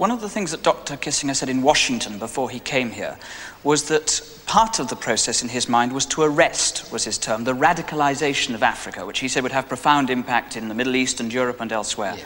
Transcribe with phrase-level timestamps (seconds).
[0.00, 0.96] One of the things that Dr.
[0.96, 3.18] Kissinger said in Washington before he came here
[3.62, 7.44] was that part of the process in his mind was to arrest, was his term,
[7.44, 11.20] the radicalization of Africa, which he said would have profound impact in the Middle East
[11.20, 12.16] and Europe and elsewhere.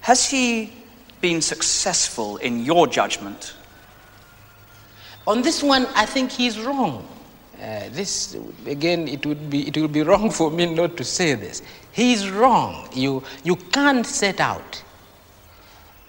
[0.00, 0.72] Has he
[1.20, 3.54] been successful in your judgment?
[5.26, 7.06] On this one, I think he's wrong.
[7.62, 8.34] Uh, this
[8.64, 11.60] again, it would be it would be wrong for me not to say this.
[11.92, 12.88] He's wrong.
[12.94, 14.82] You you can't set out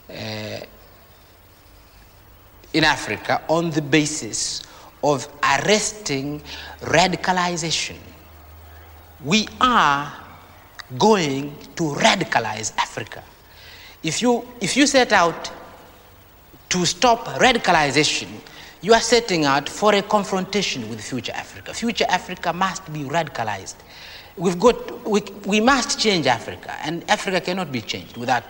[0.10, 0.60] uh,
[2.76, 4.62] in Africa on the basis
[5.02, 6.42] of arresting
[6.82, 7.96] radicalization.
[9.24, 10.14] We are
[10.98, 13.24] going to radicalize Africa.
[14.04, 15.52] If you, if you set out
[16.70, 18.28] to stop radicalization,
[18.82, 21.74] you are setting out for a confrontation with future Africa.
[21.74, 23.76] Future Africa must be radicalized.
[24.36, 28.44] We've got, we, we must change Africa, and Africa cannot be changed without,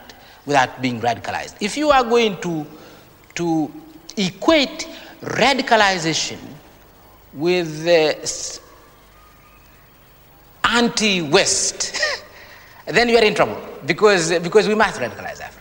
[0.48, 1.56] without being radicalized.
[1.62, 2.66] If you are going to,
[3.36, 3.72] to
[4.18, 4.88] equate
[5.22, 6.40] radicalization
[7.34, 8.14] with uh,
[10.78, 12.00] anti West,
[12.86, 15.55] then you are in trouble because, because we must radicalize Africa.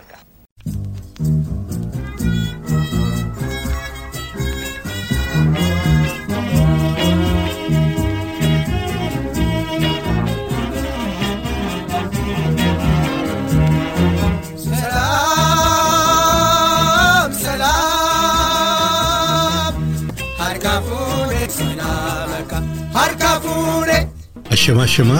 [24.55, 25.17] Ashama ashama.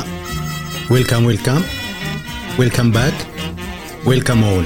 [0.90, 1.64] Welcome welcome.
[2.60, 3.14] Welcome back.
[4.10, 4.66] Welcome all.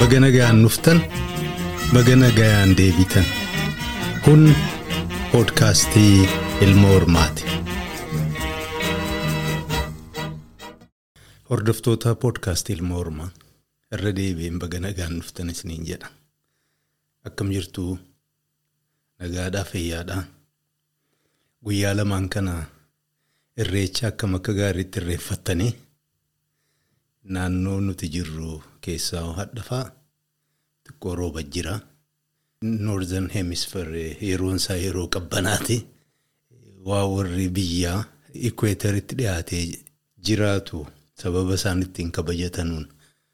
[0.00, 0.98] Baga nagayaan nuftan.
[1.94, 3.24] Baga nagayaan deebitan.
[4.24, 4.54] Kun
[5.32, 6.28] poodkaastii
[6.66, 7.44] ilma hormaati.
[11.50, 13.30] Hordoftoota poodkaastii ilma hormaa
[13.94, 16.08] irra deebi'een baga nagaan nuftan isiniin jedha.
[17.26, 17.98] Akkam jirtuu
[19.18, 20.22] nagaadhaa fayyaadhaa.
[21.64, 22.54] Guyyaa lamaan kana
[23.62, 25.72] irreecha akkam akka gaariitti irreeffattanii
[27.34, 29.84] naannoo nuti jirru keessaa hadhafaa
[30.86, 31.74] xiqqoo rooba jira.
[32.62, 33.90] Noorzen hemisfeer
[34.28, 35.76] yeroon isaa yeroo qabbanaati.
[36.88, 38.04] Waa warri biyyaa
[38.48, 39.64] ikweeteritti dhiyaatee
[40.26, 40.86] jiraatu
[41.22, 42.88] sababa isaan ittiin kabajatanuun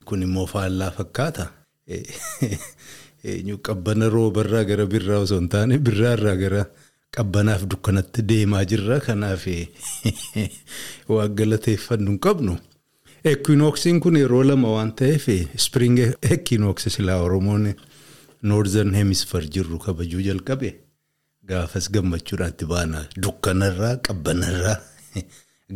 [0.05, 1.47] kun immoo faallaa fakkaata.
[3.69, 6.65] Qabbana roobarraa gara birraa osoo hin taane birraarraa gara
[7.17, 9.01] qabbanaaf dukkanatti deemaa jirra.
[9.01, 9.45] Kanaaf
[11.09, 12.57] waan galateeffannu hin qabnu.
[13.25, 17.73] Ekwinooksiin kun yeroo lama waan ta'eef ispiriing ekwinooksi silaa Oromoon
[18.43, 20.75] noorzen hemisfeer jirru kabajuu jalqabe
[21.49, 23.05] gaafas gammachuudhaan itti baana.
[23.23, 24.77] Dukkanarraa qabbanarraa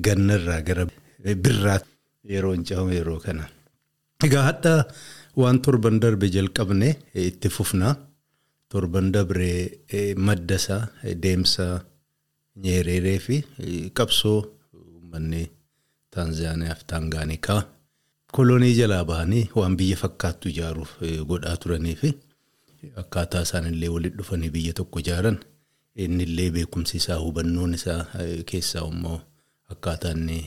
[0.07, 0.87] gannarraa gara
[1.47, 1.81] birraa
[2.35, 3.49] yeroo hin caahu yeroo kana.
[4.25, 4.73] Egaa hadda
[5.37, 7.97] waan torban darbe jalqabne itti fufna.
[8.71, 10.83] Torban dabree maddasaa
[11.23, 11.67] deemsa
[12.65, 13.37] nyeereeree fi
[13.99, 14.39] qabsoo
[14.75, 15.43] uummanni
[16.15, 17.63] Taanzaaniyaa fi Taangaanikaa
[18.33, 20.93] kolonii jalaa bahanii waan biyya fakkaattu ijaaruuf
[21.33, 22.11] godhaa turanii fi
[23.03, 25.39] akkaataa isaanillee walitti dhufanii biyya tokko ijaaran.
[25.97, 28.05] Innillee beekumsi isaa hubannoon isaa
[28.51, 29.21] keessaa immoo
[29.75, 30.39] akkaataa inni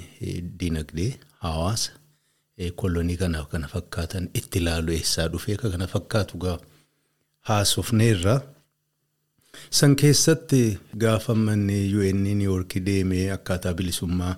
[0.60, 1.12] diinagdee
[1.46, 1.92] hawaasa.
[2.76, 6.58] Kolonii kanaaf kana fakkaatan itti ilaalu eessaa dhufee kana fakkaatu gaa
[7.50, 8.36] haasofneerra.
[9.70, 14.36] San keessatti gaafa manni UN Niiwoorkii deemee akkaataa bilisummaa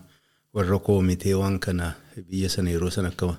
[0.53, 1.93] warra koomitee waan kana
[2.29, 3.38] biyya sana yeroo sana akka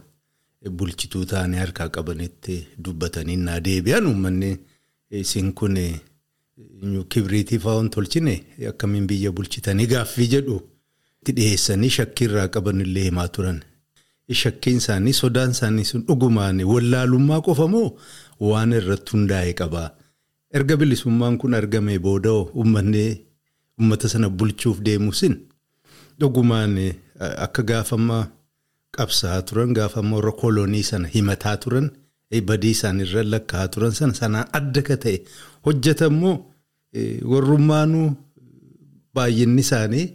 [0.79, 4.51] bulchituu taanii harkaa qabanitti dubbatanii naa deebi'an uummanni
[5.21, 5.77] isin kun
[7.13, 8.35] kibriitii fa'aa tolchine
[8.71, 10.57] akkamiin biyya bulchitanii gaaffii jedhu
[11.21, 13.61] itti dhiyeessanii shakkiirraa qabanillee himaa turan.
[14.43, 17.89] Shakkiin isaanii sodaan isaanii sun dhugumaan wallaalummaa qofa moo
[18.41, 19.89] waan irratti hundaa'e qabaa.
[20.57, 23.05] Erga bilisummaan kun argame booda uummanni
[23.81, 25.35] uummata sana bulchuuf deemuusin
[26.21, 26.75] dhugumaan
[27.47, 28.25] akka gaafammaa
[28.97, 31.89] qabsaa'aa turan gaafammaa warra kolonii sana himataa turan
[32.49, 35.17] badii isaaniirra lakkaa'aa turan sana sanaan adda ka ta'e
[35.67, 36.37] hojjetammoo
[37.33, 38.09] warrummaanuu
[39.15, 40.07] baay'inni isaanii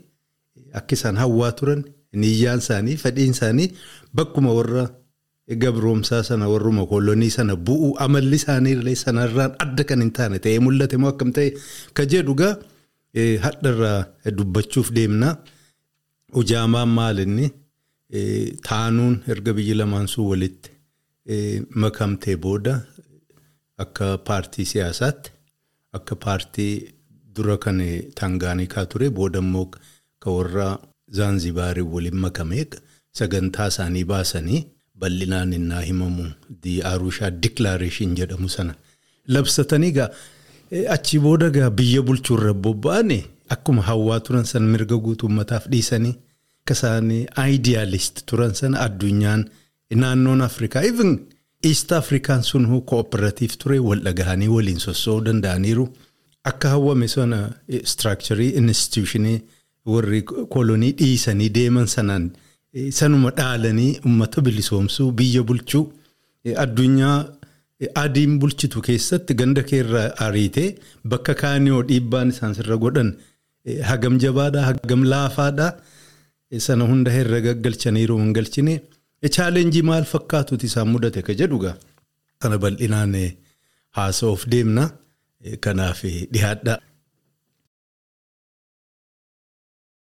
[0.80, 1.82] akka isaan hawwaa turan
[2.22, 3.68] niyyaan isaanii fedhiin isaanii
[4.16, 4.86] bakkuma warra.
[5.64, 10.98] Gabroomsaa sana warruma kolonii sana bu'uu amalli isaanii sanarraan adda kan hin taane ta'ee mul'ate
[11.04, 11.50] moo akkam ta'e
[12.00, 12.54] ka jedhu gaa
[13.46, 14.00] hadharraa
[14.38, 15.30] dubbachuuf deemna.
[16.42, 17.48] Ujaamaan maalinni
[18.68, 20.72] taanuun erga biyyi lamaan sun walitti
[21.84, 22.76] makamtee booda
[23.84, 25.32] akka paartii siyaasaatti
[26.00, 26.74] akka paartii
[27.36, 27.80] dura kan
[28.20, 29.66] Taangaanikaa ture booda immoo
[30.22, 30.68] kan warra
[31.18, 32.66] Zaanzibaarii waliin makamee
[33.20, 34.62] sagantaa isaanii baasanii.
[35.02, 36.26] Bal'inaan innaa himamu
[36.64, 38.76] di Arushaa Declaration jedhamu sana
[39.28, 40.10] labsatanii gaa
[40.96, 43.20] achi booda gaa biyya bulchuurra bobba'ane
[43.56, 46.16] akkuma hawwaa turan san mirga guutuu uummataaf dhiisanii
[46.62, 47.12] akka isaan
[47.56, 49.46] idealist turan sana addunyaan
[50.04, 51.12] naannoon Afrikaa even
[51.70, 55.84] East Afrikaan sun cooperative ture wal dhagahanii waliin sossoo'uu danda'aniiru.
[56.50, 57.40] Akka hawwame sana
[57.92, 59.42] structurii institutionii
[59.86, 60.22] warri
[60.56, 62.26] kolonii dhiisanii deeman sanaan
[63.00, 65.84] sanuma dhaalanii uummata bilisoomsuu biyya bulchuu
[66.64, 67.18] addunyaa
[68.04, 70.70] adiin bulchitu keessatti ganda keerraa ariitee
[71.14, 73.10] bakka kaaniyoo dhiibbaan isaan sirra godhan
[73.90, 75.72] hagam jabaadhaa hagam laafaadhaa
[76.68, 78.74] sana hunda herra gaggalchaniiru hin galchine
[79.38, 81.76] chaalenjii maal fakkaatuuti isaan mudate ka jedhugaa
[82.42, 83.16] kana bal'inaan
[83.98, 84.84] haasa'uuf deemna.
[85.66, 86.00] Kanaaf
[86.34, 86.74] dhiyaadha.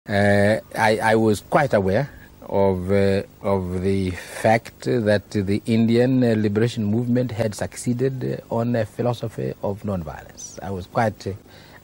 [0.09, 0.57] Uh,
[0.89, 2.09] I, I was quite aware
[2.49, 9.55] of, uh, of the fact that the Indian liberation movement had succeeded on a philosophy
[9.63, 10.59] of nonviolence.
[10.63, 11.27] I was quite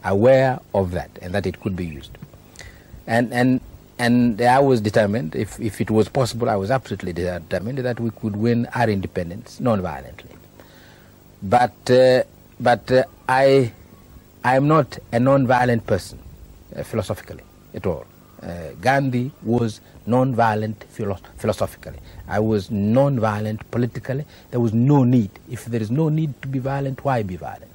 [0.04, 2.16] aware of that and that it could be used.
[3.06, 3.60] And, and,
[3.98, 8.10] and I was determined, if, if it was possible, I was absolutely determined that we
[8.10, 10.36] could win our independence nonviolently.
[11.42, 12.22] But, uh,
[12.58, 13.72] but uh, I,
[14.42, 16.18] I am not a non-violent person
[16.74, 17.44] uh, philosophically
[17.74, 18.06] at all.
[18.42, 21.98] Uh, Gandhi was non-violent philo- philosophically.
[22.28, 24.24] I was non-violent politically.
[24.50, 25.30] There was no need.
[25.48, 27.70] If there is no need to be violent, why be violent?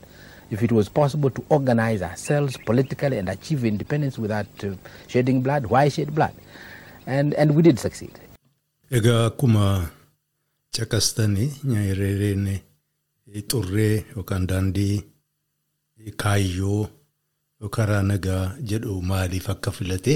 [0.52, 4.74] If it was possible to organize ourselves politically and achieve independence without uh,
[5.08, 6.34] shedding blood, why shed blood?
[7.06, 8.12] And, and we did succeed.
[8.92, 9.90] Egaa akkuma
[10.78, 12.46] caqastanii nyaayirreereen
[13.52, 15.04] xurree yookaan daandii
[16.24, 16.88] kaayyoo
[17.78, 20.14] karaa nagaa jedhu maaliif akka filate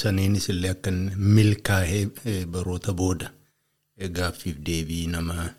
[0.00, 3.30] saniinis illee akka milkaa'ee baroota booda
[4.18, 5.50] gaaffiif deebii nama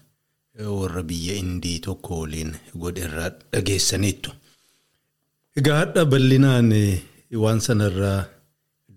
[0.79, 4.31] warra biyya indii tokko waliin godhe irraa dhageessaniittu.
[5.57, 6.71] Egaa hadha bal'inaan
[7.43, 8.25] waan sanarraa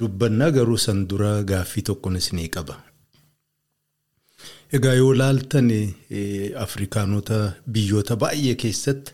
[0.00, 2.76] dubbannaa garuu san dura gaaffii tokkonis ni qaba.
[4.72, 5.70] Egaa yoo laaltan
[6.66, 7.38] Afrikaanota
[7.72, 9.12] biyyoota baay'ee keessatti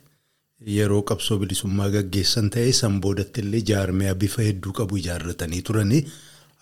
[0.64, 6.02] yeroo qabsoo bilisummaa gaggeessan ta'ee san boodatti illee jaarmiyaa bifa hedduu qabu ijaarratanii turanii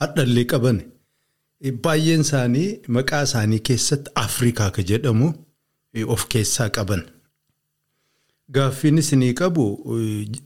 [0.03, 0.83] hadhallee qaban.
[1.85, 5.33] Baay'een isaanii maqaa isaanii keessatti Afrikaa ka jedhamu
[6.17, 7.03] of keessaa qaban.
[8.53, 9.65] Gaaffiinis ni qabu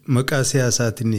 [0.06, 1.14] maqaa siyaasaatiin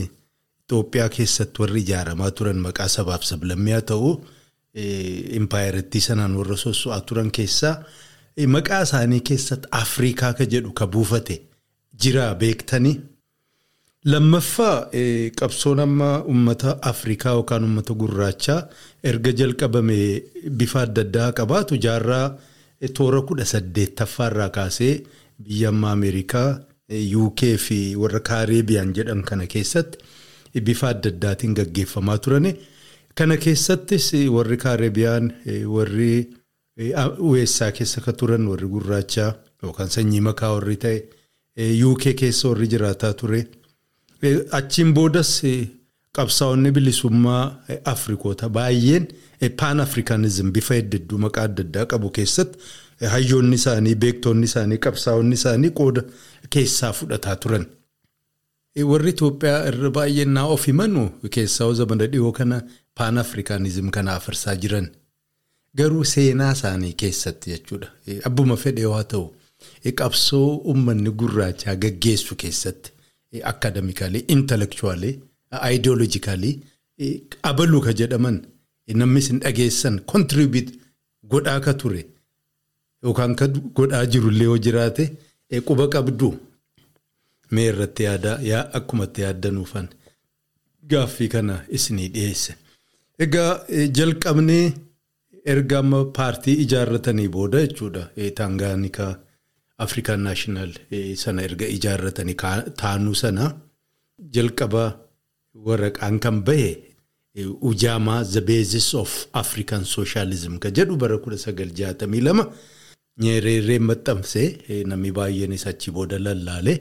[0.69, 4.11] Itoophiyaa keessatti warri ijaaramaa turan maqaa sabaaf sablammii haa ta'u
[5.39, 7.75] impaayerittii sanaan warra sosso'aa turan keessaa
[8.55, 11.41] maqaa isaanii keessatti Afrikaa ka jedhu ka buufate.
[12.01, 12.97] Jira beektanii.
[14.05, 14.89] Lammaffaa
[15.39, 18.61] qabsoon amma uummata Afrikaa yookaan uummata gurraachaa
[19.03, 19.97] erga jalqabame
[20.61, 22.37] bifa adda addaa qabaatu jaarraa
[22.99, 24.93] toora kudha saddeettaffaarraa kaasee
[25.43, 26.59] biyya amma Ameerikaa,
[27.23, 29.99] UK fi warra Kaareebiyaan jedhan kana keessatti
[30.63, 32.55] bifa adda addaatiin gaggeeffamaa turani.
[33.15, 35.31] Kana keessattis warri Kaareebiyaan
[35.67, 36.29] warri
[37.19, 40.99] USA keessa ka turan warri gurraachaa yookaan sanyii makaa warri ta'e.
[41.59, 43.47] UK keessa warri jiraataa ture.
[44.51, 45.41] Achiin boodas
[46.17, 47.43] qabsaa'onni bilisummaa
[47.85, 49.07] Afrikoota baay'een
[49.57, 52.59] paan afrikaanizim bifa hedduu maqaa adda addaa qabu keessatti
[53.13, 56.03] hayyoonni isaanii beektonni isaanii qabsaa'onni isaanii qooda
[56.49, 57.65] keessaa fudhataa turan.
[58.91, 61.03] Warri Itoophiyaa irra baay'een naa of himanu
[61.37, 62.61] keessaa zamana dhiyoo kana
[62.95, 64.87] paan afrikaanizim kana afarsaa jiran.
[65.77, 67.87] Garuu seenaa isaanii keessatti jechuudha.
[68.25, 69.25] Abbuma fedhe yoo haa ta'u.
[69.99, 72.91] Qabsoo uummanni gurraachaa gaggeessu keessatti
[73.51, 75.15] akademikaalii intelektuwaalii
[75.65, 76.55] aayidooloojikaalii
[77.49, 78.37] abaluu ka jedhaman
[79.01, 80.69] namni isin dhageessan kontiribiyut
[81.31, 82.01] godhaa ka ture
[83.03, 83.47] yookaan ka
[83.77, 85.03] godhaa jirullee yoo jiraate
[85.67, 86.29] quba qabdu
[87.51, 89.87] mee irratti yaadaa yaa akkumatti yaaddanuufan
[90.91, 92.51] gaaffii kana isinii dhiyeesse.
[93.23, 93.51] Egaa
[93.97, 94.65] jalqabnee
[95.53, 98.03] erga amma paartii ijaarratanii booda jechuudha
[98.37, 99.13] taangaanikaa.
[99.85, 100.71] Afrikaan naashinaal
[101.23, 102.37] sana erga ijaarratanii
[102.81, 103.45] taanuu sana
[104.35, 104.83] jalqaba
[105.67, 106.71] waraqaan kan bahe
[107.69, 109.09] Ujaamaa the basis of
[109.41, 112.43] African socialism ka jedhu bara kudha sagal jaatamii lama
[113.23, 116.73] nyeereerree maxxanfamee namni baay'eenis achi booda lallaale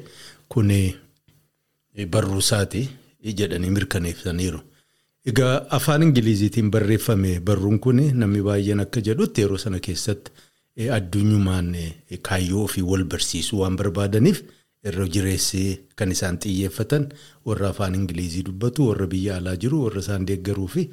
[0.53, 0.71] kun
[2.15, 2.83] barruusaati
[3.39, 4.61] jedhanii mirkaneessaniiru.
[5.31, 10.31] Egaa afaan Ingiliziitiin barreeffame barruun kun namni baay'een akka jedhutti yeroo sana keessatti.
[10.97, 11.75] Addunyumaan
[12.29, 14.43] kaayyoo ofii wal barsiisuu waan barbaadaniif
[14.89, 17.09] irra jireessee kan isaan xiyyeeffatan
[17.47, 20.85] warra afaan ingilizii dubbatu warra biyya alaa jiru warra isaan deeggaruu fi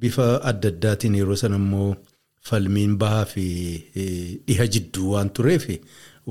[0.00, 1.96] bifa adda addaatiin yeroo sana immoo
[2.48, 3.46] falmiin bahaa fi
[4.46, 5.66] dhiha jidduu waan tureef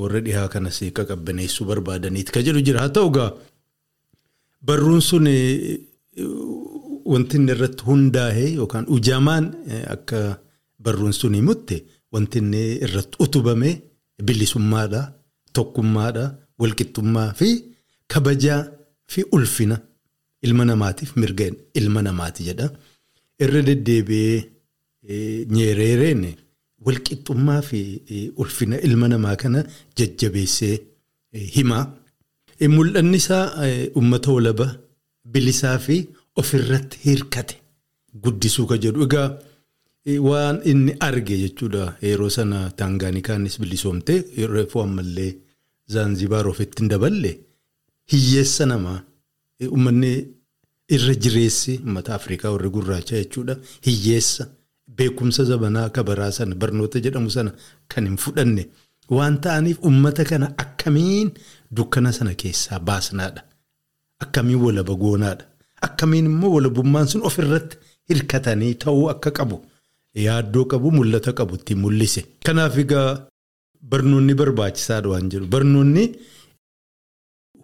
[0.02, 3.32] warra dhihaa kanas qaqabbaneessuu barbaadaniiti ka jedhu jira haa ta'u gaa
[4.68, 5.28] barruun sun
[7.14, 9.46] wanti irratti hundaa'e yookaan ujamaan
[9.96, 10.22] akka
[10.86, 11.78] barruun sun himutte
[12.15, 13.69] wanti inni irratti utubame
[14.27, 15.01] bilisummaadha
[15.55, 16.25] tokkummaadha
[16.62, 17.50] walqixxummaa fi
[18.12, 18.62] kabajaa
[19.12, 19.77] fi ulfina.
[20.45, 21.45] Ilma namaatiif mirga
[21.79, 22.67] ilma namaati jedha.
[23.43, 26.24] Irra deddeebi'ee nyeereereen
[26.86, 27.79] walqixxummaa fi
[28.41, 29.60] ulfina ilma namaa kana
[29.98, 30.75] jajjabeessee
[31.55, 31.84] himaa.
[32.75, 33.45] Mul'anni isaa
[33.98, 34.67] uummata walaba
[35.34, 35.95] bilisaa fi
[36.41, 37.55] ofirratti hirkate.
[38.24, 39.03] Guddisuu ka jedhu.
[39.07, 39.27] Egaa
[40.05, 41.95] waan inni arge jechuudha.
[42.01, 45.31] Yeroo sana taangaanikaannis bilisoomte reefuu ammallee
[45.93, 47.31] zaanzibaar ofitti hin daballe
[48.12, 49.00] hiyyeessa namaa
[49.71, 50.12] uummanni
[50.97, 53.57] irra jireessi uummata afrikaa warri gurraacha jechuudha.
[53.85, 54.47] Hiyyeessa
[54.97, 57.51] beekumsa zabanaa kabaraa sana barnoota jedhamu sana
[57.88, 58.67] kan hin fudhanne.
[59.09, 61.31] Waan ta'aniif uummata kana akkamiin
[61.77, 63.43] dukkana sana keessaa baasnaadha?
[64.19, 65.45] Akkamiin walaba goonaadha.
[65.81, 67.77] Akkamiin immoo walabummaan sun ofirratti
[68.09, 69.57] hirkatanii ta'uu akka qabu
[70.25, 72.22] yaaddoo qabu mul'ata qabu ittiin mul'ise.
[72.45, 73.10] Kanaaf egaa
[73.91, 76.03] barnoonni barbaachisaadha waan jedhu barnoonni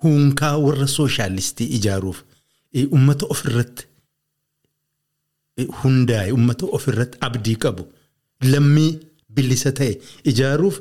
[0.03, 2.19] hunkaa warra sooshaalistii ijaaruuf
[2.91, 3.83] uummata ofirratti
[5.83, 7.83] hundaa'e uummata ofirratti abdii qabu
[8.51, 8.91] lammii
[9.35, 9.93] bilisa ta'e
[10.31, 10.75] ijaaruuf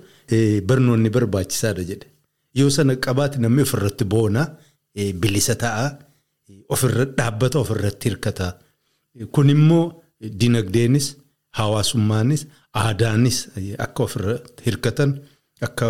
[0.68, 2.06] barnoonni barbaachisaadha jedhe
[2.60, 4.42] yoo sana qabaate namni ofirratti boona
[5.22, 5.86] bilisa ta'a.
[6.74, 8.46] Ofirra dhaabbata ofirratti hirkata.
[9.34, 9.84] Kun immoo
[10.40, 11.06] dinagdeenis
[11.58, 12.42] hawaasummaanis
[12.82, 13.38] aadaanis
[13.86, 15.10] akka ofirratti hirkatan
[15.68, 15.88] akka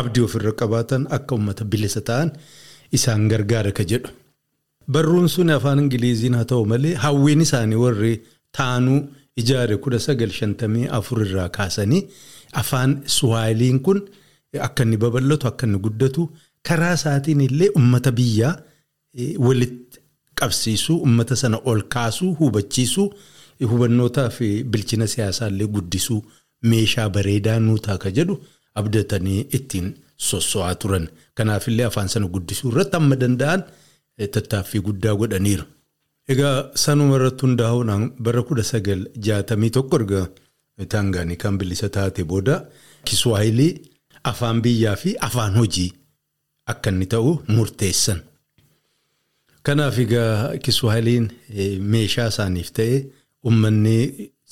[0.00, 2.28] abdii ofirra qabaatan akka uummata bilisa ta'an
[2.96, 4.10] isaan gargaara ka jedhu.
[4.92, 8.14] Barruun sun afaan Ingiliiziin haa ta'u malee hawwiin isaanii warri
[8.56, 8.98] taanuu
[9.42, 12.02] ijaare kudha sagal shantamii afur irraa kaasanii
[12.62, 14.00] afaan Suwaayiliin kun
[14.68, 16.22] akka inni babal'atu akka inni guddatu
[16.68, 18.54] karaa isaatiin illee uummata biyyaa.
[19.46, 19.98] Walitti
[20.40, 23.08] qabsiisuu uummata sana ol kaasuu hubachiisuu
[23.70, 26.20] hubannootaa fi bilchina siyaasaa illee guddisuu
[26.70, 28.34] meeshaa bareedaa nuu ta'a jedhu
[28.80, 29.88] abdatanii ittiin
[30.28, 31.08] sosso'aa turan.
[31.34, 33.64] Kanaaf illee afaan sana guddisuu irratti amma danda'an
[34.34, 35.64] tattaaffii guddaa godhaniiru.
[36.32, 40.20] Egaa sanuma irratti hundaa'uudhaan bara kudha sagal jaatamii tokko erga
[40.92, 42.54] taangaanii kan bilisa taate booda
[43.10, 43.72] kiswaahilii
[44.30, 45.90] afaan biyyaa fi afaan hojii
[46.72, 48.20] akka inni ta'u murteessan.
[49.66, 51.26] Kanaaf egaa kiswaahiliin
[51.92, 52.96] meeshaa isaaniif ta'e
[53.48, 53.96] uummanni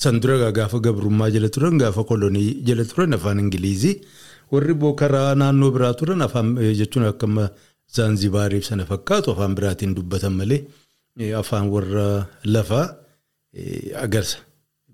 [0.03, 3.95] san dura gaafa gabrummaa jala turan gaafa kolonii jala turan afaan ingilizii
[4.51, 7.27] warri karaa naannoo biraa turan afaan jechuun akka
[7.95, 10.61] zaanzibaariif sana fakkaatu afaan biraatiin dubbatan malee
[11.41, 12.07] afaan warra
[12.55, 12.85] lafaa
[14.05, 14.37] agarsa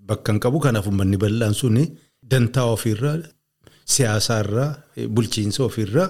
[0.08, 1.84] bakka hin qabu kanaaf uummanni bal'aan suni
[2.30, 3.16] dantaa ofiirraa
[3.94, 4.70] siyaasaarraa
[5.16, 6.08] bulchiinsa ofiirraa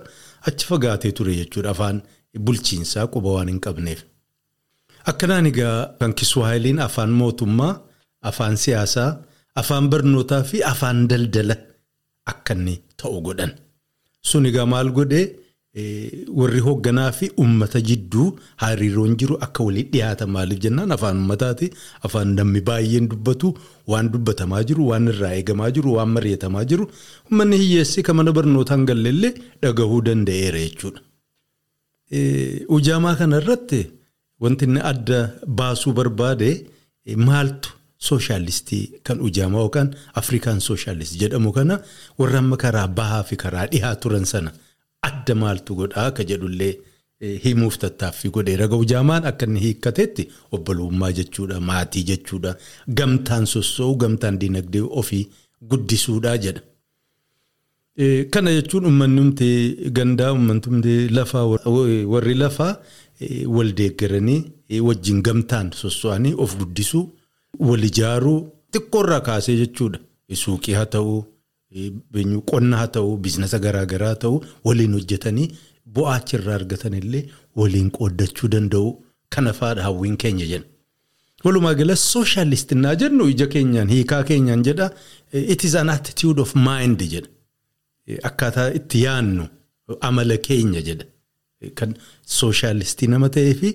[0.48, 1.98] achi fagaatee ture jechuudha afaan.
[2.46, 4.00] Bulchiinsaa quba waan hin qabneef.
[5.06, 7.80] Akkanaan egaa kan kiswaahiliin afaan mootummaa,
[8.22, 9.10] afaan siyaasaa,
[9.60, 11.56] afaan barnootaa fi afaan daldala
[12.26, 12.54] akka
[12.96, 13.52] ta'u godhan.
[14.22, 15.26] Sun egaa maal godhee
[16.38, 21.70] warri hoogganaa fi uummata jidduu hariiroon jiru akka walii dhiyaatan maaliif jennaan afaan uummataati.
[22.06, 23.54] Afaan namni baay'een dubbatu
[23.86, 26.84] waan dubbatamaa jiru, waan irraa eegamaa jiru, waan mari'atamaa jiru.
[27.30, 31.00] Uummanni hiyyeessi kan mana barnootaa hin galleellee dhagahuu danda'eera jechuudha.
[32.76, 33.80] Ujaamaa kana irratti
[34.40, 35.18] wanti inni adda
[35.58, 36.50] baasuu barbaade
[37.28, 37.70] maaltu
[38.08, 39.88] sooshaalistii kan ujaamaa yookaan
[40.20, 41.74] afrikaan sooshaalistii jedhamu kana
[42.18, 44.50] warra amma karaa bahaa fi karaa dhihaa turan sana
[45.08, 46.72] adda maaltu godhaa akka jedhullee
[47.44, 48.66] himuuf tattaaffii godheera.
[48.84, 50.24] Ujaamaan akka inni hiikkateetti
[50.56, 52.52] obbolummaa jechuudha maatii jechuudha
[52.98, 55.24] gamtaan sossoo'u gamtaan dinagdee ofii
[55.70, 56.62] guddisuudha jedha.
[58.32, 61.44] Kana jechuun uummanni gandaa uummanni lafaa
[62.12, 62.72] warri lafaa
[63.56, 64.40] wal deeggaranii
[64.88, 67.04] wajjin gamtaan sosso'anii of guddisuu
[67.68, 68.38] wal ijaaruu
[68.72, 69.98] xiqqoorraa kaasee jechuudha.
[70.42, 71.18] Suuqii haa ta'uu
[72.50, 75.48] qonna haa ta'uu biizinasa garaagaraa haa ta'uu waliin hojjetanii
[75.94, 77.24] bu'aa achirraa argatan illee
[77.60, 78.90] waliin qooddachuu danda'u
[79.36, 80.66] kana fa'aadha hawwiin keenya jenna.
[81.44, 84.90] Walumaa gala sooshaalistinaa jennu ija keenyaan hiikaa keenyaan jedha
[85.32, 87.28] it is an attitude of mind jedha.
[88.28, 89.46] Akkaataa itti yaannu
[90.08, 91.04] amala keenya jedha.
[91.78, 91.94] Kan
[92.38, 93.70] sooshaalistii nama ta'ee fi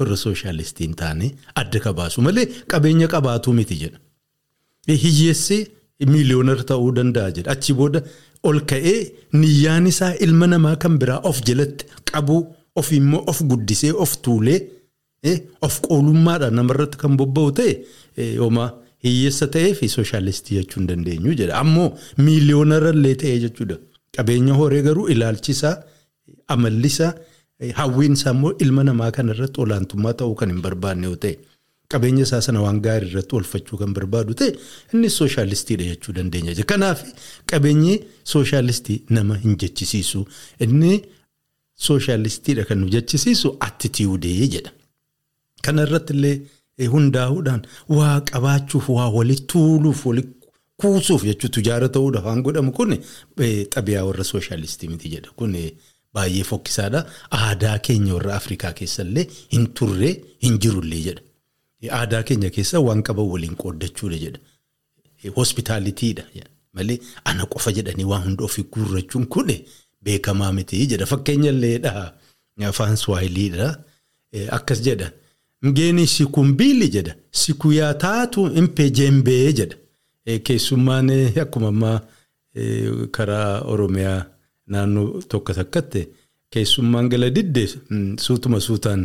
[0.00, 1.28] warra sooshaalistii hin taane
[1.62, 3.98] adda ka baasu malee qabeenya qabaatuu miti jedha.
[5.04, 5.58] Hiyyeessi
[6.12, 7.50] miiliyoonara ta'uu danda'a jedha.
[7.56, 8.02] Achi booda
[8.50, 8.98] ol ka'ee
[9.32, 12.42] niyyaan isaa ilma namaa kan biraa of jalatti qabuu
[12.82, 14.60] of immoo of guddisee of tuulee
[15.66, 17.72] of qoolummaadhaan namarratti kan bobba'u ta'e
[18.44, 18.68] homaa
[19.06, 21.54] hiyyeessa ta'ee fi sooshaalistii jechuu hin dandeenyu jedha.
[21.64, 21.88] Ammoo
[22.26, 23.76] miiliyoonarallee ta'ee jechuudha.
[24.16, 25.74] Qabeenya horee garuu ilaalchisaa,
[26.54, 27.12] amallisaa,
[27.78, 31.36] hawwiinsaa immoo ilma namaa kanarratti olaantummaa ta'uu kan hin barbaanne yoo ta'e.
[31.92, 34.50] Qabeenya isaa sana waan gaarii irratti oolfachuu kan barbaadu ta'e
[34.94, 36.54] innis sooshaalistiidha jechuu dandeenya.
[36.72, 37.02] Kanaaf
[37.52, 37.94] qabeenyi
[38.32, 40.26] sooshaalistii nama hin jechisiisu.
[40.66, 40.92] Inni
[41.86, 44.70] sooshaalistiidha kan nu jechisiisu attitiidee jedha.
[45.64, 47.62] Kana irratti illee hundaa'uudhaan
[47.98, 50.36] waa qabaachuuf waa walitti tuuluuf walitti
[50.82, 52.94] kuusuuf jechuutu jaara ta'uudhaaf waan godhamu kun
[53.74, 55.30] xabiyaa warra sooshaalistii miti jedha.
[56.14, 57.00] Baay'ee fokkisaadha.
[57.30, 61.22] Aadaa keenya warra Afrikaa keessallee hin turree hin jirullee jedha.
[61.98, 64.38] Aadaa keenya keessa waan qaban waliin qooddachuudha jedha.
[65.36, 66.22] Hospitaalitiidha
[66.72, 69.52] malee ana qofa jedhanii waan hunda ofii guurrachuun kun
[70.02, 71.06] beekamaa miti jedha.
[71.06, 72.12] Fakkeenya illeedha
[72.68, 73.68] afaan Suwaahiliidha.
[74.50, 75.10] Akkas jedha.
[75.62, 77.14] Mgeeni sikumbiili jedha.
[77.32, 79.76] Sikuyaa taatu impee jembee jedha.
[80.44, 81.10] Keessummaan
[81.42, 82.00] akkuma
[83.10, 84.24] karaa Oromiyaa
[84.74, 86.02] naannoo tokko takkatti
[86.54, 87.64] keessummaan gala didde
[88.26, 89.02] suutuma suutaan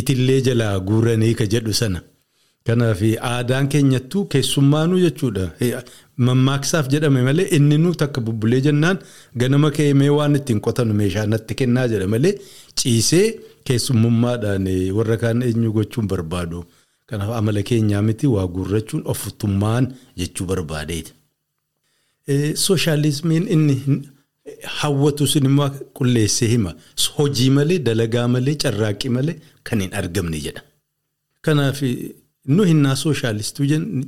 [0.00, 2.00] itillee jalaa guuranii ka jedhu sana.
[2.66, 5.44] Kanaaf aadaan keenyattuu keessummaanuu jechuudha.
[6.26, 8.98] Mammaaksaaf jedhame malee inni nu takka bubbulee jennaan
[9.42, 12.32] ganama keemee waan ittiin qotanu meeshaa natti kennaa jedha malee
[12.80, 13.26] ciisee
[13.66, 16.64] keessummummaadhaan warra kaan eenyu gochuun barbaadu.
[17.06, 19.86] Kanaaf amala keenyaa miti waa guurrachuun ofittummaan
[20.18, 21.12] jechuu barbaadeeti.
[22.54, 23.76] Sooshaalizimiin inni
[24.80, 26.74] hawwatu sun immoo qulleessee hima.
[27.16, 30.62] Hojii malee dalagaa malee carraaqqii malee kan hin argamne jedha.
[31.44, 31.80] Kanaaf
[32.56, 33.64] nu hinnaa sooshaalistuu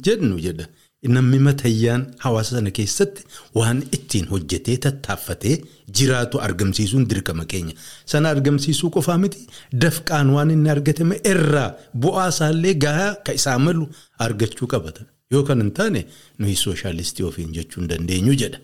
[0.07, 0.67] jedhu jedha.
[1.15, 3.23] Namni matayyaan hawaasa sana keessatti
[3.59, 5.57] waan ittiin hojjetee tattaaffatee
[5.99, 7.75] jiraatu argamsiisuun dirqama keenya.
[8.07, 9.47] Sana argamsiisuu qofaa miti
[9.83, 11.69] dafqaan waan inni argatame irraa
[12.03, 13.87] bu'aa isaallee gahaa ka isaa malu
[14.27, 15.03] argachuu qabata.
[15.31, 16.01] Yoo kan hin taane
[16.39, 18.59] nuyi sooshaalistii ofiin jechuu hin dandeenyu jedha.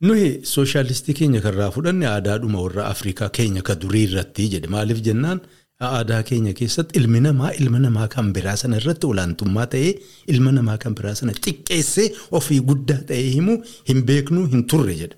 [0.00, 5.40] Nuyi sooshaalistii keenya kanarraa fudhanne aadaadhuma warra Afrikaa keenya ka durii irratti jedhe maaliif jennaan
[5.88, 9.90] aadaa keenya keessatti ilmi namaa ilma namaa kan biraa sana irratti olaantummaa ta'ee
[10.34, 12.06] ilma namaa kan biraa sana xiqqeessee
[12.40, 13.56] ofii guddaa ta'ee himu
[13.90, 15.16] hin beeknu hin turre jedha.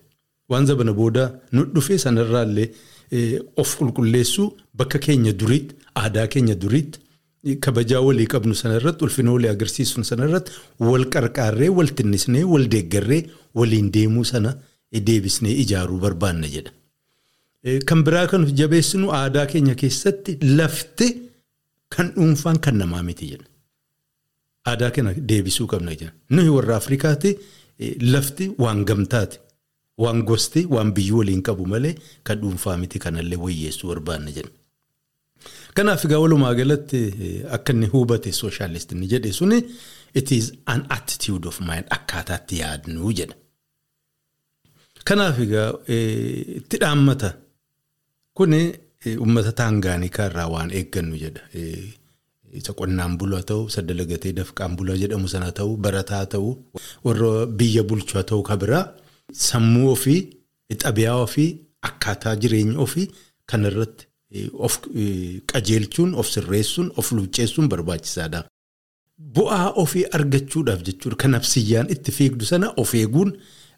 [0.51, 2.69] Waan zabana booda nu dhufe sanarraallee
[3.65, 4.49] of qulqulleessuu
[4.83, 10.53] bakka keenya duriitti aadaa keenya duriitti kabajaa walii qabnu sanarratti ulfina walii agarsiisnu sanarratti
[10.89, 13.23] wal qarqaarree wal tinnisnee wal deeggarree
[13.61, 14.57] waliin deemuu sana
[15.09, 16.71] deebisnee ijaaruu barbaanna jedha.
[17.89, 21.09] Kan biraa kan jabeessinu aadaa keenya keessatti lafti
[21.97, 23.47] kan dhuunfaan kan namaa miti jedha.
[24.71, 26.13] Aadaa kana deebisuu qabna jedha.
[26.31, 27.37] Nuyi warra Afrikaatti
[28.15, 29.39] lafti waan gamtaati.
[29.99, 34.51] Waan gosti waan biyyi waliin qabu malee kan dhuunfaa miti kanallee wayyeessuu barbaanna jedha.
[35.75, 37.01] Kanaaf egaa walumaa galatti
[37.57, 39.59] akka inni hubate sooshaalistii inni jedhe suni
[40.15, 43.35] it is an attitude of mind akkaataatti yaadnu jedha.
[45.09, 45.69] Kanaaf egaa
[46.59, 47.31] itti dhaammata
[48.37, 48.61] kuni
[49.23, 51.43] uummata taangaanikaa irraa waan eeggannu jedha.
[52.61, 56.51] Isa qonnaan bulaa ta'u, isa dalagatee dafqaan bulaa jedhamu sana ta'u, barataa ta'u,
[57.07, 58.85] warra biyya bulchaa ta'u kan biraa
[59.49, 60.21] sammuu ofii,
[60.83, 61.51] xabiyaa ofii,
[61.89, 63.07] akkaataa jireenya ofii
[63.51, 64.05] kanarratti
[64.67, 64.75] of
[65.53, 68.41] qajeelchuun, of sirreessuun, of luucceessuun barbaachisaadha.
[69.37, 71.17] Bu'aa ofii argachuudhaaf jechuudha.
[71.23, 73.31] Kan nafsiyyaan itti fiigdu sana of eeguun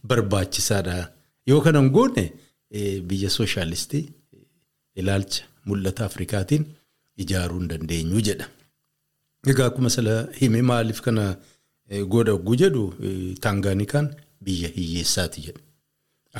[0.08, 1.12] barbaachisaadha.
[1.46, 2.24] Yoo kanan goone
[3.08, 4.04] biyya sooshaalistii
[4.96, 6.64] ilaalcha mul'ata Afrikaatiin
[7.16, 8.46] ijaaruu hin dandeenyu jedha.
[9.46, 11.24] Egaa akkuma sala hime maaliif kana
[12.14, 12.84] godha ogguu jedhu
[13.40, 14.08] Taangaanikaan
[14.44, 15.60] biyya hiyyeessaati jedha.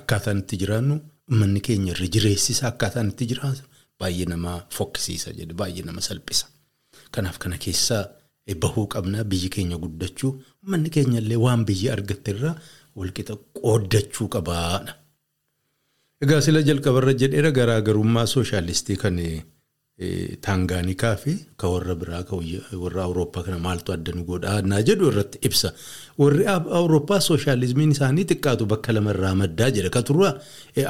[0.01, 3.62] Akkaataan itti jiraannu uummanni keenya irra jireessisa akkaataan itti jiraatu
[4.01, 6.46] baay'ee nama fokkisiisa jedhe baay'ee nama salphisa.
[7.11, 8.05] Kanaaf kana keessaa
[8.62, 10.31] bahuu qabna biyyi keenya guddachuu
[10.62, 12.55] uummanni keenya illee waan biyyi argatte irraa
[13.00, 14.92] walqixa qooddachuu qabaadha.
[16.24, 19.18] Egaa sila jalqabarra jedheera garaagarummaa sooshaalistii kan
[20.44, 22.38] Taangaanikaa fi kan warra biraa kan
[22.83, 25.68] warra Awurooppaa kana maaltu adda nu godhaa jedhu irratti ibsa.
[26.18, 26.44] Warri
[26.78, 29.90] Awurooppaa sooshaalizimiin isaanii xiqqaatu bakka lamarraa maddaa jedha.
[29.96, 30.31] Kan turre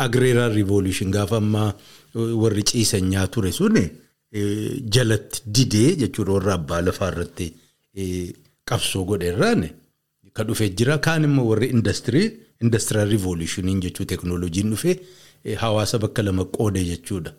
[0.06, 1.74] agreeraan riivoluushin gaafa ammaa
[2.42, 3.76] warri ciisanyaa ture sun
[4.96, 7.46] jalatti didee jechuudha warra abbaa lafaa irratti
[8.70, 9.62] qabsoo godhe irraan
[10.34, 10.98] kan dhufee jira.
[10.98, 12.26] Kaan immoo warri industirii
[12.62, 14.96] indastiraal riivoluushiniin jechuu teeknooloojiin dhufee
[15.62, 17.32] hawaasa bakka lama qoode jechuudha.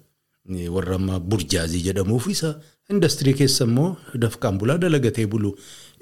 [0.75, 2.49] warra ammaa burjaazii jedhamuuf isa
[2.93, 3.91] industirii keessa immoo
[4.23, 5.51] dafqaan bulaa dalagatee bulu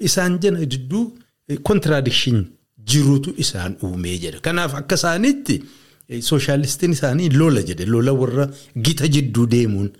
[0.08, 1.02] isaan jala jidduu
[1.68, 2.40] kontiraadikshin
[2.90, 4.40] jiruutu isaan uumee jedha.
[4.46, 5.56] Kanaaf akka isaaniitti
[6.28, 8.48] sooshaalistiin isaanii lola jedhe lola warra
[8.88, 9.90] gita jidduu deemuun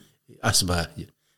[0.51, 0.87] as ba'a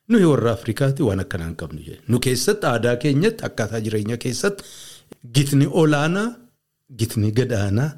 [0.08, 1.80] nuyi warra Afrikaatti waan akkanaa hin qabnu.
[2.08, 4.64] Nu keessatti aadaa keenyatti akkaataa jireenya keessatti
[5.34, 6.28] gitni olaanaa,
[6.98, 7.90] gitni gadaanaa,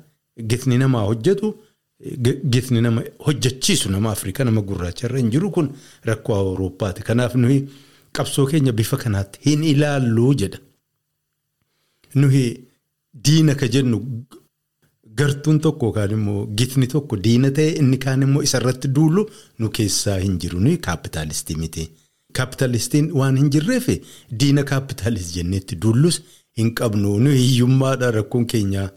[0.50, 1.55] gitni namaa hojjetu,
[2.52, 5.68] gitni nama hojjechiisu nama Afrikaa nama gurraacha irra hin jiru kun
[6.11, 7.02] rakkoo Awurooppaati.
[7.02, 7.59] Kanaaf nuyi
[8.12, 10.59] qabsoo keenya bifa kanaatti hin ilaallu jedha.
[12.14, 12.44] Nuyi
[13.24, 13.98] diina ka jennu
[15.18, 19.24] gartuun tokko yookaan immoo gitni tokko diina ta'e inni kaan immoo isarratti duulu
[19.59, 21.85] nu keessaa hin jiru nuyi kaapitaalistii miti.
[22.37, 23.87] Kaapitaalistiin waan hin jirreef
[24.40, 26.20] diina kaapitaalist jenneetti duullus
[26.57, 28.90] hin qabnu nuyi hiyyummaadha rakkoon keenya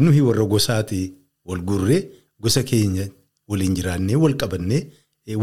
[0.00, 1.02] nuyi warra gosaati
[1.44, 2.02] wal gurree
[2.40, 3.08] gosa keenya
[3.48, 4.82] waliin jiraannee wal qabannee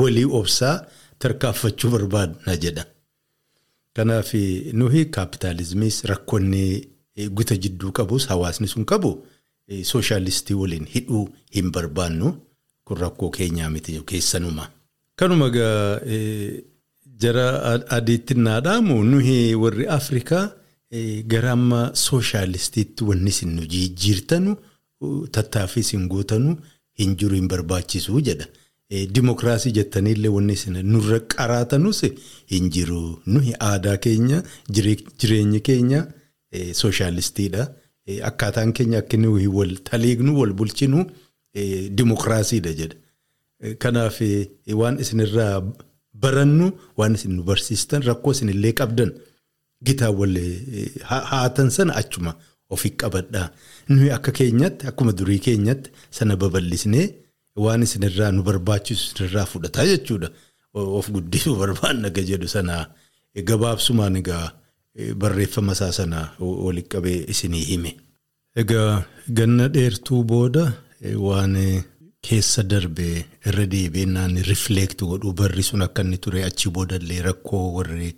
[0.02, 0.86] walii obsaa
[1.20, 2.86] tarkaanfachuu barbaadna jedha.
[3.94, 4.34] Kanaaf
[4.74, 6.64] nuyi kaapitaalizimiis rakkoonni
[7.38, 9.12] guta jidduu qabus hawaasni sun qabu
[9.92, 12.34] sooshaalistii waliin hidhuu hin barbaannu
[12.86, 14.70] kun rakkoo keenyaa miti keessanuma.
[15.16, 16.00] Kanuma egaa
[17.22, 17.46] jara
[17.98, 20.52] adiitti naadhaamu nuyi warri Afrikaa
[21.28, 24.56] gara amma sooshaalistiitti wanni isin nu jijjiirtanu
[25.32, 26.56] tattaaffii isin gootanu
[27.00, 28.46] hin jiru hin barbaachisu jedha.
[29.16, 32.02] Dimokiraasii jettaniillee wanni isin nurra qaraatanus
[32.52, 33.20] hin jiru.
[33.26, 36.08] Nuyi aadaa keenya jireenyi keenya
[36.74, 37.68] sooshaalistiidha.
[38.24, 41.06] Akkaataan keenya akka nuyi wal taliignu wal bulchinu
[41.98, 42.96] dimokiraasiidha jedha.
[43.78, 44.20] Kanaaf
[44.82, 45.62] waan isinirraa
[46.14, 49.12] barannu waan isin nu barsiistan rakkoo isinillee qabdan
[49.86, 50.36] gitaa wal
[51.10, 52.34] haatan sana achuma
[52.70, 53.50] ofi qabadhaa.
[53.90, 57.08] Nuyi akka keenyatti akkuma durii keenyatti sana babal'isnee
[57.64, 60.30] waan isinirraa nu barbaachisu isinirraa fudhataa jechuudha.
[60.74, 62.76] Of guddisuu barbaanna jedhu sana
[63.50, 64.52] gabaabsumaan egaa
[65.22, 67.92] barreeffama isaa sana walitti qabee isinii hime.
[68.56, 69.04] Egaa
[69.38, 70.64] ganna dheertuu booda
[71.28, 71.56] waan
[72.28, 74.18] keessa darbee irra deebiin
[74.50, 78.16] rifleekti godhuu barri sun akka inni ture achi boodallee rakkoo warri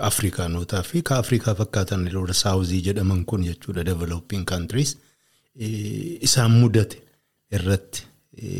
[0.00, 4.96] Afrikaanotaa fi ka Afrikaa fakkaatan warra saawuzii jedhaman kun jechuudha developing countries
[6.28, 7.02] isaan mudate
[7.50, 8.06] irratti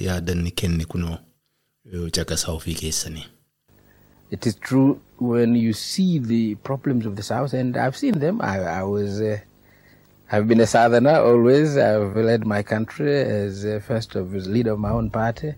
[0.07, 1.19] yaadanni kenne kunoo
[2.16, 3.25] caqasaa ofii keessanii.
[4.31, 8.40] It is true when you see the problems of the South, and I've seen them.
[8.40, 9.38] I, I was, uh,
[10.33, 11.77] I've been a Southerner always.
[11.77, 15.55] I've led my country as uh, first of as leader of my own party,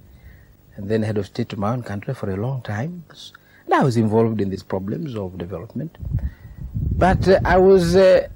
[0.77, 3.05] and then head of state of my own country for a long time.
[3.69, 5.99] And I was involved in these problems of development,
[6.97, 7.95] but uh, I was.
[7.97, 8.29] I,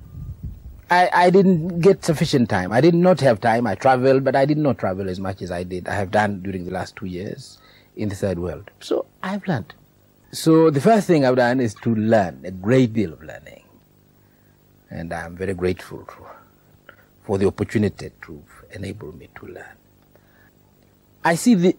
[0.90, 2.71] I didn't get sufficient time.
[2.71, 3.66] I did not have time.
[3.66, 5.88] I traveled, but I did not travel as much as I did.
[5.88, 7.57] I have done during the last two years
[7.97, 8.71] in the third world.
[8.81, 9.73] So I've learned.
[10.33, 13.62] So the first thing I've done is to learn, a great deal of learning.
[14.90, 16.37] And I'm very grateful for,
[17.25, 19.77] for the opportunity to enable me to learn.
[21.25, 21.75] I see the,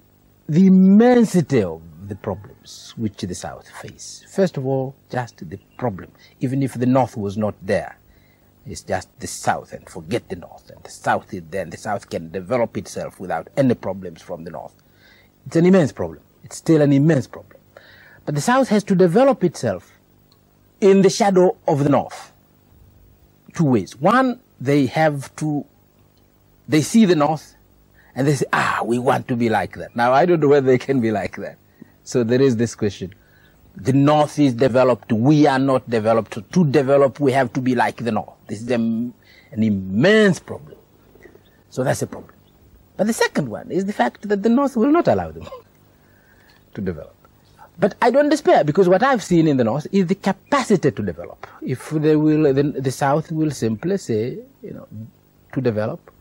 [0.50, 4.26] the immensity of the problems which the South face.
[4.30, 6.12] First of all, just the problem.
[6.40, 7.98] Even if the North was not there,
[8.66, 10.70] it's just the South and forget the North.
[10.70, 14.44] And the South is there and the South can develop itself without any problems from
[14.44, 14.74] the North.
[15.46, 16.22] It's an immense problem.
[16.44, 17.58] It's still an immense problem.
[18.26, 19.92] But the South has to develop itself
[20.80, 22.32] in the shadow of the North.
[23.54, 23.96] Two ways.
[23.98, 25.66] One, they have to,
[26.68, 27.56] they see the North
[28.16, 29.96] and they say, ah, we want to be like that.
[29.96, 31.58] Now, I don't know whether they can be like that.
[32.04, 33.14] So there is this question.
[33.76, 36.38] The North is developed, we are not developed.
[36.52, 38.36] To develop, we have to be like the North.
[38.48, 39.14] This is a, an
[39.52, 40.78] immense problem.
[41.70, 42.34] So that's a problem.
[42.98, 45.48] But the second one is the fact that the North will not allow them
[46.76, 47.16] to develop.
[47.80, 51.02] But I don't despair because what I've seen in the North is the capacity to
[51.02, 51.48] develop.
[51.62, 54.88] If they will, then the South will simply say, you know,
[55.54, 56.12] to develop,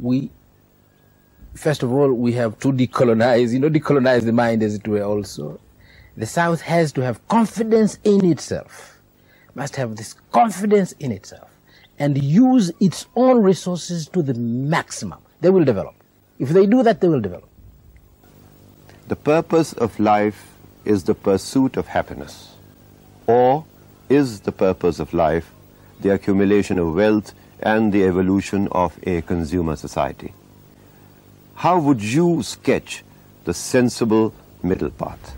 [0.00, 0.30] we,
[1.56, 5.02] first of all, we have to decolonize, you know, decolonize the mind as it were
[5.02, 5.58] also.
[6.16, 8.98] The South has to have confidence in itself,
[9.54, 11.50] must have this confidence in itself
[11.98, 15.18] and use its own resources to the maximum.
[15.40, 15.94] They will develop.
[16.38, 17.48] If they do that, they will develop.
[19.08, 20.52] The purpose of life
[20.84, 22.54] is the pursuit of happiness?
[23.26, 23.64] Or
[24.08, 25.52] is the purpose of life
[26.00, 30.32] the accumulation of wealth and the evolution of a consumer society?
[31.56, 33.02] How would you sketch
[33.44, 35.34] the sensible middle path?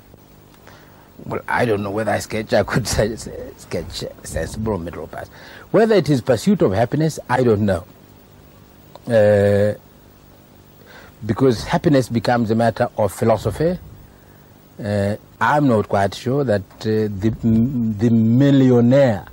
[1.25, 2.89] Well, I don't know whether I sketch, I could
[3.57, 5.29] sketch sensible middle path.
[5.71, 7.85] Whether it is pursuit of happiness, I don't know.
[9.07, 9.75] Uh,
[11.25, 13.79] because happiness becomes a matter of philosophy.
[14.83, 19.27] Uh, I'm not quite sure that uh, the, the millionaire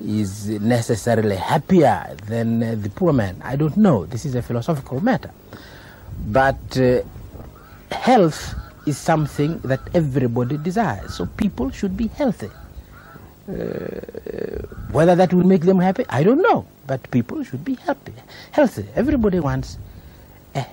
[0.00, 3.40] is necessarily happier than uh, the poor man.
[3.44, 4.06] I don't know.
[4.06, 5.30] This is a philosophical matter.
[6.18, 7.02] But uh,
[7.92, 8.54] health
[8.86, 11.14] is something that everybody desires.
[11.14, 12.50] So people should be healthy.
[13.48, 13.54] Uh,
[14.92, 16.66] whether that will make them happy, I don't know.
[16.86, 18.12] But people should be happy,
[18.52, 18.86] healthy.
[18.96, 19.78] Everybody wants
[20.54, 20.66] a,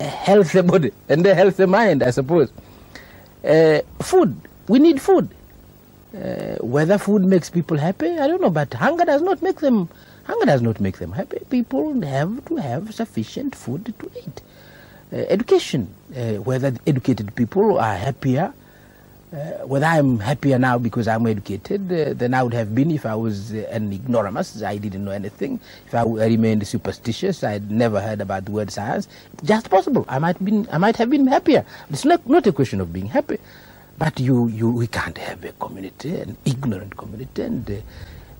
[0.00, 2.52] a healthy body and a healthy mind, I suppose.
[3.44, 4.36] Uh, food,
[4.68, 5.30] we need food.
[6.16, 8.50] Uh, whether food makes people happy, I don't know.
[8.50, 9.88] But hunger does not make them.
[10.24, 11.40] Hunger does not make them happy.
[11.50, 14.42] People have to have sufficient food to eat.
[15.12, 18.52] Uh, education, uh, whether educated people are happier
[19.32, 23.14] uh, whether I'm happier now because I'm educated than I would have been if I
[23.16, 25.60] was an ignoramus, I didn't know anything.
[25.86, 29.08] If I remained superstitious, I'd never heard about the word science.
[29.44, 30.04] Just possible.
[30.08, 31.64] I might been, I might have been happier.
[31.90, 33.38] It's not, not a question of being happy,
[33.98, 37.74] but you, you, we can't have a community, an ignorant community, and uh,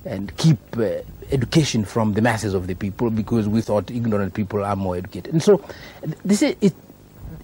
[0.06, 4.64] and keep uh, education from the masses of the people because we thought ignorant people
[4.64, 5.32] are more educated.
[5.32, 5.62] And so,
[6.24, 6.74] this is it.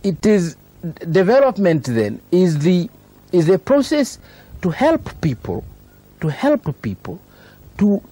[0.03, 0.57] It is
[1.11, 1.85] development.
[1.85, 2.89] Then is the
[3.33, 4.19] is a process
[4.63, 5.65] to help people,
[6.21, 7.21] to help people
[7.79, 8.03] to.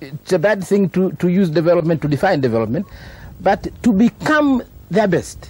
[0.00, 2.86] It's a bad thing to, to use development to define development,
[3.40, 5.48] but to become their best.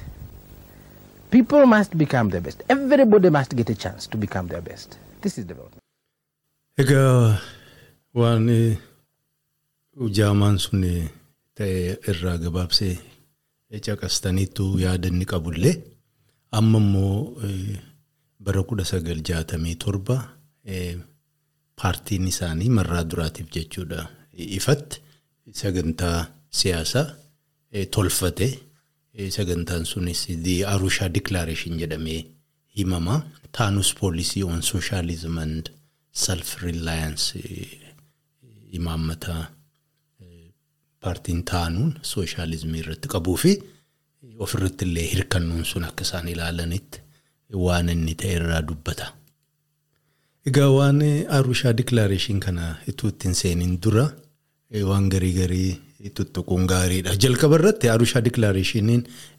[1.30, 2.62] People must become their best.
[2.68, 4.98] Everybody must get a chance to become their best.
[5.22, 5.81] This is development.
[6.80, 7.36] Egaa
[8.16, 8.46] waan
[10.00, 10.84] ujaamaan sun
[11.54, 12.94] ta'e irraa gabaabsee
[13.86, 15.74] caqastaniitu yaada inni qabullee
[16.58, 17.76] amma immoo eh,
[18.40, 20.16] bara kudha sagal jaatamii torba
[20.64, 20.96] eh,
[21.76, 24.08] paartiin isaanii marraa duraatiif jechuudha
[24.58, 25.02] ifatti
[25.62, 26.18] sagantaa
[26.60, 27.06] siyaasaa
[27.72, 28.48] eh, tolfate
[29.36, 32.20] sagantaan sunis the Arusha Declaration jedhamee
[32.76, 35.36] himama taanus policy on socialism
[36.12, 37.68] and self-reliance eh,
[38.72, 39.50] imaammata
[40.20, 40.50] eh,
[41.00, 43.62] paartiin taanuun sooshaalizimii irratti qabuu fi
[44.38, 47.00] ofirratti illee hirkannuun sun akka isaan ilaalanitti
[47.54, 49.12] waan inni ta'e irraa dubbata.
[50.46, 54.08] Egaa waan eh, Arushaa Declaration kana ituu ittiin seeniin dura
[54.70, 57.16] eh, waan garii garii tuttuquun gaariidha.
[57.16, 58.22] Jalqaba irratti Arushaa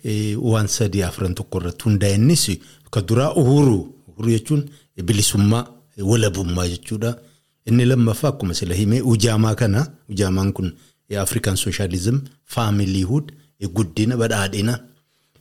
[0.04, 2.50] eh, waan sadii afran tokko irratti hundaa'e innis
[2.92, 3.96] ka duraa uhuru
[4.28, 4.70] jechuun
[5.04, 7.18] bilisummaa walabummaa jechuudha.
[7.66, 10.74] Inni lammaffaa akkuma sila himee ujaamaa kana ujaamaan kun
[11.20, 13.32] African Socialism, Familyhood,
[13.74, 14.80] guddina badhaadhina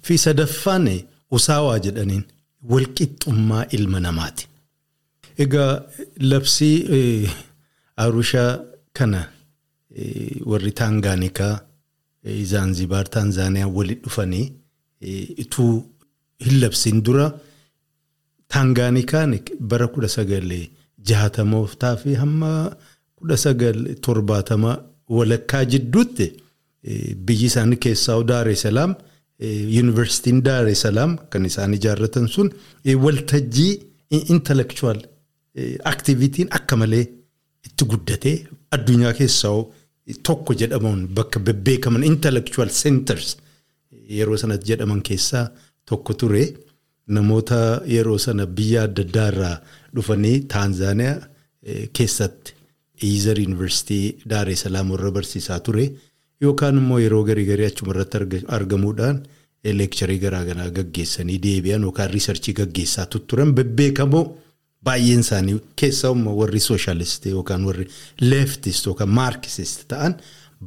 [0.03, 0.89] fi sadaffaan
[1.31, 2.23] usaawaa jedhaniin
[2.71, 4.49] walqixxummaa ilma namaati.
[5.39, 5.83] Egaa
[6.21, 7.29] labsii
[7.97, 8.61] Arushaa
[8.93, 9.29] kana
[10.47, 11.61] warri Taangaanikaa,
[12.45, 14.53] Zaanzibaar, Taanzaaniyaa walitti dhufanii
[15.37, 15.85] ituu
[16.45, 17.33] hin labsiin dura
[18.53, 19.33] Taangaanikaan
[19.71, 20.51] bara kudha sagal
[21.11, 22.51] jahatamootaa fi hamma
[23.19, 24.73] kudha sagal torbaatama
[25.19, 26.27] walakkaa jidduutti
[26.85, 28.95] eh, biyyi isaanii keessaa Daaree Salaam
[29.75, 32.51] yuunivarsiitiin Daaree Salaam kan isaan ijaarratan sun
[32.85, 33.73] eh, waltajjii
[34.35, 34.99] intellectual
[35.93, 37.05] activitiin akka malee
[37.67, 38.37] itti guddatee
[38.77, 39.57] addunyaa keessaa
[40.27, 43.37] tokko jedhamuun bakka bebbeekaman intellectual centers
[44.19, 45.47] yeroo sanatti jedhaman keessaa
[45.89, 46.45] tokko ture.
[47.09, 49.57] Namoota yeroo sana biyya adda addaa irraa
[49.95, 51.19] dhufanii Taanzaaniyaa
[51.93, 52.53] keessatti
[53.05, 55.85] Iizar Yuunivarsiitii Daaree Salaam warra barsiisaa ture
[56.43, 59.23] yookaan immoo yeroo garii garii achuma irratti argamuudhaan
[59.81, 64.25] leekcharii garaagaraa gaggeessanii deebi'an yookaan riisarchii gaggeessaa turan bebbeekamoo
[64.85, 67.87] baay'een isaanii keessaa warri sooshaalistii yookaan warri
[68.21, 70.15] leeftist yookaan maarkisist ta'an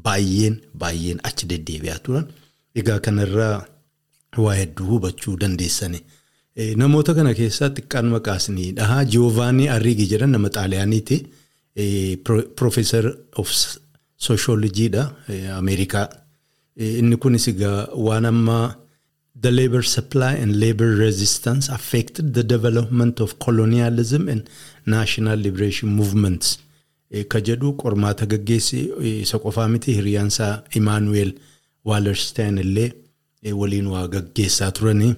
[0.08, 2.28] baay'een baay'een achi deddeebi'aa turan
[2.76, 3.66] egaa kanarraa
[4.38, 6.00] waa hedduu hubachuu dandeessani.
[6.56, 11.18] Namoota kana keessaa xiqqaan maqaasni dhahaa Jiyovaanii Arriigi jedhan nama xaaliyaaniiti.
[12.56, 13.06] Profeesar
[13.38, 13.50] of
[14.18, 15.04] Sooshoolojiidha
[15.58, 16.08] Ameerikaa.
[16.78, 18.76] Inni kunis egaa waan ammaa
[19.42, 24.50] The labor supply and labor resistance affected the development of colonialism and
[24.86, 26.60] national liberation movements.
[27.28, 28.80] Ka jedhu qormaata gaggeessi
[29.22, 31.34] isa qofaa miti hiriyaansaa Imaanuweel
[31.86, 32.94] Waalerstein illee
[33.54, 35.14] waliin waa gaggeessaa turanii.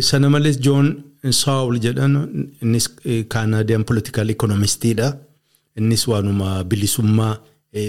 [0.00, 2.14] Sana malees Joon Saawul jedhan
[2.62, 2.88] innis
[3.28, 5.16] Kaanaadiyaan politikaal ikonomistiidha.
[5.76, 7.36] Innis waanuma bilisummaa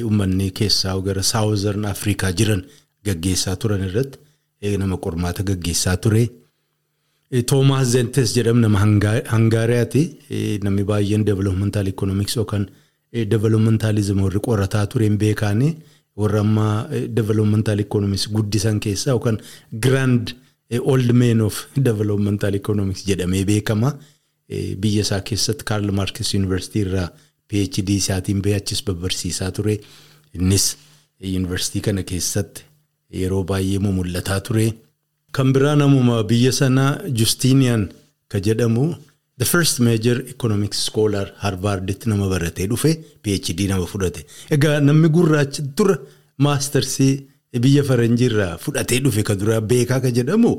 [0.04, 2.63] uummanni keessaa gara Saawuzarn Afrikaa jiran
[3.06, 4.20] gaggeessaa turan irratti
[4.78, 6.30] nama qormaata gaggeessaa ture.
[7.46, 10.04] Toomaas Zentes jedhamu nama Hangaariyaati.
[10.63, 12.68] Namni baay'een developmental economics yookaan
[13.13, 15.72] developmentalism warri qorataa tureen beekaanii
[16.18, 16.88] warra ammaa
[17.20, 19.39] developmental economics guddisan keessaa yookaan
[19.72, 20.36] grand
[20.77, 23.95] old man of developmental economics jedhamee beekama.
[24.49, 27.10] Biyya isaa keessatti Karl Marx University irraa
[27.49, 29.79] PhD isaatiin bahee achis babbarsiisaa ture.
[30.34, 30.75] Innis
[31.23, 32.63] yuunivarsiitii kana keessatti
[33.21, 34.73] yeroo baay'ee mul'ataa ture.
[35.32, 37.89] Kan biraa namuma biyya sanaa Justinian
[38.27, 38.95] ka jedhamu
[39.38, 42.91] the first major economic scholar Harvarditti nama baratee dhufe
[43.23, 44.25] PhD nama fudhate.
[44.51, 45.97] Egaa namni gurraachi dura
[46.38, 50.52] maastarsii biyya faranjiirraa fudhatee dhufe ka duraa beekaa ka jedhamu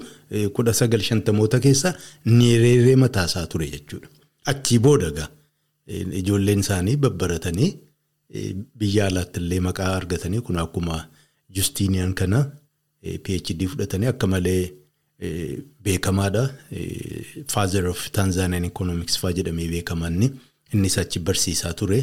[0.55, 1.95] kudha sagal shantamoota keessa
[2.27, 4.09] Niireeree mataasaa ture jechuudha.
[4.47, 5.29] Achii booda egaa
[6.23, 7.71] ijoolleen isaanii babbaratanii
[8.79, 11.07] biyya alaatti illee maqaa argatanii kun akkuma
[11.57, 12.45] Justinian kana
[13.03, 14.73] PhD fudhatanii akka malee
[15.85, 16.51] beekamaadha.
[17.47, 20.31] Father of Tanzanian Economics fa'aa jedhamee beekamanni
[20.75, 22.03] innis achi barsiisaa ture.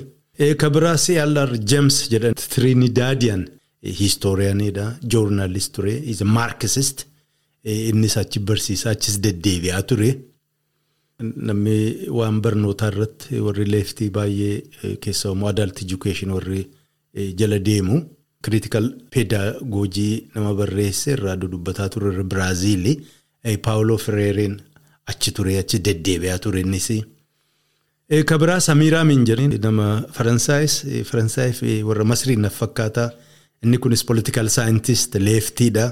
[0.58, 3.48] Ka biraa CLR James jedhan Trinidadian
[3.82, 4.98] historianidha.
[5.04, 5.92] Journalist ture.
[5.94, 7.06] Is a Marxist.
[7.64, 10.10] Innis achi barsiisaa achis deddeebi'aa ture.
[11.20, 16.62] Namni waan barnootaa irratti warri leeftii baay'ee keessumaa adult education warri
[17.40, 17.98] jala deemu.
[18.42, 22.94] Critical pedagoojii nama barreesse irraa dudubbataa ture irra Biraaziili.
[23.66, 24.56] Paawuloo Fireereen
[25.08, 26.92] achi ture achi deddeebi'aa ture innis.
[28.26, 30.76] Ka biraa Samiraa Minjariin nama Faransaayis
[31.10, 33.10] Faransaayif warra Masriin na fakkaata.
[33.64, 35.88] Inni kunis political scientist leeftiidha.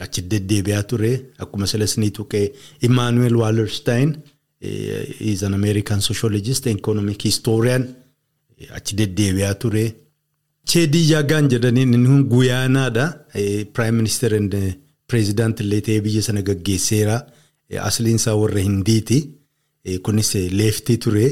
[0.00, 1.10] Achi deddeebi'aa ture.
[1.38, 4.16] Akkuma silasnii tuqee Immanuel Wallerstein
[4.60, 7.84] is an American sociologist economic historian
[8.74, 9.84] achi deddeebi'aa ture.
[10.66, 13.06] Cheedii Yaagaan jedhaniin inni kun Guyaanaadha.
[13.72, 14.54] Prime Minister and
[15.06, 17.18] President illee ta'ee biyya sana gaggeesseera.
[17.80, 19.18] Asliin isaa warra Hindiiti.
[20.02, 21.26] Kunis leeftii ture.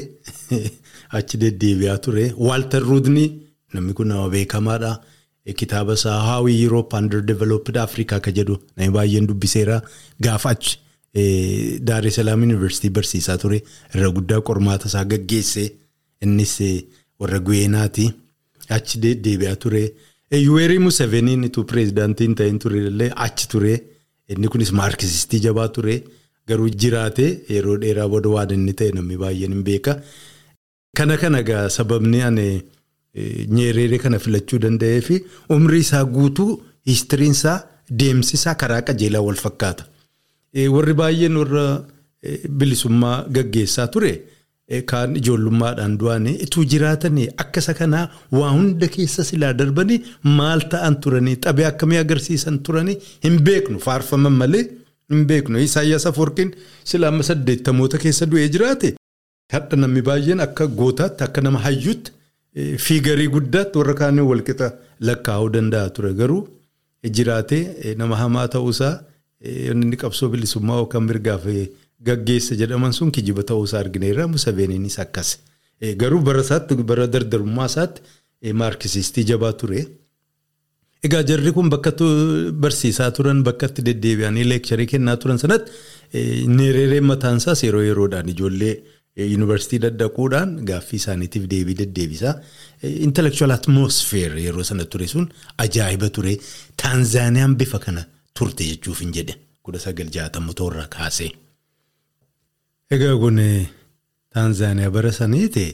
[1.17, 2.29] Achi deddeebi'aa ture.
[2.37, 3.25] Walter Rudni
[3.73, 4.93] namni kun nama beekamaadha.
[5.51, 9.81] Kitaaba isaa How Europe Underdeveloped Africa ka jedhu namni baay'een dubbiseera.
[10.19, 10.77] Gaafa achi
[11.83, 13.59] Daar es Salaam University barsiisaa ture.
[13.93, 15.65] Irra guddaa qormaata isaa gaggeesse.
[16.21, 16.55] Innis
[17.19, 18.07] warra Guyeenaati.
[18.69, 19.83] Achi deddeebi'aa ture.
[20.31, 23.75] Yuweerii Museveniin ituu pireezidaantiin ta'in ture illee achi ture.
[24.29, 26.03] Inni kunis maarkisistii jabaa ture.
[26.47, 29.99] Garuu jiraate yeroo dheeraa booda waan inni ta'e namni baay'een hin beeka.
[30.97, 32.47] Kana kana sababni ani
[33.55, 35.19] nyeereeree kana filachuu danda'ee fi
[35.55, 36.51] umrii isaa guutuu
[36.91, 37.57] histiriin isaa
[38.03, 39.83] deemsi isaa karaa qajeelaa wal fakkaata.
[40.75, 41.65] Warri baay'een warra
[42.59, 44.13] bilisummaa gaggeessaa ture.
[44.89, 49.97] Kaan ijoollummaadhaan du'anii ituu jiraatanii akka isa kanaa waa hunda keessa silaa darbanii
[50.37, 52.95] maal ta'an turanii xabee akkamii agarsiisan turanii
[53.25, 54.63] hin beeknu faarfaman malee
[55.11, 55.59] hin beeknu.
[55.67, 56.53] Isaayyaas Afoorqiin
[56.91, 58.93] silaa amma saddeettamoota keessa du'ee jiraate
[59.55, 62.11] hadha namni baay'een akka gootaatti akka nama hayyuutti
[62.55, 64.67] fiigarii guddaatti warra kaaniin walqixa
[65.09, 66.41] lakkaa'uu danda'a ture garuu
[67.17, 68.93] jiraatee nama hamaa ta'uusaa
[69.71, 71.45] inni qabsoo bilisummaa yookaan mirgaaf
[72.09, 75.29] gaggeessa jedhaman sun kijiba ta'uusaa argineerra Museveniinis akkas.
[76.01, 78.01] Garuu bara isaatti bara dardarummaa isaatti
[78.61, 79.85] maarkisistii jabaa ture.
[81.03, 81.91] Egaa jarri kun bakka
[82.63, 85.71] barsiisaa turan bakka itti deddeebi'anii leekcharii kennaa turan sanatti
[86.57, 88.75] neereereen mataan isaas yeroo yeroodhaan ijoollee
[89.17, 92.33] yuunivarsiitii daddaquudhaan gaaffii isaaniitiif deebii deddeebisaa.
[93.07, 96.37] Intellectual atmosphere yeroo sana ture sun ajaa'iba ture.
[96.83, 98.05] Taanzaaniyaan bifa kana
[98.39, 101.31] turte jechuuf hin jedhe kudha sagal jaatamu irraa kaasee.
[102.91, 103.39] Egaa kun
[104.33, 105.65] Taanzaaniyaa bara saniiti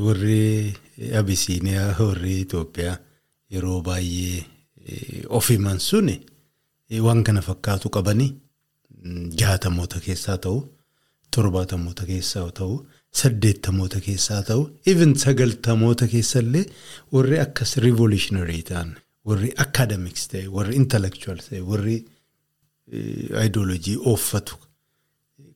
[0.00, 0.74] warri
[1.18, 2.96] Abisiiniyaa warri Itoophiyaa
[3.50, 4.44] yeroo baay'ee
[5.28, 6.20] of himan suni
[7.06, 8.28] waan kana fakkaatu qabanii
[9.40, 10.58] jaatamoota keessaa ta'u
[11.36, 12.74] torbaatamoota keessaa ta'u
[13.20, 16.64] saddeettamoota keessaa ta'u even sagaltamoota keessallee
[17.16, 18.90] warri akkas revolutionary ta'an
[19.30, 21.96] warri academics ta'e warri intellectual ta'e warri
[23.46, 24.56] ideolojii ooffatu.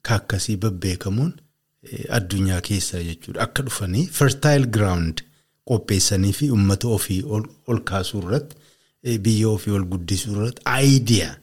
[0.08, 1.32] Kaakkasii babbeekamuun
[2.18, 3.42] addunyaa keessaa jechuudha.
[3.42, 5.20] Akka dhufanii fertile ground
[5.70, 7.22] qopheessanii fi uummata ofii
[7.68, 11.34] ol kaasuu irratti biyya ofii ol guddisuu irratti aayidiyaa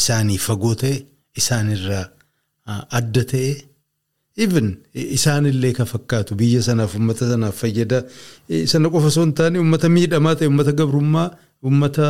[0.00, 0.96] isaanii fagoo ta'e
[1.42, 2.04] isaanirraa
[3.00, 3.50] adda ta'e
[4.44, 4.68] even
[5.16, 7.98] isaanillee kan fakkaatu biyya sanaaf uummata sanaaf fayyada
[8.72, 11.28] sana qofa osoo hin taane uummata miidhamaa ta'e uummata gabrummaa
[11.70, 12.06] uummata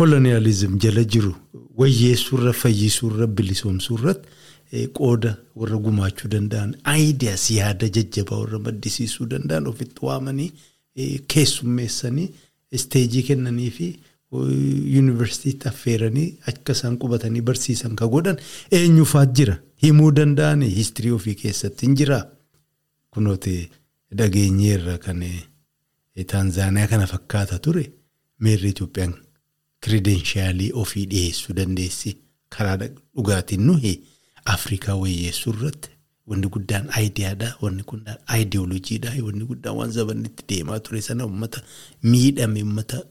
[0.00, 1.32] koloniyaalizim jala jiru
[1.82, 4.28] wayyeessuurra fayyisuurra bilisoomsuurratti.
[4.98, 10.48] qooda warra gumaachuu danda'an aayidiyaas yaada jajjabaa warra maddisiisuu danda'an ofitti waamanii
[11.34, 12.28] keessummeessanii
[12.78, 13.86] isteejii kennanii fi
[14.42, 18.38] yuunivarsiitiitti affeeranii akka isaan qubatanii barsiisan ka godhan
[18.78, 22.24] eenyufaat jira himuu danda'an histirii ofii keessatti hin jiraa.
[23.10, 23.70] Kunooti
[24.18, 25.24] dhageenyeerra kan
[26.30, 27.84] Taanzaaniyaa kana fakkaata ture
[28.46, 29.14] meerri Itoophiyaan
[29.84, 32.16] kiredenshaalii ofii dhiyeessuu dandeessi
[32.56, 33.94] karaa dhugaatiin nuyi.
[34.44, 35.90] Afrikaa wayyeessuu irratti
[36.26, 37.48] wanni guddaan aayidiyaadha.
[37.62, 39.10] Wanni guddaan aayidiyooloojiidha.
[39.26, 41.62] Wanni guddaan waan zabanni itti deemaa ture sana uummata
[42.02, 43.02] miidhame uummata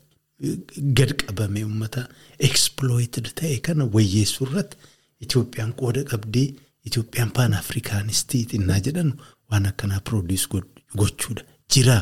[0.97, 2.01] gad qabame uummata
[2.49, 4.77] exploited ta'e kana wayyeessuu irratti
[5.25, 6.47] Itoophiyaan qooda qabdee
[6.87, 9.11] Itoophiyaan paan afrikaanistii xinnaa jedhan
[9.51, 10.47] waan akkanaa produce
[10.99, 11.43] gochuudha.
[11.73, 12.01] Jiraa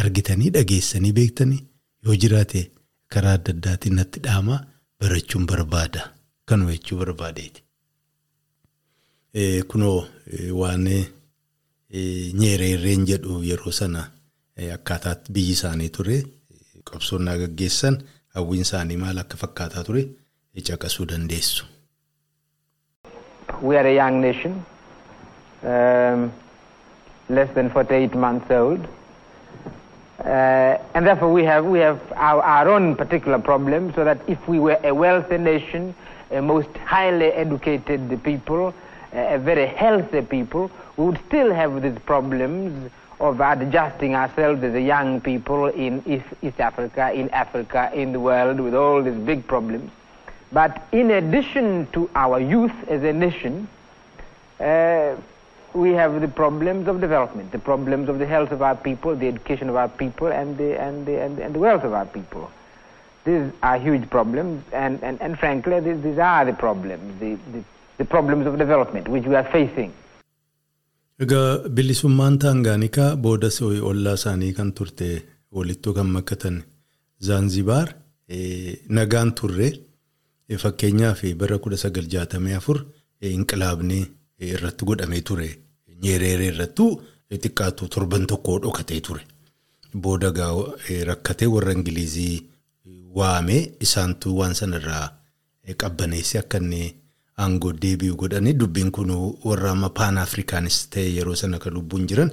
[0.00, 1.62] argitanii dhageessanii beektanii
[2.04, 2.60] yoo jiraate
[3.14, 4.60] karaa adda addaatiin natti dhaamaa
[5.00, 6.02] barachuun barbaada.
[6.44, 7.62] Kanuma jechuu barbaadeeti.
[9.68, 10.06] Kunoo
[10.60, 10.84] waan
[12.40, 14.10] nyeereerreen jedhu yeroo sana
[14.74, 16.16] akkaataatti biyyi isaanii ture
[16.94, 17.98] qabsoonnaa gaggeessan
[18.34, 20.04] hawwiin isaanii maal akka fakkaataa ture
[20.68, 21.66] caqasuu dandeessu.
[23.62, 24.64] We are a young nation,
[25.62, 26.32] um,
[27.28, 28.86] less than 48 months old.
[30.18, 34.48] Uh, and therefore we have, we have our, our own particular problems so that if
[34.48, 35.94] we were a wealthy nation,
[36.30, 38.74] a most highly educated people,
[39.12, 42.90] a very healthy people, we would still have these problems
[43.20, 48.20] of adjusting ourselves as a young people in East, East Africa, in Africa, in the
[48.20, 49.90] world, with all these big problems.
[50.52, 53.68] But in addition to our youth as a nation,
[54.60, 55.16] uh,
[55.74, 59.28] we have the problems of development, the problems of the health of our people, the
[59.28, 62.50] education of our people, and the, and the, and, and the wealth of our people.
[63.24, 67.62] These are huge problems, and, and, and frankly, these, these are the problems, the, the,
[67.98, 69.92] the problems of development which we are facing.
[71.24, 73.48] Egaa bilisummaan Taangaanikaa booda
[73.90, 75.08] ollaa isaanii kan turte
[75.54, 76.62] walittuu kan makkatan
[77.26, 77.88] Zaanzibaar
[78.88, 79.68] nagaan turre
[80.64, 82.84] fakkeenyaaf bara 1964
[83.20, 83.98] inqilaabni
[84.40, 85.48] irratti godhamee ture.
[86.02, 86.90] Nyeereeree irrattuu
[87.30, 89.22] xiqqaatu torban tokko dhokatee ture.
[90.02, 90.30] Booda
[91.10, 92.46] rakkatee warra Ingilizii
[93.18, 95.06] waamee isaantu waan sanarraa
[95.76, 96.94] qabbaneesse akka inni
[97.44, 99.10] aangoo deebi'u godhanii dubbiin kun
[99.44, 102.30] warra amma paan afrikaanis ta'e yeroo sana kan lubbuun jiran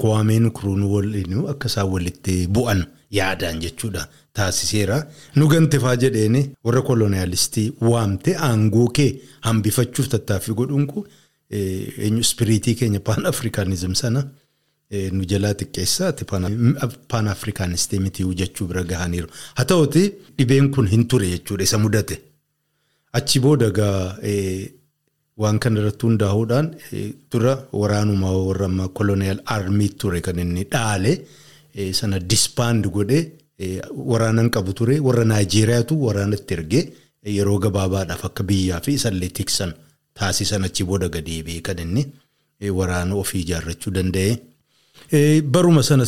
[0.00, 4.96] Kwaameen Nkrumah waliin akka isaan walitti bu'an yaadaan jechuudha taasiseera.
[5.36, 9.10] Nu gantefaa jedheen warra koloniyaalistii waamte aangoo kee
[9.46, 11.04] hambifachuuf tattaaffii godhuun kun
[12.20, 14.22] ispiriitii keenya paan afrikaanizim sana
[15.16, 16.24] nu jalaa xiqqeessaati
[17.08, 19.28] paan afrikaanistii miti jechuu bira gahaniiru.
[19.54, 20.02] Haa ta'uti
[20.38, 22.20] dhibeen kun hin ture jechuudha isa mudate.
[23.18, 24.16] Achi booda gaa
[25.42, 26.66] waan kana irratti hundaa'uudhaan
[27.30, 31.12] dura waraanuma warra amma koloniyaal armii ture kan inni dhaale
[32.00, 33.22] sana disbaand godhee
[34.12, 36.82] waraanan qabu ture warra Naayijeeriyaatu waraanatti ergee
[37.36, 39.72] yeroo gabaabaadhaaf akka biyyaa fi isallee tiksan
[40.20, 42.04] taasisan achi booda gadi kan inni
[42.78, 44.32] waraana ofii ijaarrachuu danda'e.
[45.54, 46.04] Baruma sana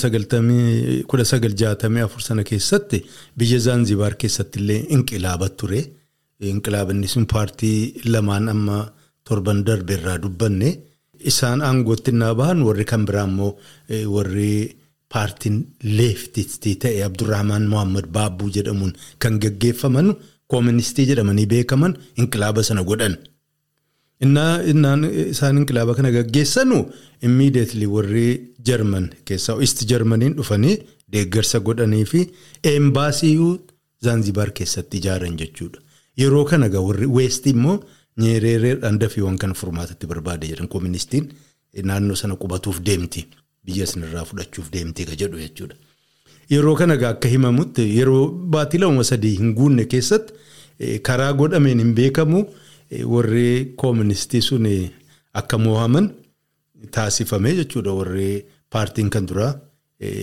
[1.10, 2.98] kudha sagal jaatamii afur sana keessatti
[3.38, 5.80] biyya Zaanzibaar keessatti illee inqilaaba ture.
[6.40, 8.78] Inqilaabanni sun paartii lamaan amma
[9.24, 10.68] torban darbe irraa dubbanne
[11.30, 13.52] isaan aangootti naa bahan warri kan biraa immoo
[14.14, 14.76] warri
[15.12, 15.56] paartiin
[15.98, 20.08] leeftistii ta'e Abdurrahmaan Mohaammed Baabbuu jedhamuun kan gaggeeffaman
[20.52, 23.16] kooministii jedhamanii beekaman inqilaaba sana godhan.
[24.20, 25.00] Innaan
[25.32, 26.78] isaan inqilaaba kana gaggeessanu
[27.26, 28.28] immiideetli warri
[28.66, 30.76] Jarman keessaa East Jarmaniin dhufanii
[31.12, 32.20] deeggarsa godhanii fi
[32.72, 33.36] eembaasii
[34.04, 35.80] Zaanzibaar keessatti ijaaran jechuudha.
[36.16, 37.80] Yeroo kana egaa warri Weest immoo
[38.18, 41.26] nyeereereedhaan dafiiwwan kana furmaatatti barbaade jedhan kooministiin
[41.84, 43.26] naannoo sana qubatuuf deemti.
[43.64, 45.74] Biyya sanarraa fudhachuuf deemti ka jedhu jechuudha.
[46.50, 51.94] Yeroo kana egaa akka himamutti yeroo baatii lama sadii hin guunne keessatti karaa godhameen hin
[51.94, 52.44] beekamu
[53.14, 54.66] warri kooministii sun
[55.34, 56.10] akka mo'aman
[56.90, 57.92] taasifame jechuudha.
[57.92, 59.54] Warri paartiin kan duraa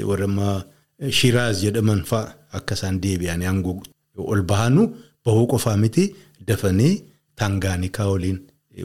[0.05, 0.63] warra
[1.09, 3.81] Shiraaz jedhaman fa'a akka isaan deebi'anii aangoo
[4.17, 4.93] ol bahanu.
[5.25, 6.15] Bahuu qofaa miti
[6.47, 7.03] dafanii
[7.35, 8.39] Taangaanikaa waliin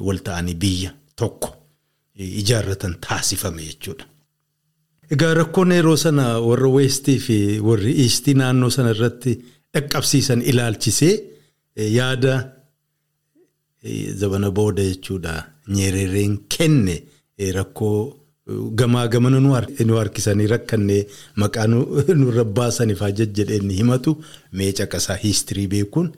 [0.07, 1.49] wal ta'anii biyya tokko
[2.41, 4.05] ijaarratan taasifame jechuudha.
[5.13, 7.37] Egaa rakkoon yeroo sana warra weestii fi
[7.69, 9.33] warri iistii naannoo sana irratti
[9.75, 11.15] dhaqqabsiisan ilaalchisee
[11.99, 12.35] yaada
[14.21, 15.35] zabana booda jechuudha.
[15.69, 16.97] Nyeerereen kenne
[17.55, 18.17] rakkoo
[18.81, 21.03] gamaa gamana nu harkisanii rakkannee
[21.37, 24.17] maqaa nurra baasaniifaa jejjedheen himatu
[24.53, 26.13] mee caqasaa hiistirii beekuun.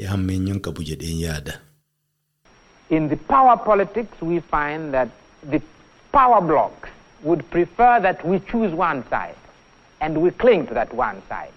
[0.00, 1.52] Hammeenyaan qabu jedheen yaada.
[2.90, 5.08] In the power politics we find that
[5.50, 5.60] the
[6.12, 6.88] power blocks
[7.22, 9.36] would prefer that we choose one side
[10.00, 11.52] and we cling to that one side.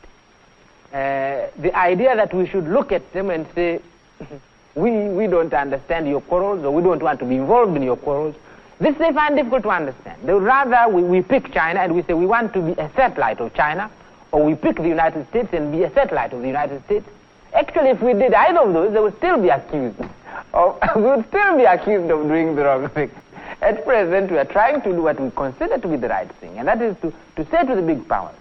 [0.94, 3.80] Uh, the idea that we should look at them and say,
[4.76, 7.98] we, we don't understand your quarrels or we don't want to be involved in your
[7.98, 8.36] quarrels,
[8.80, 10.22] this they find difficult to understand.
[10.24, 12.90] They would rather we, we pick China and we say we want to be a
[12.96, 13.90] satellite of China
[14.32, 17.08] or we pick the United States and be a satellite of the United States.
[17.56, 20.00] Actually, if we did either of those, they would still be accused.
[20.54, 23.12] Of, we would still be accused of doing the wrong thing.
[23.62, 26.58] At present, we are trying to do what we consider to be the right thing,
[26.58, 28.36] and that is to, to say to the big powers,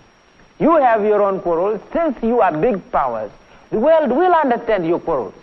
[0.58, 1.80] You have your own quarrels.
[1.92, 3.30] Since you are big powers,
[3.70, 5.34] the world will understand your quarrels.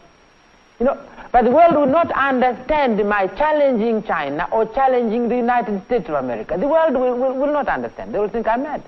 [0.79, 0.99] You know,
[1.31, 6.15] but the world will not understand my challenging China or challenging the United States of
[6.15, 6.57] America.
[6.57, 8.13] The world will, will, will not understand.
[8.13, 8.83] They will think I'm mad.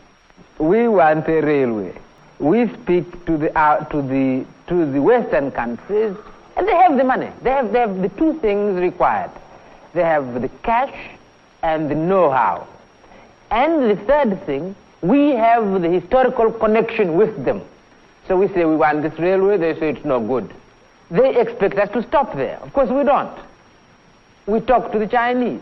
[0.59, 1.93] We want a railway.
[2.39, 6.15] We speak to the, uh, to the, to the Western countries,
[6.55, 7.31] and they have the money.
[7.41, 9.31] They have, they have the two things required.
[9.93, 10.95] They have the cash
[11.61, 12.67] and the know-how.
[13.51, 17.61] And the third thing, we have the historical connection with them.
[18.27, 20.53] So we say we want this railway, they say it's no good.
[21.11, 22.57] They expect us to stop there.
[22.61, 23.37] Of course we don't.
[24.47, 25.61] We talk to the Chinese.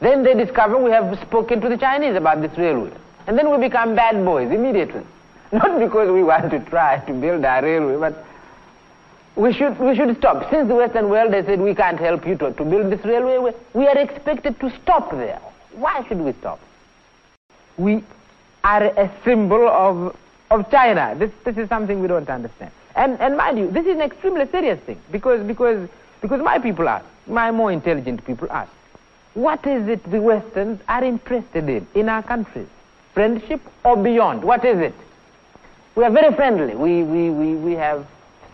[0.00, 2.92] Then they discover we have spoken to the Chinese about this railway.
[3.26, 5.02] And then we become bad boys immediately.
[5.52, 8.24] Not because we want to try to build our railway, but
[9.36, 10.50] we should, we should stop.
[10.50, 13.38] Since the Western world has said we can't help you to, to build this railway,
[13.38, 15.40] we- we are expected to stop there.
[15.74, 16.60] Why should we stop?
[17.76, 18.04] We
[18.64, 20.16] are a symbol of,
[20.50, 21.14] of China.
[21.16, 22.72] This, this is something we don't understand.
[22.96, 25.88] And, and mind you, this is an extremely serious thing because, because,
[26.20, 28.70] because my people ask, my more intelligent people ask,
[29.34, 32.66] what is it the Westerns are interested in in our countries?
[33.14, 34.42] Friendship or beyond?
[34.42, 34.94] What is it?
[35.98, 36.74] We are very friendly.
[36.84, 38.00] We, we, we, we have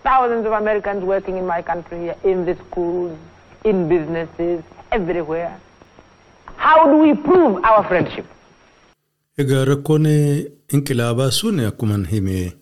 [0.03, 3.13] thousands of Americans working in my country in the schools,
[3.65, 5.53] in businesses, everywhere.
[6.57, 8.27] How do we prove our friendship?
[9.39, 10.07] Egaa rakkoon
[10.77, 12.53] inqilaabaa sun akkuma hime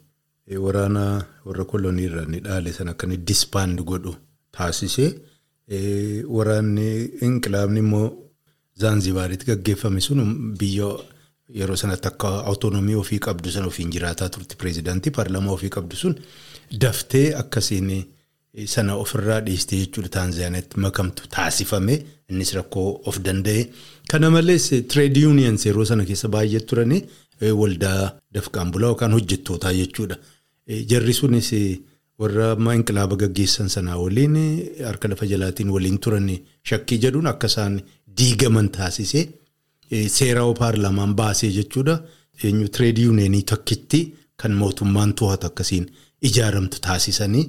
[0.49, 1.03] eh, waraana
[1.45, 4.14] warra kolonii irraa ni dhaale sana akka inni disbaand godhu
[4.59, 5.07] taasise.
[5.68, 6.89] Eh, Waraanni
[7.28, 8.09] inqilaabni immoo
[8.83, 10.20] Zaanzibaaritti gaggeeffame sun
[10.59, 10.89] biyya
[11.61, 16.15] yeroo sanatti akka awutoonomii ofii qabdu sana ofiin jiraataa turte pireezidaantii paarlaamaa ofii qabdu sun
[16.85, 17.91] daftee akkasiin
[18.75, 21.95] sana ofirraa dhiistee jechuudha Taanzaaniyaatti makamtu taasifame
[22.31, 23.63] innis rakkoo of danda'e.
[24.11, 26.99] Kana malees trade unions yeroo sana keessa baay'ee turani
[27.41, 30.17] eh, waldaa dafqaan bulaa yookaan hojjettootaa jechuudha.
[30.91, 31.51] Jarri sunis
[32.19, 34.37] warra ammaa inqilaaba gaggeessan sanaa waliin
[34.87, 36.29] harka lafa jalaatiin waliin turan
[36.71, 37.81] shakkii jedhuun akka isaan
[38.19, 39.29] diigaman taasise eh,
[40.16, 41.97] seeraa paarlaamaan baasee jechuudha.
[42.45, 44.01] Eenyu trade unionii tokkitti
[44.36, 45.86] kan mootummaan to'atu akkasiin
[46.28, 47.45] ijaaramtu taasisanii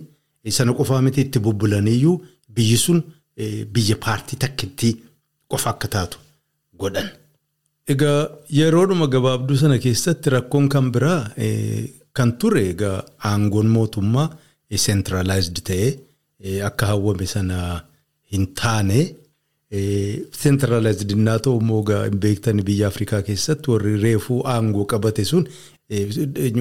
[0.45, 2.15] eh, sana qofaa miti itti bubbulaniyyuu
[2.55, 2.99] biyyi sun
[3.37, 4.89] eh, biyya paartii takkitti
[5.47, 6.17] qofa akka taatu
[6.79, 7.09] godhan.
[7.93, 8.19] Egaa
[8.59, 12.97] yeroodhuma gabaabduu sana keessatti rakkoon kan biraa eh, kan ture egaa
[13.29, 14.27] aangoon mootummaa
[14.85, 15.89] centralized ta'ee
[16.39, 17.57] eh, akka hawwame sana
[18.31, 18.99] hin taane
[20.31, 25.47] centralized innaa ta'u hin beektan biyya Afrikaa keessatti warri reefuu aangoo qabate sun.
[25.89, 26.07] Eh,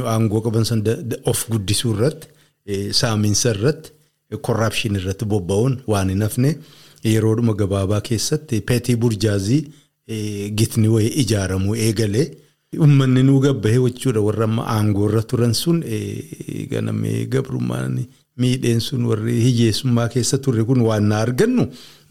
[0.05, 0.83] aangoo qaban san
[1.25, 2.29] of guddisuu irratti
[2.67, 3.93] eh, saamiinsa irratti
[4.41, 6.57] korraapshin irratti bobba'uun waan hin hafne
[7.05, 9.61] yeroodhuma gabaabaa keessatti peetii burjaazii
[10.09, 12.27] eh, gitni wayii ijaaramuu eegalee
[12.79, 15.83] uummanni nuu gabbahee jechuudha warra amma aangoo irra turan sun.
[15.87, 17.99] Eh, ganamee gabrummaan
[18.37, 21.67] miidheen sun warri hiyyeessummaa keessa turre kun waan na argannu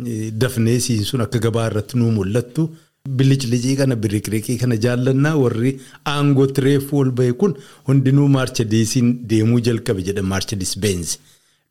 [0.07, 2.69] eh, dafnee siin sun akka gabaa irratti nuu mul'attu.
[3.17, 5.71] Biliclicii kana biriqiriqii kana jaallannaa warri
[6.13, 7.55] aangootti reefuu ol bahe kun
[7.87, 11.17] hundinuu maarchadiisiin deemuu jalqabe jedha maarchadiis beenzi.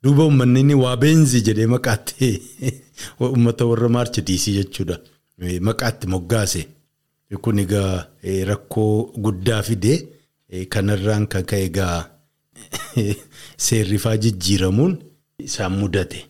[0.03, 2.29] Duuba uummanni waa beenzi jedhee maqaatti
[3.27, 4.97] uummata warra maarchadiisii jechuudha.
[5.69, 6.65] Maqaatti moggaase.
[7.41, 8.07] Kun egaa
[8.49, 9.97] rakkoo guddaa fidee
[10.69, 11.97] kanarraan kan ka'e egaa
[13.65, 14.97] seerrifaa jijjiiramuun
[15.39, 16.25] isaan mudate.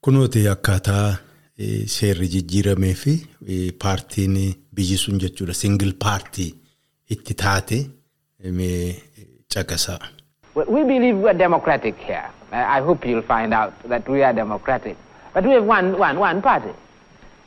[0.00, 1.08] Kunooti akkaataa
[1.58, 3.12] eh, seerri jijjiiramee fi
[3.48, 4.36] eh, paartiin
[4.74, 6.54] biyyi sun jechuudha singil paartii
[7.10, 7.78] itti taate
[9.54, 9.98] caqasaa.
[10.54, 12.30] Well, we believe we're democratic here.
[12.52, 14.96] I I hope you'll find out that we are democratic.
[15.34, 16.70] But we have one, one, one party.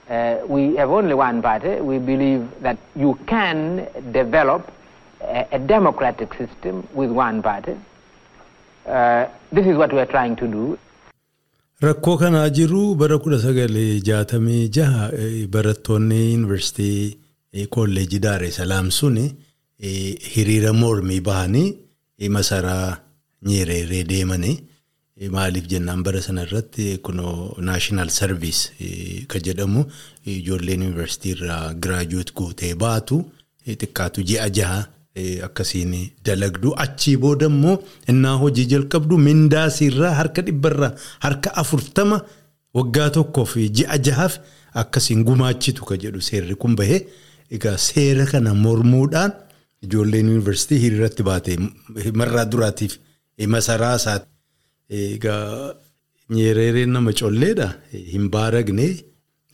[0.10, 1.80] Uh, we have only one party.
[1.80, 4.70] We believe that you can develop
[5.22, 7.76] a, a democratic system with one party.
[8.86, 10.78] Uh, this is what we are trying to do.
[11.82, 17.18] Rakkoo kanaa jiru bara kudha sagalee jaatamii jaha eh, barattoonni yuunivarsiitii
[17.54, 19.32] eh, kolleejii Daaree Salaam sun eh,
[20.34, 21.78] hiriira mormii bahanii
[22.30, 22.98] masaraa
[23.46, 24.60] nyeereeree deemanii
[25.32, 26.98] maaliif jennaan bara sana irratti?
[26.98, 28.62] Kunoo naashinaal sarviis
[29.28, 29.86] kan jedhamu
[30.26, 33.24] ijoolleen yuunivarsiitii irraa giraajuut guutee baatu
[33.68, 34.86] xiqqaatu ji'a jaha
[35.48, 35.94] akkasiin
[36.26, 37.78] dalagdu achii booda immoo
[38.14, 40.94] innaa hojii jalqabdu mindaasiirraa harka dhibbarraa
[41.26, 42.22] harka afurtama
[42.80, 44.38] waggaa tokkoof ji'a jahaaf
[44.84, 47.02] akkasiin gumaachitu kan jedhu seerri kun bahee
[47.58, 49.32] egaa seera kana mormuudhaan
[49.86, 51.58] ijoolleen yuunivarsiitii hiriiratti baate
[52.22, 52.94] marraa duraatiif
[53.38, 54.28] eh, masaraa isaati.
[54.90, 55.74] Egaa
[56.30, 57.68] nyeereereen nama colleedha.
[58.14, 58.88] Hin baaragne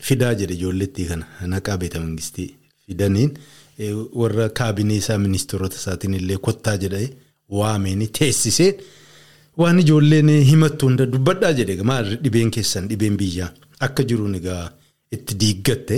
[0.07, 1.25] fidaa jedhe ijoollettii kana.
[1.53, 2.49] Naqaa beeta mangistii
[2.85, 3.37] fidaniin
[4.21, 7.09] warra kaabinee isaa ministeerota isaatiin illee kottaa jedhee
[7.59, 8.71] waameen teessisee
[9.61, 13.49] waan ijoolleen himattu hunda dubbadhaa jedhe maal dhibeen keessan dhibeen biyyaa
[13.87, 14.63] akka jiruun egaa
[15.17, 15.97] itti diiggatte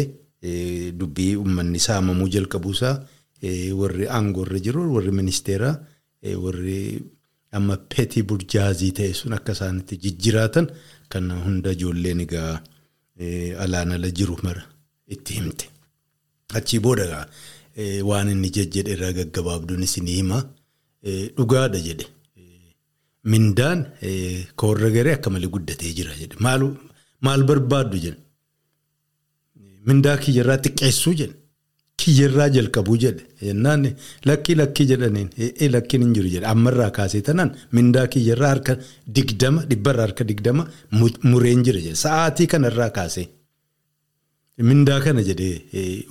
[1.00, 2.96] dubbii uummanni saamamuu jalqabuusaa
[3.82, 5.76] warri aangoorra jiru warri ministeeraa
[6.44, 6.78] warri
[7.58, 10.68] amma peetii burjaazii ta'e sun akka isaanitti jijjiraatan
[11.16, 12.52] kan hunda ijoolleen egaa
[13.66, 14.64] alaan ala jiru mara
[15.16, 15.66] itti himte.
[16.58, 17.28] Achii booda
[18.10, 20.40] waan inni jejjedhe irraa gaggabaabduun isinii hima
[21.38, 22.06] dhugaadha jedhe.
[23.32, 23.80] Mindaan
[24.60, 26.36] koorra garee akka malee guddatee jira jedhe.
[27.26, 28.18] Maal barbaaddu jedhe.
[29.88, 31.36] Mindaa kiyyarraa xiqqeessuu jedhe.
[32.02, 33.24] Kiyyarraa jalqabuu jedhe.
[33.48, 33.84] Yennaan
[34.30, 35.30] lakkii lakkii jedhaniin
[35.76, 36.46] lakkiin hin jiru jedhe.
[36.54, 38.78] Ammarraa kaasee tanaan mindaa kiyyarraa harka
[39.16, 40.68] digdama dhibbarraa harka digdama
[41.32, 41.96] mureen jira jedhe.
[42.06, 43.28] Sa'aatii kanarraa kaasee.
[44.70, 45.56] Mindaa kana jedhee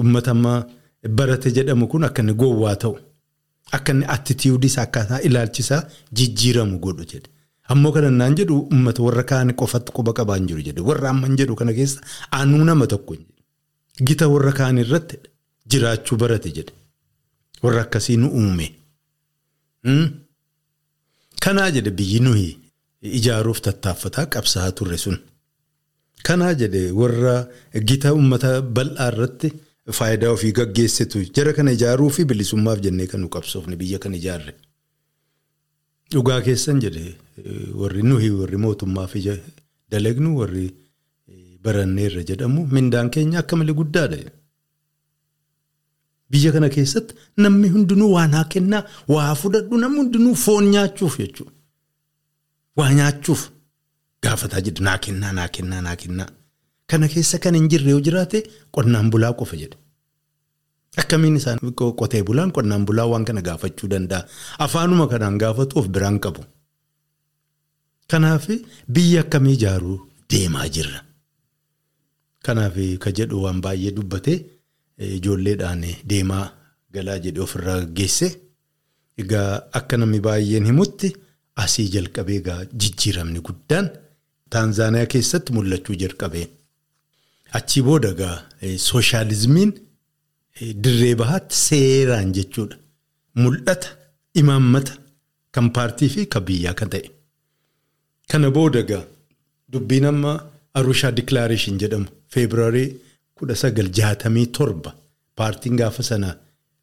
[0.01, 0.59] uummata ammaa
[1.03, 2.97] barate jedhamu kun akka inni gowwaa ta'u.
[3.73, 5.83] Akka inni attitiiwudis akkaataa ilaalchisaa
[6.13, 7.29] jijjiiramu godhu jedhe.
[7.69, 10.81] Ammoo kana naan jedhu uummata warra kaan qofatti quba qabaan jiru jedhe.
[10.89, 12.01] Warra amman jedhu kana keessa
[12.33, 13.17] aanuu nama tokko
[14.07, 15.17] gita warra kaan irratti
[15.71, 16.73] jiraachuu barate jedhe.
[17.63, 18.67] Warra akkasii nu uume.
[21.45, 22.49] Kanaa jedhe biyyi nuyi
[23.19, 25.19] ijaaruuf tattaaffataa qabsaa'aa turre sun.
[26.27, 27.35] Kanaa jedhe warra
[27.89, 29.53] gita uummata bal'aa irratti.
[29.97, 34.53] Faayidaa ofii gaggeessitu jara kana ijaaruu fi bilisummaaf jennee kan nu qabsoofne biyya kan ijaarre.
[36.13, 37.05] Dhugaa keessan jedhe
[37.81, 39.15] warri nuyi warri mootummaaf
[39.91, 40.67] dalagnu warri
[41.65, 44.19] baranneerra jedhamu mindaan keenya akka malee guddaadha.
[46.31, 51.53] Biyya kana keessatti namni hundinuu waa naa kennaa waa fudhadhu namni hundinuu foon nyaachuuf jechuudha.
[52.77, 53.43] Waa nyaachuuf
[54.23, 56.31] gaafataa jedhu naa kennaa naa kennaa naa kennaa.
[56.91, 58.39] Kana keessa kan hin jirre yoo jiraate
[58.77, 59.77] qonnaan bulaa qofa jedhe.
[61.01, 61.59] Akkamiin isaan
[62.01, 64.25] qotee bulaan qonnaan bulaa waan kana gaafachuu danda'a.
[64.59, 66.43] Afaanuma kanaan gaafatu of biraan qabu.
[68.11, 68.47] Kanaaf
[68.95, 69.99] biyya akkamii ijaaruu
[70.31, 71.01] deemaa jirra.
[72.45, 74.39] Kanaaf ka jedhu waan baay'ee dubbatee
[74.99, 76.45] ijoolleedhaan deemaa
[76.95, 78.29] galaa jedhee ofirraa gaggeesse.
[79.23, 81.13] Egaa akka namni baay'een himutti
[81.65, 83.91] asii jalqabee egaa jijjiiramni guddaan
[84.51, 86.47] Taanzaaniyaa keessatti mul'achuu jalqabee.
[87.53, 88.37] Achii booda egaa
[88.89, 89.73] sooshaalizimiin
[90.85, 92.77] dirree bahaatti seeraan jechuudha.
[93.43, 93.89] Mul'ata
[94.41, 94.93] imaammata
[95.55, 97.11] kan paartii fi kan biyyaa kan ta'e.
[98.31, 99.05] Kana booda egaa
[99.73, 100.33] dubbiin amma
[100.79, 102.89] Arushaa Dikilaareeshin jedhamu Feebruaarii
[103.39, 104.91] kudha sagal jaatamii torba
[105.39, 106.31] paartiin gaafa sana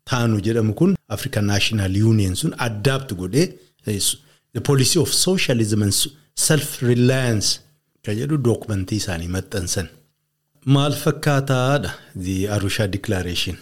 [0.10, 3.48] taanu jedhamu kun African National Union sun addaabti godhee
[4.54, 5.94] the policy of socialism and
[6.48, 7.60] self-reliance
[8.04, 9.88] kan jedhu dookumentii isaanii maxxansan.
[10.66, 11.94] Maal fakkaataadha?
[12.50, 13.58] Arushaa Declaration.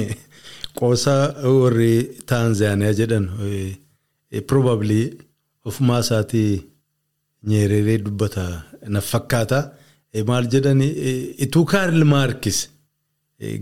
[0.78, 3.28] Qoosaa warri Taanzaaniyaa jedhan
[4.46, 4.98] probably
[5.64, 6.62] ofumaa isaatii
[7.46, 9.70] nyeereree dubbata na fakkaata.
[10.26, 10.88] Maal jedhani
[11.46, 12.68] ituu Kaarl Maarkis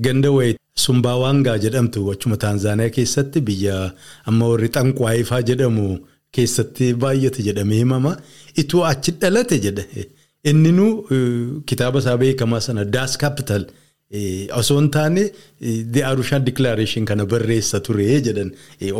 [0.00, 3.92] ganda wayii Sumbaawwangaa jedhamtu achuma Taanzaaniyaa keessatti biyya
[4.24, 5.86] amma warri Xanqwaayifaa jedhamu
[6.32, 8.16] keessatti baay'ate jedhamee himama.
[8.54, 10.08] Ituu achi dhalate jedhe.
[10.44, 13.64] Inninuu kitaaba isaa beekamaa sana daas kaapital
[14.60, 15.22] osoo hin taane
[15.92, 18.50] the Arushaa Declaration kana barreessa ture jedhan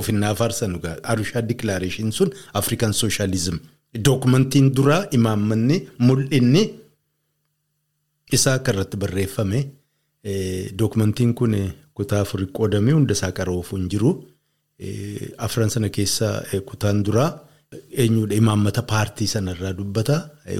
[0.00, 3.56] ofinnaa faarsan Arushaa Declaration sun African Socialism.
[4.04, 6.62] Dookumentiin duraa imaammanni mul'inni
[8.32, 9.60] isaa akka irratti barreeffame
[10.78, 11.56] dookumentiin kun
[11.94, 14.12] kutaa afurii qoodamee hunda isaa qaroofu hin jiru
[15.38, 16.34] afran sana keessaa
[16.70, 17.30] kutaan duraa.
[18.02, 20.16] Eenyudha imaammata paartii sanarraa dubbata.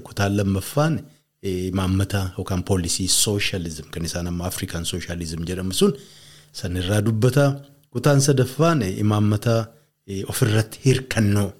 [0.07, 1.01] Kutaan lammaffaan
[1.43, 5.93] imaammata yookaan poolisii sooshaalizim kan isaan amma Afrikaan sooshaalizim jedhamu sun
[6.53, 7.45] sanirraa dubbata.
[7.91, 9.55] Kutaan sadaffaan imaammata
[10.29, 11.53] ofirratti hirkannoo.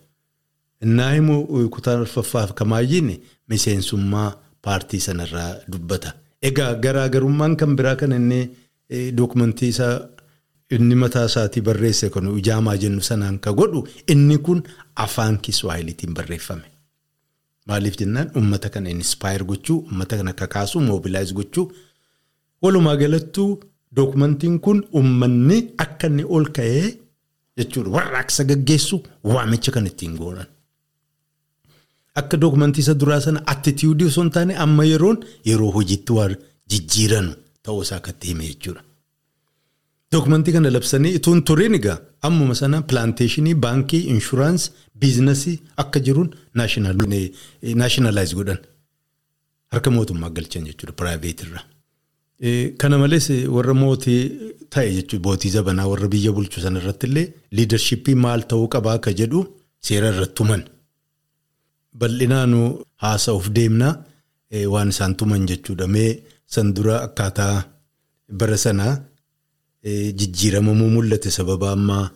[0.85, 3.11] Innaa immoo kutaan arfaffaaf kamaayyiin
[3.49, 4.31] miseensummaa
[4.63, 6.13] paartii sanarraa dubbata.
[6.43, 8.41] Egaa garaagarummaan kan biraa kan inni
[9.17, 9.95] dookumentii isaa
[10.75, 13.81] inni mataa isaatii barreesse kun ijaamaa jennu sanaan ka godhu
[14.13, 14.63] inni kun
[15.05, 16.67] afaan kiswaahiliitiin barreeffame.
[17.69, 21.67] Maaliif jennaan uummata kana inspire gochuu uummata kana kakaasu mobilaayiz gochuu
[22.63, 23.51] walumaa galattuu
[23.97, 26.89] dookumentiin kun uummanni akka inni ol ka'ee
[27.59, 28.97] jechuudha warraaqsa gaggeessu
[29.33, 30.47] waamicha kan ittiin goonan.
[32.21, 35.19] Akka dookumentii isa duraa sana attitiidii osoo hin taane amma yeroon
[35.51, 36.35] yeroo hojiitti waan
[36.71, 38.83] jijjiiranu ta'uu isaa akkatti hime jechuudha.
[40.13, 41.99] Dookumentii kana labsanii ituun turiin egaa
[42.29, 46.31] ammuma sana pilaanteeshinii baankii inshuraansii biizinasii akka jiruun
[47.81, 48.59] naashinaalaayis godhan
[49.73, 51.61] harka mootummaa galchan jechuudha piraayiveetirra.
[52.81, 54.21] Kana malees warra mootii
[54.75, 59.13] ta'e jechuudha mootii zabanaa warra biyya bulchu sana irratti illee liidarshippii maal ta'uu qabaa akka
[59.21, 59.41] jedhu
[59.87, 60.63] seera irratti tuman.
[62.01, 62.53] Bal'inaan
[63.05, 63.95] haasa'uuf deemnaa
[64.75, 65.87] waan isaan tuman jechuudha.
[65.95, 66.11] Mee
[66.47, 67.57] san dura akkaataa
[68.41, 68.95] bara sanaa
[69.85, 72.11] jijjiiramamuu mul'ate sababa ammaa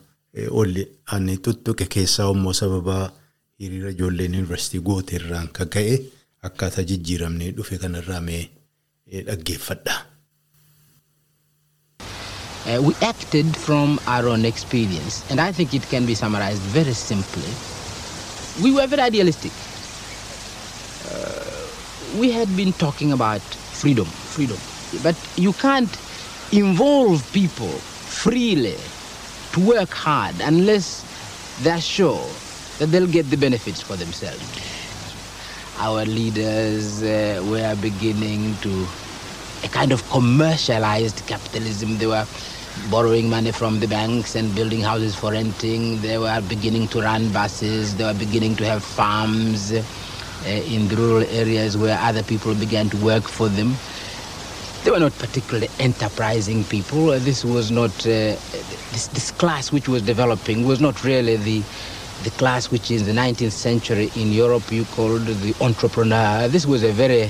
[0.51, 2.99] olli ani tuttuqe keessaa immoo sababa
[3.61, 5.97] hiriira ijoolleen yuunivarsiitii goote irraan kan ka'e
[6.49, 8.43] akkaataa jijjiiramnee dhufe kanarraa mee
[9.31, 9.97] dhaggeeffadha.
[12.67, 16.95] Uh, we acted from our own experience, and I think it can be summarized very
[16.95, 17.51] simply.
[18.62, 19.53] We were very idealistic.
[21.11, 23.43] Uh, we had been talking about
[23.81, 24.59] freedom, freedom,
[25.05, 25.97] but you can't
[26.53, 28.76] involve people freely
[29.53, 31.05] to work hard unless
[31.62, 32.26] they're sure
[32.78, 34.42] that they'll get the benefits for themselves.
[35.78, 38.86] Our leaders uh, were beginning to
[39.64, 41.99] a kind of commercialized capitalism.
[41.99, 42.26] They were
[42.90, 46.01] borrowing money from the banks and building houses for renting.
[46.01, 47.97] They were beginning to run buses.
[47.97, 49.82] They were beginning to have farms uh,
[50.47, 53.74] in rural areas where other people began to work for them.
[54.87, 57.11] They were not particularly enterprising people.
[57.11, 58.39] Uh, This was not uh,
[58.93, 61.61] this, this class which was developing was not really the
[62.22, 66.47] the class which in the 19th century in Europe you called the entrepreneur.
[66.47, 67.22] This was a very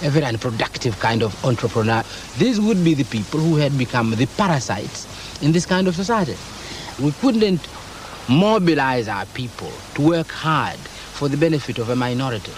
[0.00, 2.02] a very unproductive kind of entrepreneur.
[2.38, 5.04] These would be the people who had become the parasites
[5.42, 6.38] in this kind of society.
[7.04, 7.68] We couldn't
[8.30, 10.78] mobilize our people to work hard
[11.18, 12.52] for the benefit of a minority.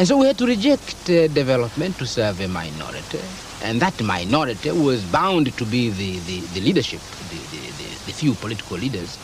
[0.00, 3.20] And so we had to reject uh, development to serve a minority.
[3.62, 8.12] And that minority was bound to be the, the, the leadership, the, the, the, the
[8.20, 9.18] few political leaders,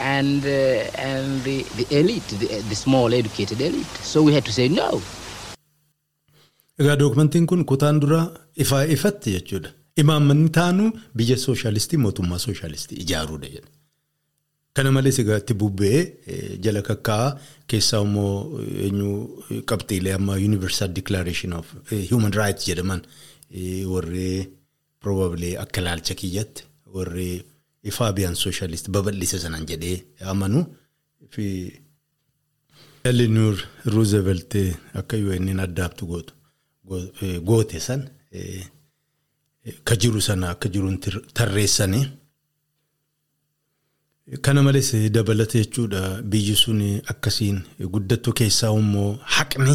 [0.00, 0.50] and, uh,
[1.10, 3.86] and the, the elite, the, the small educated elite.
[4.02, 5.00] So we had to say no.
[6.80, 8.20] Egaa dookumentiin kun kutaan dura
[8.56, 9.70] ifaa ifatti jechuudha.
[9.96, 13.68] Imaammanni taanu biyya sooshaalistii mootummaa sooshaalistii ijaaruudha jedha.
[14.74, 15.98] Kana malees egaa itti bubbee
[16.64, 17.30] jala kakkaa'aa
[17.70, 19.10] keessaa immoo eenyu
[19.70, 21.66] qabxiilee amma Universal Declaration of
[22.10, 23.02] Human Rights jedhaman
[23.92, 24.28] warri
[25.02, 26.62] probably akka ilaalcha kiyyatti
[26.96, 27.30] warri
[27.96, 29.96] Faabiyan sooshaalistii babal'ise sanaan jedhee
[30.32, 30.60] amanu.
[31.34, 31.46] Fi
[33.10, 33.56] Eleanor
[33.94, 34.54] Roosevelt
[35.00, 36.06] akka UN addaabtu
[37.50, 38.02] goote san
[39.84, 40.98] ka jiru sana akka jiruun
[41.34, 42.04] tarreessanii.
[44.42, 46.80] Kana malees dabalata jechuudha biyyi sun
[47.12, 47.58] akkasiin
[47.94, 49.74] guddattu keessaa immoo haqni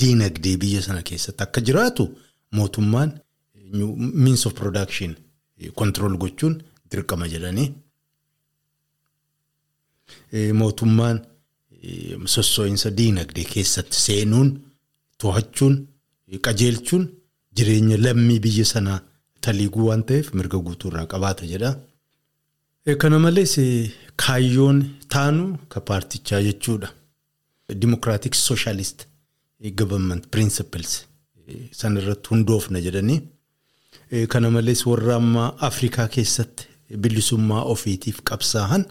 [0.00, 2.08] diinagdee biyya sana keessatti akka jiraatu
[2.52, 3.12] mootummaan
[4.24, 5.14] means of production
[5.76, 7.68] control gochuun dirqama jedhanii.
[10.60, 11.22] Mootummaan
[12.34, 14.48] sossoo'insa diinagdee keessatti seenuun
[15.18, 15.74] to'achuun.
[16.46, 17.04] qajeelchuun
[17.56, 19.00] jireenya lammii biyya sanaa
[19.40, 21.70] taliiguu waan ta'eef mirga guutuu irraa qabaata jedha.
[22.98, 23.54] Kana malees
[24.16, 24.78] kaayyoon
[25.08, 26.88] taanu ka paartichaa jechuudha.
[27.80, 29.06] Dimokiraatik Sooshalist
[29.80, 31.06] Government Principles
[31.72, 33.20] san irratti hundoofna jedhanii.
[34.28, 36.68] Kana malees warra ammaa Afrikaa keessatti
[36.98, 38.84] bilisummaa ofiitiif qabsaa'an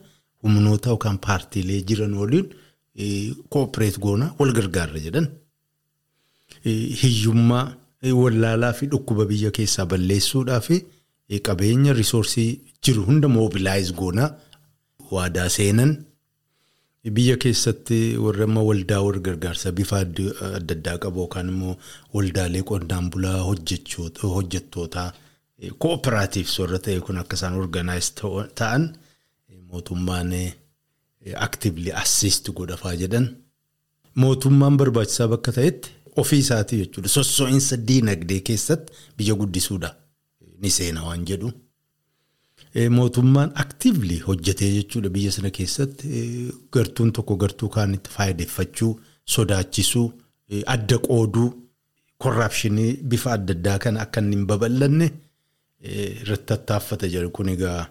[0.44, 2.50] humnoota yookaan paartiilee jiran waliin
[3.50, 5.28] koopereet goona wal gargaarra jedhan.
[6.66, 7.66] Hiyyummaa
[8.22, 10.84] wallaalaa fi dhukkuba biyya keessaa balleessuudhaa fi
[11.48, 12.52] qabeenya risoorsii
[12.86, 14.30] jiru hunda moobilaayiz goonaa
[15.12, 15.92] waadaa seenan.
[17.16, 21.76] Biyya keessatti warra amma waldaa wal gargaarsa bifa adda addaa qabu yookaan immoo
[22.14, 23.40] waldaalee qonnaan bulaa
[24.36, 25.10] hojjettootaa
[25.84, 28.10] kooperaatiivs warra ta'e kun akka isaan organaayiz
[28.60, 28.84] ta'an
[29.72, 30.32] mootummaan
[31.48, 33.28] aktiivli assist godhafaa jedhan.
[34.16, 35.90] Mootummaan barbaachisaa bakka ta'etti.
[36.22, 37.10] Ofii isaatii jechuudha.
[37.10, 39.90] Sossoo'insa diinagdee keessatti biyya guddisuudha.
[40.62, 41.52] Ni seena waan jedhu.
[42.90, 46.08] Mootummaan aktiivli hojjetee jechuudha biyya sana keessatti
[46.74, 50.08] gartuun tokko gartuu kaanitti faayideeffachuu, sodaachisuu,
[50.66, 51.50] adda qooduu,
[52.18, 55.10] korraapshinii bifa adda addaa kan akka inni hin babal'anne
[55.82, 57.82] irratti tattaaffata jedhu kun egaa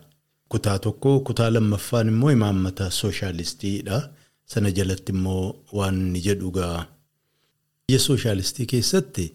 [0.48, 4.00] kutaa tokko kutaa lammaffaan immoo imaammata sooshaalistiidha.
[4.52, 6.86] Sana jalatti immoo waan inni jedhu egaa.
[7.86, 9.28] Biyya sooshaalistii keessatti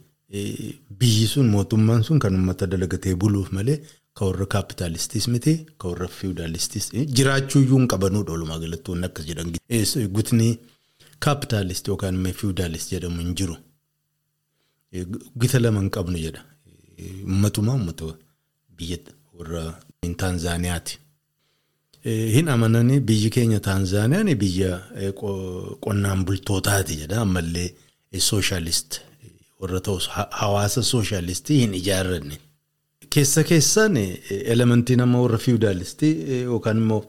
[1.00, 3.80] biyyi sun mootummaan sun kan uummata dalagatee buluuf malee
[4.18, 9.26] kan warra kaapitaalistis miti kan warra fiwudaalistis jiraachuu iyyuu hin qabanuudha walumaa galatti wanni akkas
[9.26, 9.52] jedhan.
[10.18, 10.48] Gutni
[11.26, 13.58] kaapitaalist yookaan fiwudaalist jedhamu hin jiru.
[15.40, 16.44] Gita lama hin qabnu jedha.
[17.24, 18.14] Uummatuma uummata
[18.78, 18.98] biyya
[19.40, 19.64] warra
[20.18, 21.00] Taanzaaniyaati.
[22.36, 24.72] Hin amananii biyyi keenya Taanzaaniyaan biyya
[25.82, 27.70] qonnaan bultootaati jedha ammallee.
[28.30, 29.02] Sooshalist
[29.62, 30.08] warra ta'us
[30.42, 32.40] hawaasa sooshaalistii hin ijaarranne.
[33.14, 33.98] Keessa keessaan
[34.54, 37.02] elementii nama warra fiwudaalistii yookaan immoo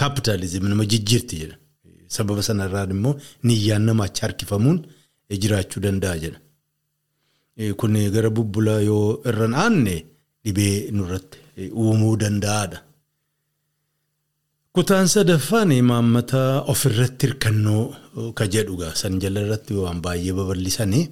[0.00, 1.56] kaapitaalizimii nama jijjiirti jedha.
[2.16, 4.78] Sababa sanarraan immoo niyyaan nama achi harkifamuun
[5.42, 6.38] jiraachuu danda'a jedha.
[7.80, 9.96] Kun gara bubbula yoo irra aanne
[10.44, 11.38] dhibee nurratti
[11.72, 12.78] uumuu danda'aadha.
[14.74, 16.40] Kutaan sadaffaan imaammata
[16.72, 17.82] ofirratti hirkannoo
[18.38, 21.04] ka jedhugaa san jala irratti waan baay'ee babal'isanii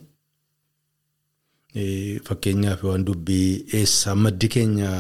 [2.26, 4.90] fakkeenyaaf waan dubbii eessaa maddi keenya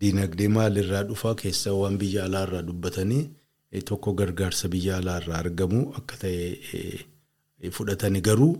[0.00, 3.24] diinagdee maalirraa dhufaa keessaa waan biyya alaarraa dubbatanii
[3.88, 8.52] tokko gargaarsa biyya alaarraa argamu akka ta'e fudhatanii garuu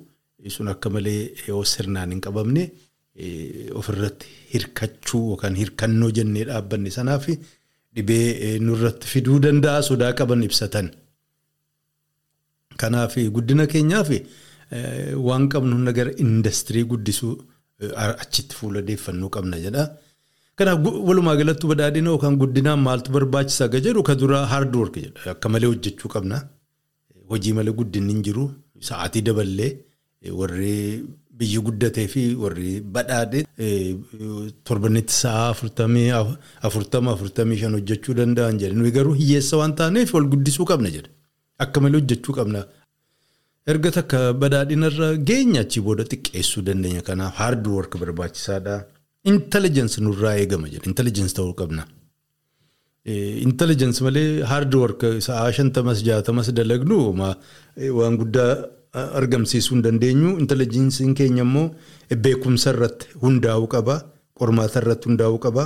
[0.57, 2.65] sun akka malee yoo sirnaan hin qabamne
[3.81, 7.27] ofirratti hirkachuu yookaan hirkannoo jennee dhaabbanne sanaaf
[7.95, 10.91] dhibee nurratti fiduu danda'a sodaa qaban ibsatan.
[12.81, 14.11] Kanaaf guddina keenyaaf
[15.29, 17.35] waan qabnu gara industirii guddisuu
[18.25, 19.85] achitti fuuladeeffannuu qabna jedha.
[20.59, 25.31] Kanaaf walumaa galatti badhaadhina yookaan guddinaan maaltu barbaachisaa ga jedhu ka dura hard work jedha.
[25.35, 26.37] Akka malee hojjechuu qabna.
[27.31, 28.45] Hojii malee guddinni hin jiru.
[28.89, 29.71] Sa'aatii daballee
[30.41, 31.05] warri
[31.39, 33.41] biyyi guddatee fi warri badhaadhe
[34.69, 36.09] torbanitti sa'a afurtamii
[36.69, 38.75] afurtama afurtamii shan hojjechuu danda'an jedhe.
[38.81, 41.11] Nuyi garuu hiyyeessa waan taaneef wal guddisuu qabna jedha.
[41.65, 42.65] Akka malee hojjechuu qabna.
[43.73, 47.03] Erga takka badhaadhinarra geenya achii booda xiqqeessuu dandeenya.
[47.09, 48.77] Kanaaf hard work barbaachisaadha.
[49.33, 50.87] Intelligence nurraa eegama jedha.
[50.93, 51.85] Intelligence ta'uu qabna.
[53.49, 56.99] Intelligence malee hard work sa'aa shantamas jaatamas dalagnu
[57.99, 58.53] waan guddaa
[59.21, 60.31] argamsiisuu hin dandeenyu.
[60.45, 61.67] Intelligensiin keenya immoo
[62.27, 63.97] beekumsa irratti hundaa'uu qaba.
[64.41, 65.65] Qormaata irratti hundaa'uu qaba.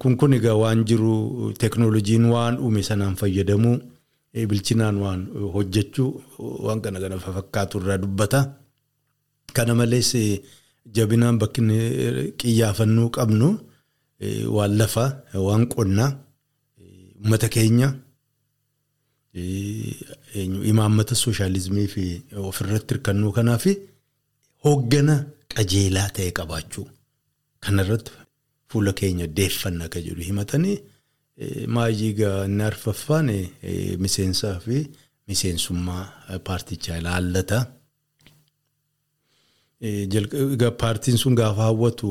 [0.00, 3.76] Kun kun egaa waan jiru teeknooloojiin waan uume sanaan fayyadamuu.
[4.50, 5.20] Bilchinaan waan
[5.54, 6.10] hojjechuu
[6.66, 8.40] waan kana kana fakkaatu irraa dubbata.
[9.56, 10.10] Kana malees
[10.96, 11.60] jabinaan bakki
[12.40, 13.48] qiyyaafannuu qabnu
[14.56, 15.10] waan lafaa
[15.46, 16.10] waan qonnaa
[17.20, 17.88] uummata keenya
[20.70, 22.04] imaammata sooshaalizimii fi
[22.50, 23.72] ofirratti hirkannuu kanaa fi
[24.64, 25.14] hooggana
[25.54, 26.86] qajeelaa ta'e qabaachuu
[27.64, 28.12] kanarratti
[28.70, 30.76] fuula keenya deeffanna akka jedhu himatanii.
[31.38, 33.28] Maayii egaa inni arfaffaan
[33.98, 34.76] miseensaa fi
[35.28, 37.58] miseensummaa paartichaa ilaallata.
[40.78, 42.08] Paartiin sun gaafa hawwatu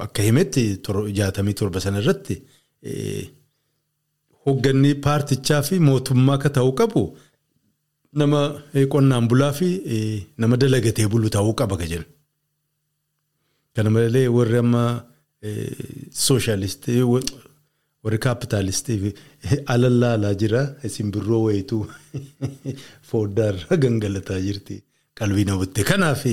[0.00, 0.64] akka himetti
[1.12, 2.36] jaatamii torba sana irratti
[4.44, 7.02] hoogganni paartichaa fi mootummaa akka ta'uu qabu
[8.12, 8.40] nama
[8.92, 9.68] qonnaan bulaa fi
[10.38, 12.04] nama dalagatee bulu ta'uu qaba jedhu.
[13.74, 14.84] Kana malee warri amma
[16.12, 17.02] sooshaalistii
[18.04, 19.12] warri kaapitaalistii
[19.74, 20.62] alallaalaa jira
[20.96, 21.86] simbirroo wayituu
[23.10, 24.82] fooddaarra gangalataa jirti
[25.20, 25.84] qalbii namatti.
[25.84, 26.24] Kanaaf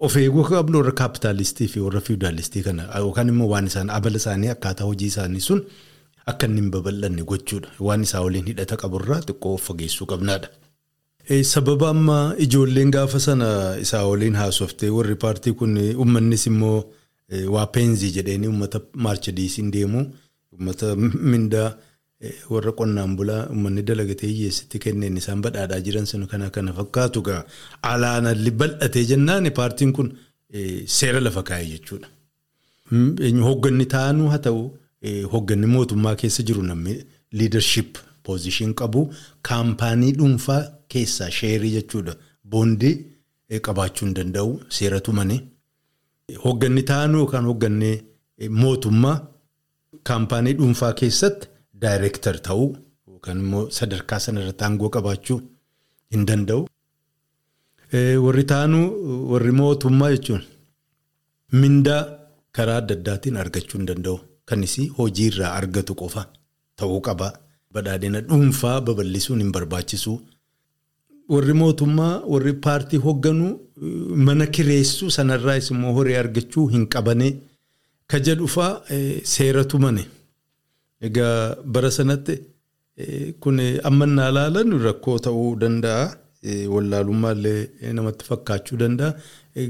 [0.00, 4.48] of eeguu qabnu warra kaapitaalistii fi warra fiwudaalistii kana yookaan immoo waan isaan abala isaanii
[4.54, 5.62] akkaataa hojii isaanii sun
[6.26, 7.68] akka inni hin babal'anne gochuudha.
[7.80, 10.48] Waan isaa waliin hidhata qaburraa xiqqoo of fageessuu qabnaadha.
[11.44, 13.48] Sababa amma ijoolleen gaafa sana
[13.80, 16.84] isaa waliin haasoftee warri paartii kun uummannis immoo
[17.56, 20.06] waa peenzii jedhanii uummata maarchadiisiin deemu.
[20.58, 21.76] Uummata mindaa
[22.50, 27.42] warra qonnaan bulaa uummanni dalagatee hiyyeessitti kenneen isaan badhaadhaa jiran sun kana kana fakkaatu gaa
[27.90, 30.08] alaanalli bal'atee jennaan paartiin kun
[30.96, 32.08] seera lafa kaa'e jechuudha.
[33.48, 34.62] Hoogganni taanuu haa ta'u
[35.36, 36.96] hoogganni mootummaa keessa jiru namni
[37.38, 39.06] liidarship poozishin qabu
[39.48, 42.16] kaampaanii dhuunfaa keessaa sheerii jechuudha.
[42.50, 42.94] Boondii
[43.66, 45.40] qabaachuu hin danda'u seera tumanii.
[46.44, 47.96] Hoogganni taanuu yookaan hoogganni
[48.62, 49.18] mootummaa.
[50.04, 51.48] Kaampaanii dhuunfaa keessatti
[51.82, 52.68] daayireektar ta'uu
[53.08, 55.38] yookaan immoo sadarkaa sanarratti aangoo qabaachuu
[56.14, 56.62] hin danda'u.
[58.24, 58.86] Warri taanuu
[59.32, 60.42] warri mootummaa jechuun
[61.60, 62.00] mindaa
[62.58, 64.18] karaa adda addaatiin argachuu hin danda'u.
[64.48, 66.22] Kanis hojii irraa argatu qofa
[66.76, 67.28] ta'uu qaba.
[67.74, 70.12] Badhaadhina dhuunfaa babal'isuun hin barbaachisu.
[71.34, 73.52] Warri mootummaa warri paartii hoogganuu
[74.28, 77.28] mana kireessuu sanarraas immoo horii argachuu hin qabane.
[78.10, 78.70] Ka jedhufaa
[79.34, 80.04] seera tumane.
[81.08, 82.34] Egaa bara sanatti
[83.42, 86.06] kun amma naa ilaalan rakkoo ta'uu danda'a.
[86.74, 89.10] Wallaalummaallee namatti fakkaachuu danda'a.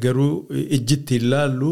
[0.05, 0.32] Garuu
[0.76, 1.70] ijjitti ilaallu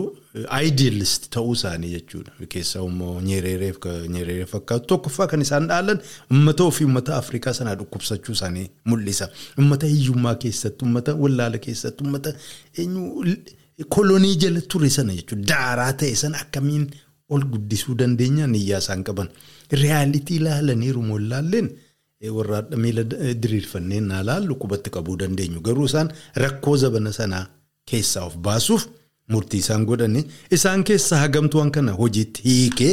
[0.68, 2.32] idealist ta'uu isaanii jechuudha.
[2.54, 6.00] Keessaa immoo nyeereeree fakkaatu tokkoffaa kan isaan dhaalan
[6.32, 9.28] uummata ofii uummata Afrikaa sanaa dhukkubsachuu isaanii mul'isa.
[9.58, 12.32] Uummata hiyyummaa keessatti, uummata wallaala keessatti, uummata
[13.84, 15.46] kolonii jala ture sana jechuudha.
[15.52, 16.86] Daaraa ta'e sana akkamiin
[17.28, 19.28] ol guddisuu dandeenya niyyaa isaan qaban.
[19.72, 21.68] Riyaalitii ilaalaniiru moo ilaalleen
[22.36, 23.02] warra miila
[23.42, 25.60] diriirfannee naa laallu qubatti qabuu dandeenyu.
[25.60, 26.10] Garuu isaan
[26.42, 27.46] rakkoo zabana sanaa
[27.90, 28.86] keessaa of baasuuf
[29.28, 30.24] murtii isaan godhani.
[30.50, 32.92] Isaan keessaa hagamtuwwan kana hojiitti hiikee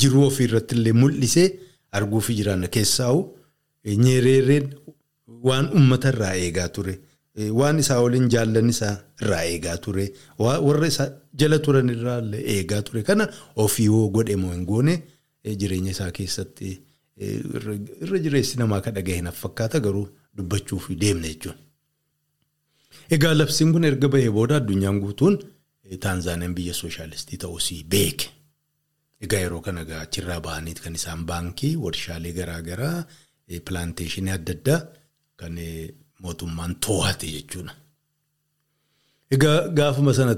[0.00, 1.48] jiruu ofii irratti illee mul'isee
[1.92, 3.20] arguuf jiraanna keessaa'u
[4.04, 4.68] nyereerreen
[5.48, 6.94] waan uummata irraa eegaa ture.
[7.58, 10.06] Waan isaa waliin jaallan isaa irraa eegaa ture.
[10.38, 12.18] Warra isaa jala turan irraa
[12.56, 13.02] eegaa ture.
[13.02, 14.94] Kana ofii yoo godhe moo hin goone
[15.62, 16.72] jireenya isaa keessatti
[18.02, 20.04] irra jireessi namaa kan dhaga'e naaf fakkaata garuu
[20.36, 21.58] dubbachuuf deemna jechuudha.
[23.16, 25.40] Egaa labsiin kun erga bahee booda addunyaan guutuun
[26.04, 28.28] Taanzaaniyaan biyya sooshaalistii ta'uusii beeke.
[29.24, 33.04] Egaa yeroo kana achirraa bahanii kan isaan baankii warshaalee garaagaraa
[33.66, 34.80] pilaanteeshinii adda addaa
[35.42, 35.58] kan
[36.22, 37.72] mootummaan to'ate jechuudha.
[39.34, 40.34] Egaa gaafuma sana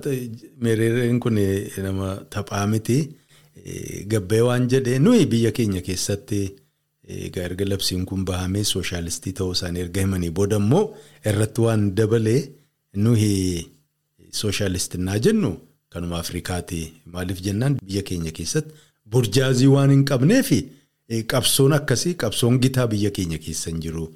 [0.63, 1.39] meerereen kun
[1.87, 2.99] nama taphaa miti
[4.13, 6.41] gabbee waan jedhee nuyi biyya keenya keessatti
[7.27, 10.85] egaa erga labsiin kun bahamee sooshaalistii ta'uu isaanii erga himanii booda immoo
[11.31, 12.41] irratti waan dabalee
[13.05, 13.33] nuyi
[14.41, 15.51] sooshaalistinaa jennu
[15.93, 16.81] kanuma Afrikaati
[17.13, 18.75] maaliif jennaan biyya keenya keessatti
[19.11, 20.61] burjaazii waan hin qabneefi
[21.33, 24.07] qabsoon akkasii qabsoon gitaa biyya keenya keessa hin jiru.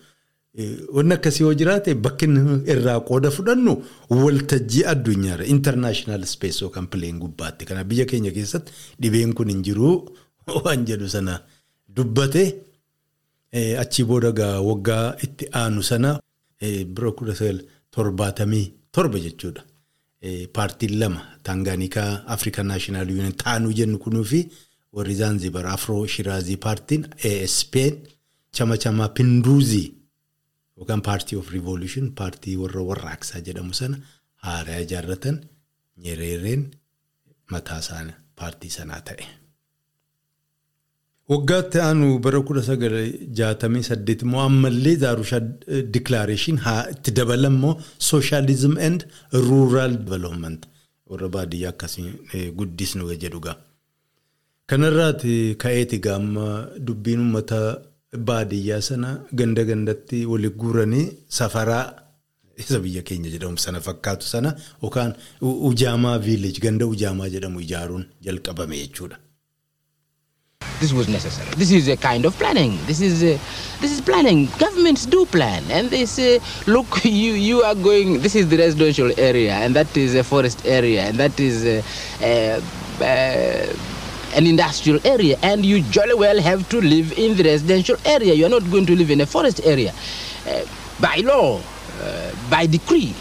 [0.93, 2.27] Wanni akkasii yoo jiraate bakki
[2.73, 3.73] irraa qooda fudhannu
[4.11, 7.65] waltajjii addunyaarra intarnaashinaal ispees yookaan pileen gubbaatti.
[7.65, 9.91] Kana biyya keenya keessatti dhibeen kun hin jiru
[10.65, 11.41] waan jedhu sana
[11.97, 12.45] dubbate
[13.83, 16.21] achii booda gaa waggaa itti aanu sana
[16.95, 19.63] bira kudha sagal torbaatamii torba jechuudha.
[20.53, 24.41] Paartiin lama Taangaanikaa Afrikaan Naashinaal Yuuniyen taanuu jennu kunuu fi
[24.93, 27.95] warri Zaanzibar Afroo Shiraazii paartiin ASP'n
[28.53, 29.98] chama chamaa Pinduuzii.
[30.79, 33.97] Yookaan paartii of riivoluushin paartii warra warraaqsaa jedhamu sana
[34.47, 35.37] haaraa ijaarratan
[36.05, 36.63] nyereereen
[37.53, 39.25] mataa isaanii paartii sanaa ta'e.
[41.33, 42.95] Waggaatti aanu bara kudha sagal
[43.39, 45.41] jaatamii saddeet immoo ammallee Zaarushaa
[45.95, 47.75] dikilaareeshin haa itti dabalan immoo
[48.09, 49.01] sooshaalizim and
[49.49, 50.61] ruuraal development
[51.11, 52.09] warra baadiyyaa akkasii
[52.61, 53.57] guddisnu jedhu gaa.
[54.71, 56.47] Kanarraati ka'eeti gaamma
[56.87, 57.61] dubbiin uummata
[58.17, 61.93] baadiyyaa sana ganda gandatti wali guuranii safaraa
[62.57, 65.15] isa biyya keenya jedhamu sana fakkaatu sana yookaan
[65.71, 69.19] ujaamaa viileej ganda ujaamaa jedhamu ijaaruun jalqabame jechuudha.
[70.81, 71.51] This was necessary.
[71.57, 72.79] This is a kind of planning.
[72.87, 73.39] This is uh,
[73.81, 74.49] this is planning.
[74.59, 78.21] Governments do plan, and they say, "Look, you you are going.
[78.23, 81.83] This is the residential area, and that is a forest area, and that is uh,
[82.23, 82.61] uh,
[83.05, 83.67] uh,
[84.39, 88.35] an industrial area, and you jolly well have to live in the residential area.
[88.35, 89.93] You are not going to live in a forest area,
[90.47, 90.65] uh,
[91.01, 91.61] by law,
[92.01, 93.15] uh, by decree."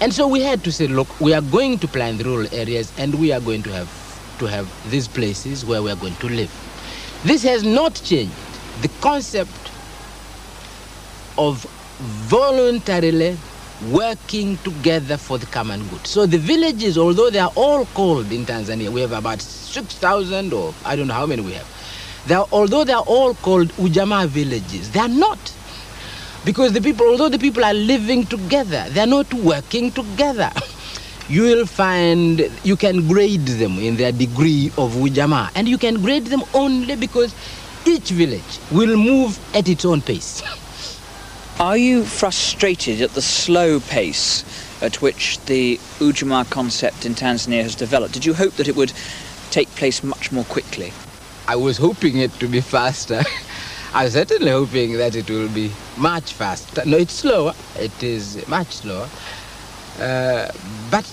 [0.00, 2.92] And so we had to say, look, we are going to plan the rural areas,
[2.98, 3.90] and we are going to have
[4.38, 6.52] to have these places where we are going to live.
[7.24, 8.34] This has not changed
[8.82, 9.70] the concept
[11.38, 11.62] of
[12.28, 13.36] voluntarily
[13.90, 16.06] working together for the common good.
[16.06, 20.74] So the villages, although they are all called in Tanzania, we have about 6,000 or
[20.84, 21.66] I don't know how many we have.
[22.26, 25.38] They are, although they are all called Ujamaa villages, they are not.
[26.44, 30.50] Because the people, although the people are living together, they are not working together.
[31.28, 36.00] you will find you can grade them in their degree of Ujamaa, and you can
[36.02, 37.34] grade them only because
[37.86, 40.42] each village will move at its own pace.
[41.60, 44.44] Are you frustrated at the slow pace
[44.82, 48.12] at which the Ujamaa concept in Tanzania has developed?
[48.12, 48.92] Did you hope that it would
[49.52, 50.92] take place much more quickly?
[51.46, 53.22] I was hoping it to be faster.
[53.94, 56.84] I was certainly hoping that it will be much faster.
[56.84, 57.54] No, it's slower.
[57.78, 59.08] It is much slower.
[60.00, 60.50] Uh,
[60.90, 61.08] but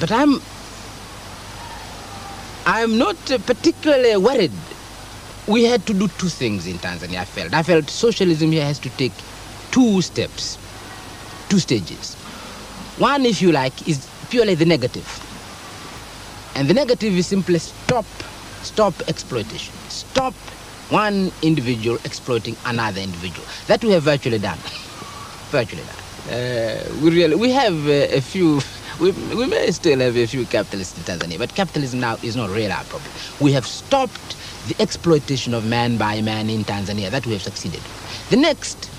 [0.00, 0.42] but I'm
[2.66, 3.16] I'm not
[3.46, 4.50] particularly worried.
[5.48, 7.20] We had to do two things in Tanzania.
[7.20, 9.12] I felt I felt socialism here has to take
[9.70, 10.58] two steps,
[11.48, 12.14] two stages.
[12.98, 15.08] One, if you like, is purely the negative,
[16.54, 18.04] and the negative is simply stop
[18.62, 20.34] stop exploitation, stop
[20.90, 23.46] one individual exploiting another individual.
[23.68, 24.58] That we have virtually done,
[25.48, 26.08] virtually done.
[26.28, 28.60] Uh, we really we have uh, a few
[29.00, 32.50] we, we may still have a few capitalists in Tanzania but capitalism now is not
[32.50, 34.36] really our problem we have stopped
[34.68, 37.80] the exploitation of man by man in Tanzania that we have succeeded
[38.30, 38.90] the next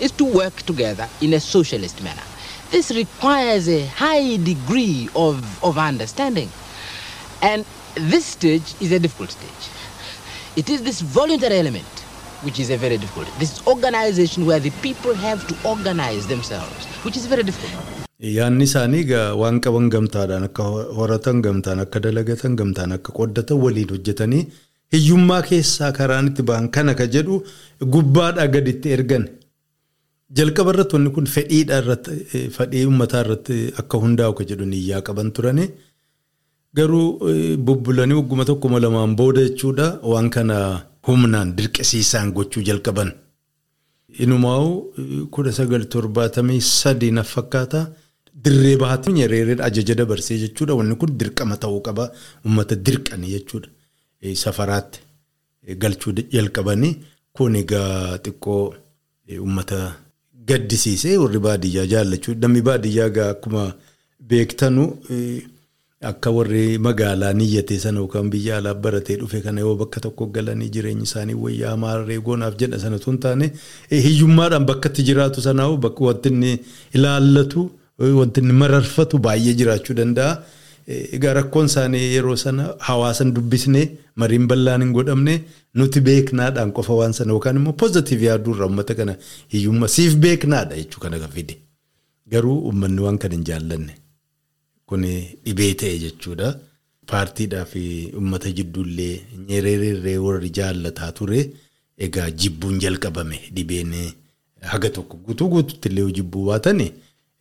[0.00, 2.26] is to work together in a socialist manner
[2.70, 6.50] this requires a high degree of, of understanding
[7.42, 7.64] and
[7.94, 9.70] this stage is a difficult stage
[10.56, 11.96] it is this voluntary element
[12.42, 13.28] which is a very difficult.
[13.38, 17.84] This organization where the people have to organize themselves, which is very difficult.
[18.36, 19.02] Yaanni isaanii
[19.40, 20.66] waan qaban gamtaadhaan akka
[20.98, 24.40] horatan gamtaan akka dalagatan gamtaan akka qoddatan waliin hojjetanii
[24.94, 27.42] hiyyummaa keessaa karaan itti ba'an kana ka jedhu
[27.94, 29.24] gubbaadhaa gaditti ergan
[30.38, 32.14] jalqaba irratti wanni kun fedhiidha irratti
[32.56, 35.66] fedhii uummataa irratti akka hundaa'u ka jedhu iyyaa qaban turani.
[36.76, 37.18] Garuu
[37.66, 40.56] bubbulanii wagguma tokkuma lamaan booda jechuudha waan kana
[41.08, 43.10] humnaan dirqisiisaan gochuu jalqaban.
[44.24, 44.68] Inumaa'u
[45.34, 47.22] kudha sagal torbaatamii sadii na
[48.44, 50.74] dirree bahaatti nyereereen ajaja dabarsee jechuudha.
[50.74, 52.12] Wanni kun dirqama ta'uu qaba
[52.44, 53.68] uummata dirqanii jechuudha.
[54.44, 55.00] Safaraatti
[55.78, 56.96] galchuu jalqabanii
[57.36, 58.74] kun egaa xiqqoo
[59.40, 59.78] uummata
[60.48, 63.62] gaddisiisee warri baadiyyaa jaallachuu namni baadiyyaa egaa akkuma
[64.28, 64.84] beektanu
[66.10, 70.68] akka warri magaalaa niyyatee sana yookaan biyya alaa baratee dhufe kana yoo bakka tokko galanii
[70.74, 73.52] jireenyi isaanii wayyaa maarree goonaaf jedha sanatu hin taane
[73.90, 75.68] hiyyummaadhaan bakka itti jiraatu sanaa
[76.08, 76.52] wanti inni
[76.96, 77.70] ilaallatu
[78.20, 80.36] wanti inni mararfatu baay'ee jiraachuu danda'a.
[80.86, 83.86] Egaa rakkoon isaanii yeroo sana hawaasan dubbisnee
[84.22, 85.32] mariin bal'aan hin godhamne
[85.80, 89.16] nuti beeknaadhaan qofa waan sana yookaan immoo poozitiiv yaaduurra uummata kana
[89.54, 91.56] hiyyummaa siif beeknaadha jechuu kana kan fide.
[92.32, 93.94] Garuu uummanni waan kana hin jaallanne.
[94.86, 95.02] Kun
[95.44, 96.52] dhibee ta'e jechuudha.
[97.10, 97.82] Paartiidhaa fi
[98.14, 99.14] uummata jidduullee
[99.48, 101.40] nyereerree warri jaallataa ture.
[102.06, 103.92] Egaa jibbuun jalqabame dhibeen
[104.72, 106.90] haga tokko guutuu guutuutti illee jibbuu baatanii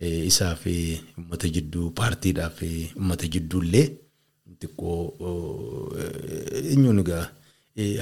[0.02, 0.76] isaa fi
[1.18, 3.86] uummata jidduu paartiidhaa fi uummata jidduullee
[4.62, 5.00] xiqqoo
[6.72, 7.26] eenyuun egaa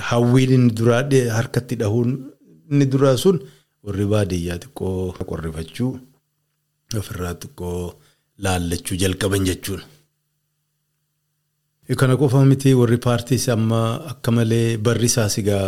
[0.09, 1.03] hawwiin inni duraa
[1.37, 2.11] harkatti dhahuun
[2.71, 3.37] inni duraa sun
[3.85, 5.91] warri baadiyyaa xiqqoo qorrifachuu
[7.01, 7.93] ofirraa xiqqoo.
[8.43, 9.85] laallachuu jalqaban jechuudha.
[11.99, 13.79] Kana qofa miti warri paartiis amma
[14.11, 15.67] akka malee barri isaas egaa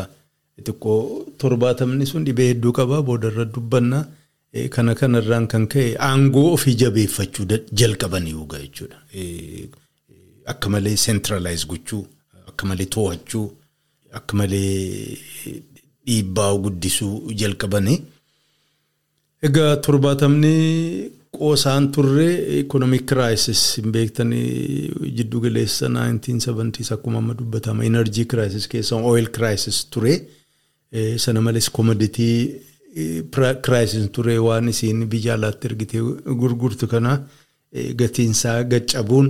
[0.65, 0.99] xiqqoo
[1.39, 3.99] torbaatamni sun dhibee hedduu qaba boodarra dubbanna.
[4.72, 7.45] Kana kanarraan kan ka'e aangoo ofii jabeeffachuu
[7.82, 8.97] jalqaban yoogaa jechuudha.
[10.51, 12.03] Akka malee seentiraalaayis gochuu,
[12.49, 13.45] akka malee to'achuu,
[14.20, 15.18] akka malee
[16.08, 17.97] dhiibbaa guddisuu jalqabanii.
[19.47, 20.53] Egaa torbaatamni
[21.36, 22.30] qoosaan turre
[22.62, 29.82] ikonomik kiraayisis hin beektanii jiddu galeessa 1970s akkuma amma dubbatama enerjii kiraayisis keessa oil kiraayisis
[29.95, 30.16] ture
[31.26, 32.38] sana malees komoditii
[32.96, 36.02] kiraayisis ture waan isiin biyya alaatti ergitee
[36.41, 37.12] gurgurtu kana
[38.00, 39.28] gatiinsaa gaccabuun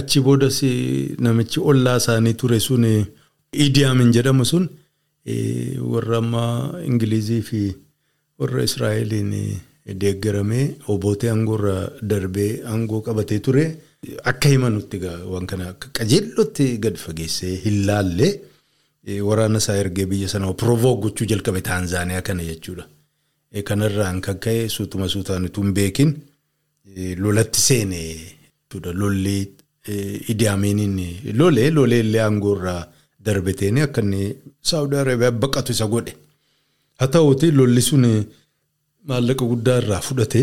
[0.00, 0.58] achi boodas
[1.26, 2.84] namichi ollaa isaanii ture sun
[3.66, 4.64] idiyaamin jedhamu sun
[5.92, 6.44] warra amma
[6.88, 7.60] ingilizii fi
[8.40, 9.32] warra israa'eliin
[10.02, 11.76] deeggaramee obootee aangoorra
[12.10, 13.64] darbee aangoo qabatee ture
[14.30, 14.98] akka himanutti
[15.32, 15.66] waan kana
[15.98, 18.28] qajeellotti gad fageessee hin laalle
[19.28, 22.84] waraana isaa ergee biyya sana provook gochuu jalqabe taanzaaniyaa kana jechuudha.
[23.68, 26.10] Kanarraan kan ka'e suutuma suutaan utuu hin beekin
[27.24, 28.92] lolatti seene jechuudha.
[28.92, 29.38] Lolli
[30.32, 32.80] idiyaamiiniin lolee lolee illee aangoorraa
[33.24, 34.36] darbeteen akka inni
[34.70, 36.12] saawudii arabiyaa baqatu isa godhe.
[36.98, 38.04] Haa ta'uuti lolli sun
[39.08, 40.40] maallaqa guddaa irraa fudhate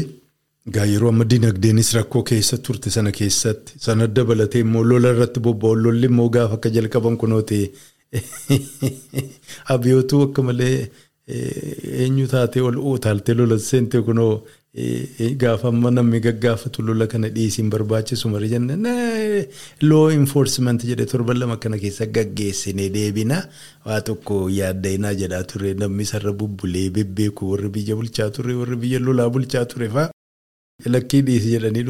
[0.69, 5.75] egaa yeroo amma dinagdeenis rakkoo keessa turte sana keessatti sana dabalatee immoo lola irratti bobba'u
[5.85, 7.57] lolli immoo gaafa akka jalqaban kunooti
[9.75, 10.75] abiyootuu akka malee
[11.27, 14.33] eenyu taatee ol utaaltee lola seentee kunoo
[15.41, 18.73] gaafa amma namni gaggaafatu lola kana dhiisiin barbaachisu marii jenne
[19.89, 23.37] loo enforcement jedhe torban lama kana keessa gaggeessine deebina
[23.85, 28.99] waa tokko yaadda'inaa jedhaa ture namni sarara bubbulee bebbeeku warri biyya bulchaa ture warri biyya
[28.99, 30.09] lolaa bulchaa ture faa.
[30.93, 31.83] Lakkii dhiisi jedhanii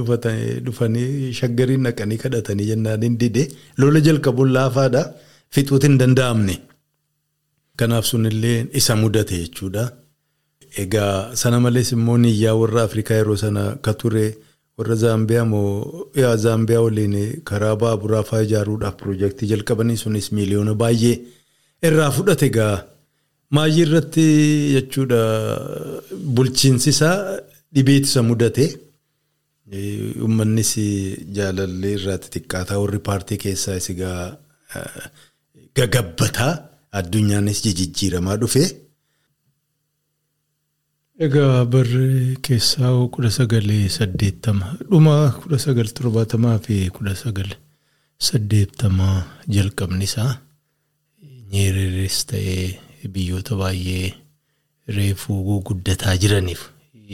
[0.66, 3.48] dhufanii shaggariin naqanii kadhatanii jennaan hin dide
[3.84, 5.04] lola jalqabuun laafaadha
[5.54, 6.56] fixuuti hin danda'amne.
[7.80, 9.84] Kanaaf sunillee isa mudate jechuudha.
[10.84, 14.26] Egaa sana malees immoo niyyaa warra Afrikaa yeroo sana ka ture
[14.78, 17.18] warra Zaambiyaa moo yaa Zaambiyaa waliin
[17.49, 21.15] karaa baaburaa fa'aa ijaaruudhaaf piroojeektii jalqabanii sunis miiliyoona baay'ee
[21.90, 22.76] irraa fudhate egaa
[23.57, 24.26] maayii irratti
[24.76, 25.22] jechuudha
[26.38, 27.18] bulchiinsi isaa
[27.76, 28.65] dhibeetu isa mudate.
[30.23, 30.72] Uummannis
[31.38, 34.19] jaalallee irraatti xiqqaataa warri paartii keessaa egaa
[35.78, 36.54] gagabbataa
[37.00, 38.64] addunyaanis jijjiiramaa dhufe.
[41.26, 47.50] Egaa barri keessaa kudha sagalee saddeettama dhuma kudha sagal torbaatamaa fi kudha sagal
[48.28, 49.18] saddeettamaa
[49.56, 50.32] jalqabni isaa
[51.54, 52.66] nyeereeres ta'ee
[53.14, 54.10] biyyoota baay'ee
[54.98, 56.62] reefuu guddataa jiraniif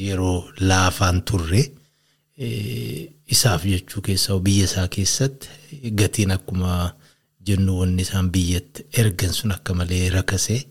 [0.06, 0.38] yeroo
[0.69, 1.61] laafaan turre
[3.36, 6.72] isaaf jechuu keessaa biyya isaa keessatti gatiin akkuma
[7.49, 10.61] jennu wanni isaan biyyatti ergan sun akka malee rakasee.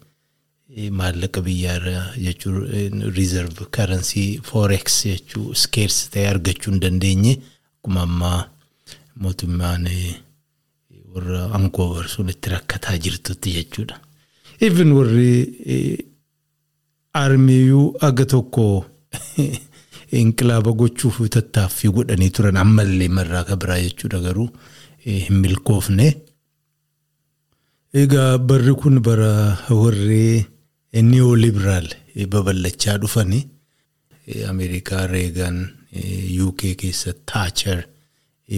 [1.01, 8.41] maallaqa biyyaa jechuun riizarv karansii fooreeks jechuu skeers ta'e argachuu hin dandeenye akkuma ammaa
[9.23, 9.89] mootummaan
[11.15, 13.99] warra aangoo sun itti rakkataa jirtutti jechuudha.
[14.61, 16.07] Even warri
[17.25, 18.65] armiyyuu aga tokko
[20.21, 24.49] inqilaaba gochuuf tattaaffii godhanii turan ammallee marraa ka biraa jechuudha garuu
[25.07, 26.09] hin milkoofne.
[27.95, 30.45] Egaa barri kun bara warri
[30.93, 31.89] neoliberaal
[32.35, 33.49] babal'achaa dhufanii
[34.49, 35.59] Ameerikaa Reegan
[36.47, 37.85] UK keessa Taacher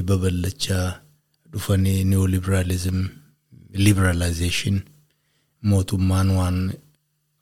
[0.08, 0.98] babal'achaa
[1.52, 3.08] dhufanii neoliberaalizim
[3.74, 4.82] liberalization
[5.62, 6.72] mootummaan waan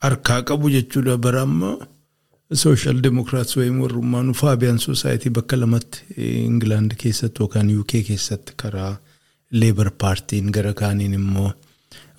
[0.03, 1.17] harkaa qabu jechuudha.
[1.17, 1.79] Bara amma
[2.53, 6.05] social democrats wayim warrummaan faabiyan soosaayitii bakka lamatti
[6.45, 8.99] Ingilaand keessatti yookaan UK keessatti karaa
[9.53, 11.53] leebar paartiin gara kaaniin immoo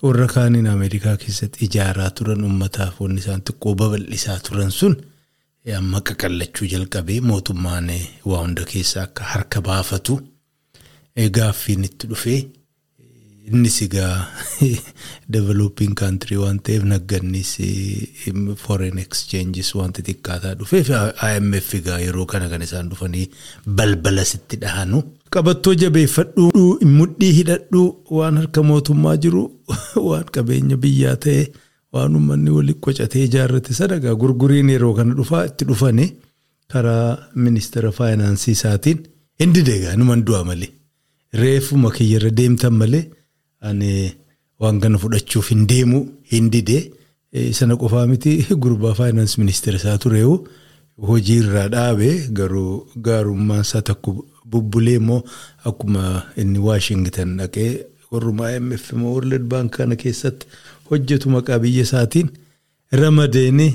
[0.02, 4.94] warra kaaniin Ameerikaa keessatti ijaaraa turan uummataaf wanni isaan xiqqoo babal'isaa turan sun
[5.78, 7.90] amma qaqallachuu jalqabee mootummaan
[8.30, 10.16] waa hunda keessaa akka harka baafatu
[11.36, 12.38] gaaffiin itti dhufee
[13.50, 14.14] innis egaa
[15.36, 17.52] developing country waan ta'eef naggannis
[18.64, 20.92] foreign exchanges wanti xiqqaataa dhufeef
[21.30, 23.30] IMF egaa yeroo kana kan isaan dhufanii
[23.66, 25.02] balbala sitti dhahanu.
[25.34, 27.88] Qabattoo jabeeffadhuu mudhii hidhadhuu
[28.18, 29.42] waan harka mootummaa jiru
[30.08, 31.44] waan qabeenya biyyaa ta'e
[31.96, 36.08] waan uummanni waliin qocatee ijaarrate sadagaa gurguriin yeroo kana dhufaa itti dhufanii
[36.74, 37.06] karaa
[37.44, 39.04] ministeera faayinaansii isaatiin.
[39.40, 40.72] Hin dideegaa numan du'a malee.
[41.42, 43.04] Reefuma kiyyarra deemtan malee
[43.70, 43.92] ani
[44.60, 46.00] waan kana fudhachuuf hin deemu
[46.32, 46.82] hin didee
[47.60, 48.34] sana qofaa miti
[48.64, 50.36] gurbaa faayinaans ministeera isaa tureewu
[51.08, 52.72] hojii irraa dhaabee garuu
[53.08, 54.16] gaarummaan isaa tokko
[54.50, 55.22] bubbulee immoo
[55.70, 57.70] akkuma inni waashingtan dhaqee
[58.12, 60.46] warruma IMF immoo World Bank kana keessatti
[60.90, 62.28] hojjetu maqaa biyya isaatiin
[63.00, 63.66] ramadeeni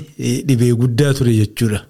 [0.48, 1.80] dhibee guddaa ture jechuudha.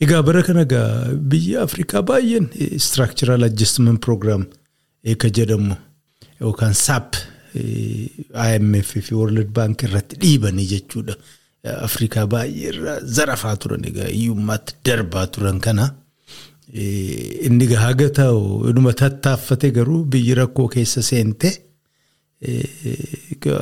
[0.00, 2.46] Egaa bara kana egaa biyya Afrikaa baay'een
[2.78, 4.44] structural adjustment program
[5.22, 5.76] ka jedhamu
[6.40, 7.16] yookaan SAP
[8.54, 11.14] IMF fi World Bank irratti dhiibanii jechuudha.
[11.88, 15.90] Afrikaa baay'ee irraa zarafaa turan egaa hiyyummaatti darbaa turan kana.
[16.72, 21.50] Inni egaa haga ta'u inuma tattaaffate garuu biyyi rakkoo keessa seente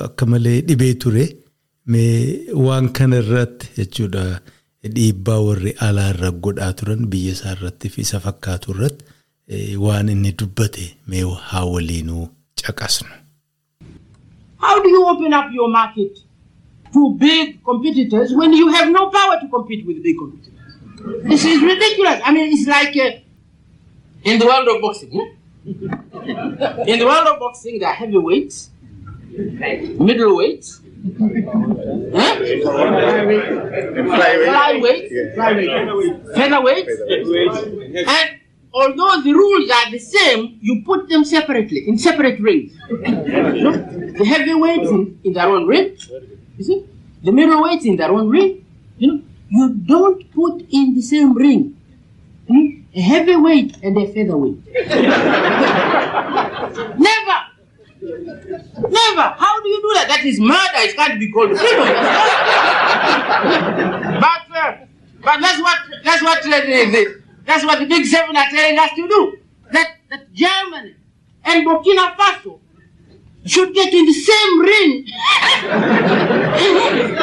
[0.07, 1.25] akka malee dhibee ture
[2.67, 4.25] waan kana irratti jechuudha
[4.97, 9.05] dhiibbaa warri alaa irra godhaa turan biyya isaa irratti fi isa fakkaatu irratti
[9.85, 12.29] waan inni dubbate mee haa waliinuu
[12.63, 13.09] caqasnu.
[14.59, 16.13] How do you open up your market
[16.93, 20.58] to big competitors when you have no power to compete with big competitors?
[20.99, 22.21] This is ridiculous.
[22.25, 23.19] I mean, it's like uh,
[24.25, 25.13] in the world of boxing.
[25.13, 25.25] Yeah?
[26.87, 28.71] in the world of boxing, there are heavyweights,
[29.33, 30.81] middleweights,
[32.15, 32.35] huh?
[34.09, 35.11] flyweights,
[36.35, 36.89] featherweights,
[38.09, 38.31] and
[38.73, 42.73] although the rules are the same, you put them separately in separate rings.
[42.89, 45.97] The heavyweights in, in their own ring,
[46.57, 46.87] you see,
[47.23, 48.65] the middleweights in their own ring.
[48.99, 51.77] You know, you don't put in the same ring
[52.49, 52.83] hmm?
[52.95, 54.67] a heavyweight and a featherweight.
[56.99, 57.39] Never.
[58.01, 59.27] Never.
[59.37, 60.07] How do you do that?
[60.09, 60.59] That is murder.
[60.77, 61.79] It can't be called freedom.
[64.21, 64.77] but, uh,
[65.23, 68.91] but that's what that's what uh, the, that's what the big seven are telling us
[68.97, 69.39] to do.
[69.73, 70.95] That that Germany
[71.45, 72.61] and Burkina Faso
[73.49, 75.07] should get in the same ring.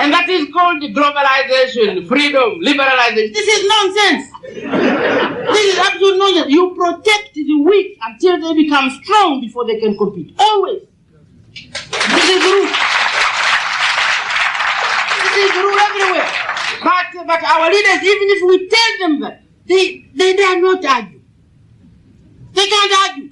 [0.02, 3.34] and that is called globalization, freedom, liberalization.
[3.34, 4.32] This is nonsense.
[5.54, 6.52] this is absolute nonsense.
[6.52, 10.34] You protect the weak until they become strong before they can compete.
[10.40, 10.82] Always.
[11.54, 12.70] This is the rule.
[15.22, 16.30] This is the rule everywhere.
[16.84, 21.22] But, but our leaders, even if we tell them that, they, they dare not argue.
[22.54, 23.32] They can't argue.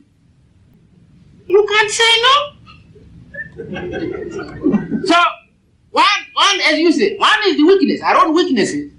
[1.47, 2.52] You can't say no.
[3.55, 5.15] So,
[5.91, 8.91] one, one, as you say, one is the weakness, our own weaknesses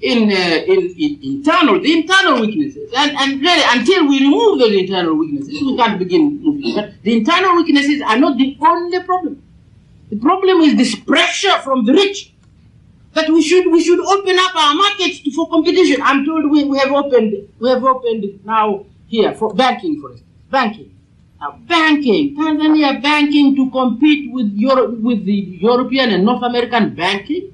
[0.00, 2.92] in, uh, in, in internal, the internal weaknesses.
[2.96, 6.74] And, and really, until we remove those internal weaknesses, we can't begin moving.
[6.74, 9.42] But the internal weaknesses are not the only problem.
[10.10, 12.32] The problem is this pressure from the rich
[13.14, 16.02] that we should we should open up our markets to, for competition.
[16.02, 20.30] I'm told we, we have opened we have opened now here for banking, for instance,
[20.50, 20.95] banking.
[21.40, 27.52] Now, banking, Tanzania banking to compete with Europe, with the European and North American banking.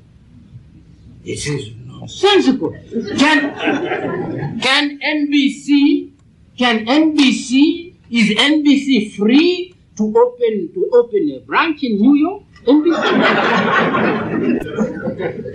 [1.24, 2.70] This is nonsensical.
[3.18, 6.10] Can can NBC
[6.56, 12.42] can NBC is NBC free to open to open a branch in New York?
[12.62, 13.02] NBC.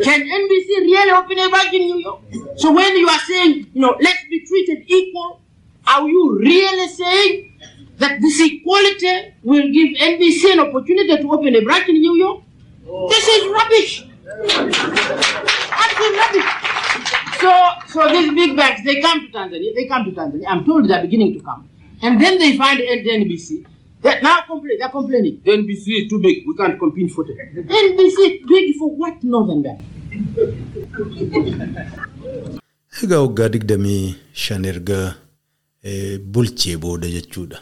[0.04, 2.22] can NBC really open a branch in New York?
[2.58, 5.40] So when you are saying, you know, let's be treated equal,
[5.88, 7.47] are you really saying
[7.98, 12.44] that this equality will give NBC an opportunity to open a branch in New York?
[13.10, 14.07] This is rubbish.
[15.98, 16.44] nothing, nothing.
[17.40, 17.52] So,
[17.88, 19.76] so these big banks, they come to Tanzania.
[19.76, 20.45] They come to Tanzania.
[20.48, 21.69] I'm told they're beginning to come,
[22.02, 23.65] and then they find the NBC.
[24.02, 25.41] They're now complain, they're complaining.
[25.44, 26.44] The NBC is too big.
[26.48, 27.38] We can't compete for it.
[27.68, 29.24] NBC big for what?
[29.24, 29.82] Northern Bank.
[33.03, 35.15] Egaa waggaa digdamii shan erga
[35.84, 37.60] eh, bulchee booda jechuudha.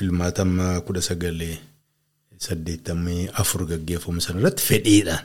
[0.00, 1.58] Eh, Filmaatama kudha sagalee
[2.38, 5.24] saddeettamii afur gaggeeffamu sana irratti fedhiidhaan.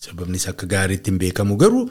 [0.00, 1.82] Sababni isaa akka gaariitti hin beekamu garuu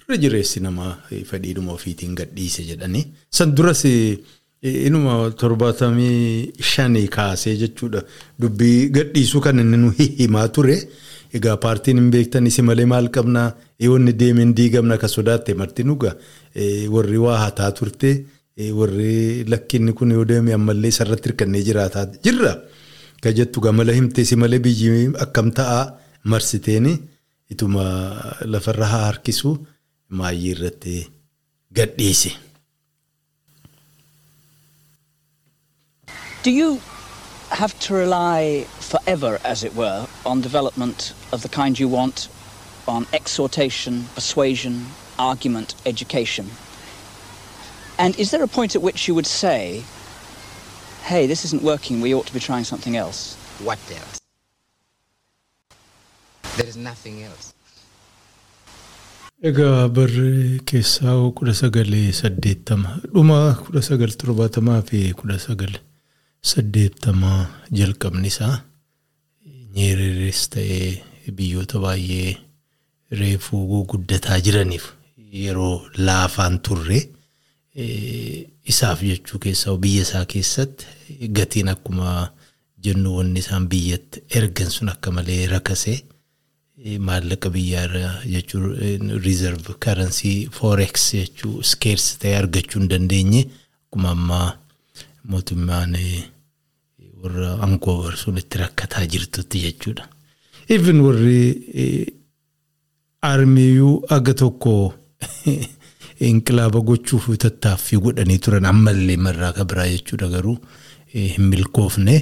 [0.00, 3.04] irra jireessi namaa eh, fedhiidhuma ofiitiin gadhiise jedhanii.
[3.30, 4.18] San duras eh,
[4.62, 8.02] inuma torbaatamii shanii kaasee jechuudha.
[8.40, 10.78] Dubbii gadhiisuu kan inni nu himaa ture.
[11.34, 13.48] Egaa paartiin hin beektan isi malee maal qabnaa
[13.80, 16.14] yoonni deemeen diigamna akka sodaatte marti nuga
[16.94, 18.12] warri waa hataa turte
[18.58, 22.54] warri lakkinni kun yoo deeme ammallee isarratti hirkannee jiraataa jirra.
[23.22, 25.82] Ka jettu gamala himte si malee biyyi akkam ta'aa
[26.24, 26.94] marsiteeni
[27.50, 27.84] ituma
[28.44, 29.58] lafarra haa harkisu
[30.08, 30.96] maayyii irratti
[31.74, 32.32] gadhiise.
[36.44, 36.80] Do you
[37.50, 42.28] have to rely forever, as it were, on development of the kind you want,
[42.86, 44.84] on exhortation, persuasion,
[45.18, 46.46] argument, education?
[47.98, 49.82] And is there a point at which you would say,
[51.04, 53.36] hey, this isn't working, we ought to be trying something else?
[53.62, 54.20] What else?
[56.56, 57.54] There is nothing else.
[59.44, 65.74] Egaa barri keessaa kudha sagalee saddeettama dhuma kudha sagal torbaatamaa fi kudha sagal
[66.52, 67.40] saddeettamaa
[67.80, 68.54] jalqabni isaa
[69.76, 70.88] nyeereeres ta'ee
[71.40, 72.30] biyyoota baay'ee
[73.20, 74.86] reefuu guddataa jiraniif
[75.42, 75.74] yeroo
[76.08, 77.00] laafaan turre
[77.74, 82.32] isaaf jechuu keessaa biyya isaa keessatti gatiin akkuma
[82.84, 85.98] jennu wanni isaan biyyatti ergan sun akka malee rakasee
[87.08, 94.48] maallaqa biyyaa jechuun riizarv karansii fooreeks jechuu skeers ta'e argachuu hin dandeenye akkuma ammaa
[95.32, 95.96] mootummaan
[97.22, 100.08] warra aangoo sun itti rakkataa jirtutti jechuudha.
[100.68, 101.40] Even warri
[103.22, 104.74] armiyyuu aga tokko
[106.20, 110.56] inqilaaba gochuuf tattaaffii godhanii turan ammallee marraa kabiraa jechuudha garuu
[111.14, 112.16] hin milkoofne.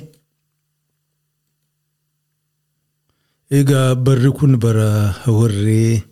[3.51, 6.03] Egaa barri kun bara warri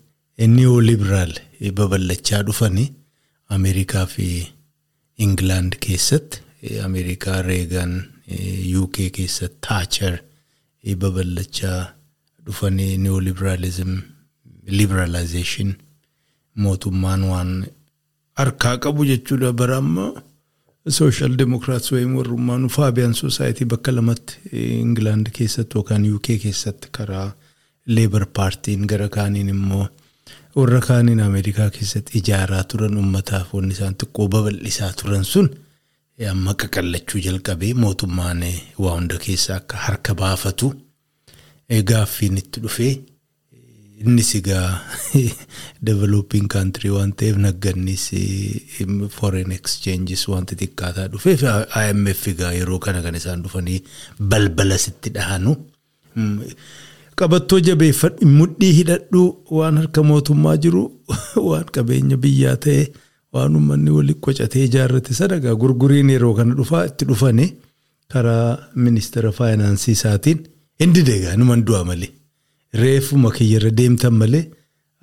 [0.57, 1.33] neolibiraal
[1.79, 2.89] babal'achaa dhufanii
[3.57, 4.47] Ameerikaa fi
[5.19, 7.95] Ingilaand keessatti Ameerikaa Reegan
[8.83, 10.21] UK keessatti Taacher
[11.05, 11.81] babal'achaa
[12.47, 13.93] dhufanii neolibiraalizim
[14.67, 15.75] liberalization
[16.55, 17.67] mootummaan waan
[18.39, 20.13] harkaa qabu jechuudha bara ammaa.
[20.89, 24.39] Social Democrats wayim warrummaan Fabian Society bakka lamatti
[24.81, 27.33] Ingilaand keessatti yookaan UK keessatti karaa
[27.87, 29.89] Labour Paartiin gara kaaniin immoo
[30.57, 35.51] warra kaaniin Ameerikaa keessatti ijaaraa turan uummataaf wanni isaan xiqqoo babal'isaa turan sun
[36.31, 38.43] amma qaqallachuu jalqabee mootummaan
[38.79, 40.73] waa hunda keessaa akka harka baafatu
[41.91, 42.93] gaaffiin itti dhufee
[44.05, 44.69] innis egaa
[45.89, 48.05] developing country waan ta'eef naggannis
[49.19, 51.43] foreign exchanges wanti xiqqaataa dhufeef
[51.85, 53.81] IMF egaa yeroo kana kan isaan dhufanii
[54.33, 55.57] balbala sitti dhahanu.
[57.21, 59.23] Qabattoo jabeeffadhu mudhii hidhadhu
[59.59, 60.85] waan harka mootummaa jiru
[61.49, 62.85] waan qabeenya biyyaa ta'e
[63.35, 67.51] waan uummanni waliin qocatee ijaarrate sadagaa gurguriin yeroo kana dhufaa itti dhufanii
[68.15, 68.47] karaa
[68.87, 70.41] ministeera faayinaansii isaatiin
[70.85, 72.11] hindi deegaa numan du'a malee.
[72.75, 74.45] Reefuma kiyyarra deemtan malee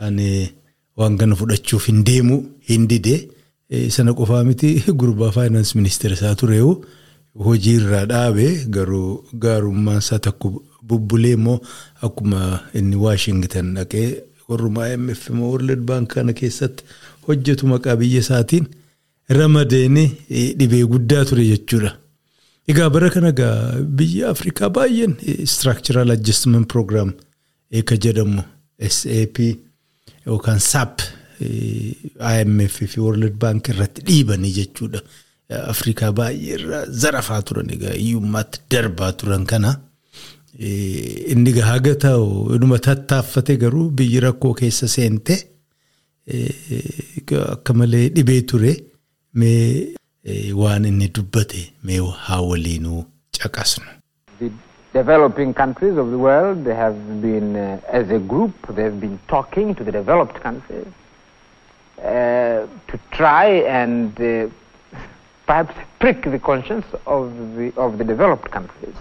[0.06, 0.30] ani
[0.98, 2.38] waan kana fudhachuuf hin deemu
[2.69, 3.19] hin didee
[3.95, 4.69] sana qofaa miti
[5.02, 6.73] gurbaa faayinaans ministeera isaa tureewu
[7.48, 9.10] hojii irraa dhaabee garuu
[9.45, 10.53] gaarummaan isaa tokko
[10.88, 11.60] bubbulee immoo
[12.07, 12.41] akkuma
[12.81, 14.07] inni waashingtan dhaqee
[14.49, 16.84] warruma IMF immoo World Bank kana keessatti
[17.27, 18.68] hojjetu maqaa biyya isaatiin
[19.38, 20.06] ramadeeni
[20.60, 21.91] dhibee guddaa ture jechuudha.
[22.68, 23.31] Egaa bara kana
[23.99, 25.15] biyya Afrikaa baay'een
[25.53, 27.11] structural adjustment program
[27.89, 28.44] ka jedhamu
[28.98, 29.38] SAP
[30.26, 31.02] yookaan SAP
[31.39, 35.02] IMF fi World Bank irratti dhiibanii jechuudha.
[35.73, 39.76] Afrikaa baay'ee irraa zarafaa turan egaa hiyyummaatti darbaa turan kana.
[40.60, 45.35] Inni haga ta'u inuma tattaaffate garuu biyyi rakkoo keessa seente
[47.53, 48.73] akka malee dhibee ture
[49.34, 49.94] mee
[50.61, 53.06] waan inni dubbate mee haa waliinuu
[53.39, 53.85] caqasnu.
[55.01, 59.75] Developing countries of the world, they have been, uh, as a group, they've been talking
[59.75, 60.87] to the developed countries
[61.99, 63.47] uh, to try
[63.79, 64.47] and uh,
[65.45, 67.23] perhaps prick the conscience of
[67.55, 68.95] the, of the developed countries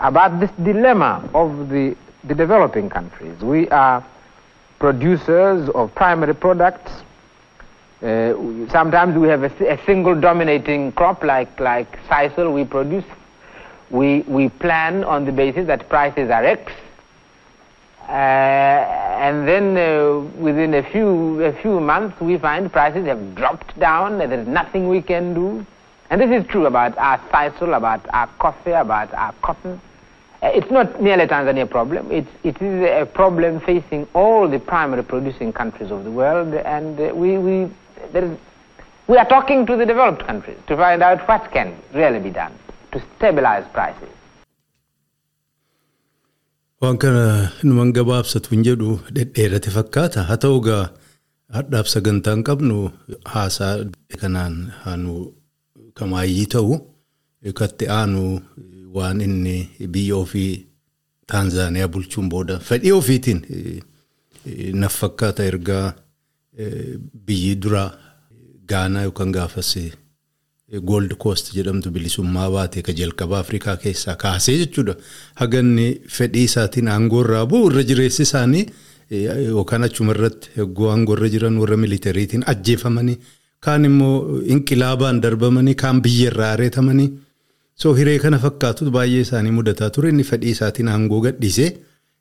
[0.00, 3.38] about this dilemma of the, the developing countries.
[3.40, 4.04] We are
[4.78, 6.92] producers of primary products.
[8.02, 8.34] Uh,
[8.70, 13.04] sometimes we have a, a single dominating crop like, like sisal we produce.
[13.90, 16.72] We, we plan on the basis that prices are X.
[18.08, 23.78] Uh, and then uh, within a few, a few months we find prices have dropped
[23.78, 25.64] down, there is nothing we can do.
[26.08, 29.80] And this is true about our sisal, about our coffee, about our cotton.
[30.42, 32.10] Uh, it's not merely a Tanzania problem.
[32.10, 36.98] It's, it is a problem facing all the primary producing countries of the world, and
[36.98, 37.70] uh, we, we,
[38.14, 38.38] is,
[39.06, 42.58] we are talking to the developed countries to find out what can really be done
[42.92, 44.12] to stabilize prices.
[46.80, 50.22] Waan kana numan gabaabsatu hin jedhu dhedheerate fakkaata.
[50.28, 50.84] Haa ta'u gaa
[51.58, 52.76] hadhaaf sagantaa hin qabnu
[53.34, 53.74] haasaa
[54.22, 55.14] kanaan haanu
[56.00, 56.74] kamaayyii ta'u
[57.60, 58.22] katti aanu
[58.96, 59.56] waan inni
[59.96, 60.50] biyya ofii
[61.32, 63.40] Taanzaaniyaa bulchuun booda fedhii ofiitiin
[64.82, 65.86] naf fakkaata ergaa
[67.26, 67.90] biyyi duraa
[68.72, 69.70] Gaanaa yookaan gaafas
[70.78, 74.94] Gold Coast jedhamtu bilisummaa baate ka jalqaba Afrikaa keessaa kaasee jechuudha.
[75.34, 78.66] Haganni fedhii isaatiin aangoo irraa bu'u irra jireessi isaanii
[79.50, 83.16] yookaan achuma irratti eeguu aangoo irra jiran warra militariitiin ajjeefamanii
[83.66, 87.08] kaan immoo inqilaabaan darbamanii kaan biyya irraa areetamanii
[87.82, 90.08] so hiree kana fakkaatu baay'ee isaanii mudataa ture.
[90.14, 91.70] Inni fedhii isaatiin aangoo gadhiisee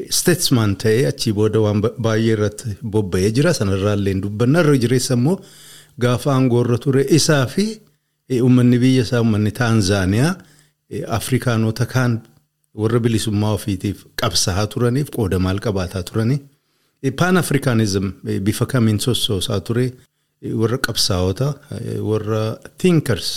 [0.10, 3.54] statesman ta'ee achii booda waan baay'ee irratti bobba'ee jira.
[3.54, 4.60] Sanarraallee dubbanna.
[4.66, 5.38] Irra jireessa immoo
[6.00, 7.68] gaafa aangoo irra ture isaa fi
[8.42, 10.36] uummanni biyya isaa uummanni Taanzaaniyaa
[11.08, 12.22] Afrikaanota kaan
[12.82, 16.40] warra bilisummaa ofiitiif qabsaa'aa turaniif qooda maal qabaataa turanii.
[17.20, 18.12] Paan Afrikaanizim
[18.48, 19.86] bifa kamiin sossoosaa ture
[20.62, 21.48] warra qabsaa'ota
[22.10, 22.44] warra
[22.82, 23.30] thinkers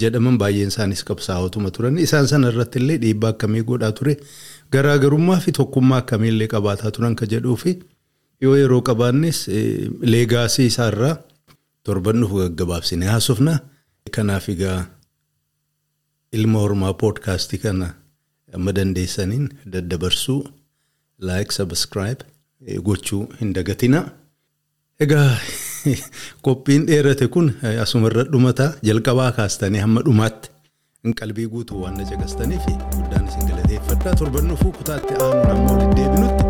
[0.00, 4.14] jedhaman baay'een isaanis qabsaa'otuma turan isaan sana irratti illee dhiibbaa akkamii godhaa ture
[4.72, 7.72] garaagarummaa fi tokkummaa akkamii illee qabaataa turan ka jedhuu fi
[8.44, 9.38] yoo yeroo qabaannes
[10.12, 11.14] leegaasii isaarraa
[11.84, 13.54] torban dhufu gaggabaabsine haasofna.
[14.16, 14.78] Kanaaf egaa
[16.32, 17.88] ilma hormaa poodkaastii kana
[18.54, 20.40] amma dandeessaniin daddabarsuu
[21.30, 22.20] laayik sabskiraayib
[22.90, 24.04] gochuu hin dagatina.
[25.00, 25.30] Egaa
[26.46, 27.50] qophiin dheerate kun
[27.82, 30.56] asumarra dhumataa jalqabaa kaastanii hamma dhumaatti
[31.04, 36.00] hin qalbii guutuu waan na caqastaniif guddaan isin galateeffadha torban dhufuu kutaatti aanuun amma walitti
[36.00, 36.47] deebinutti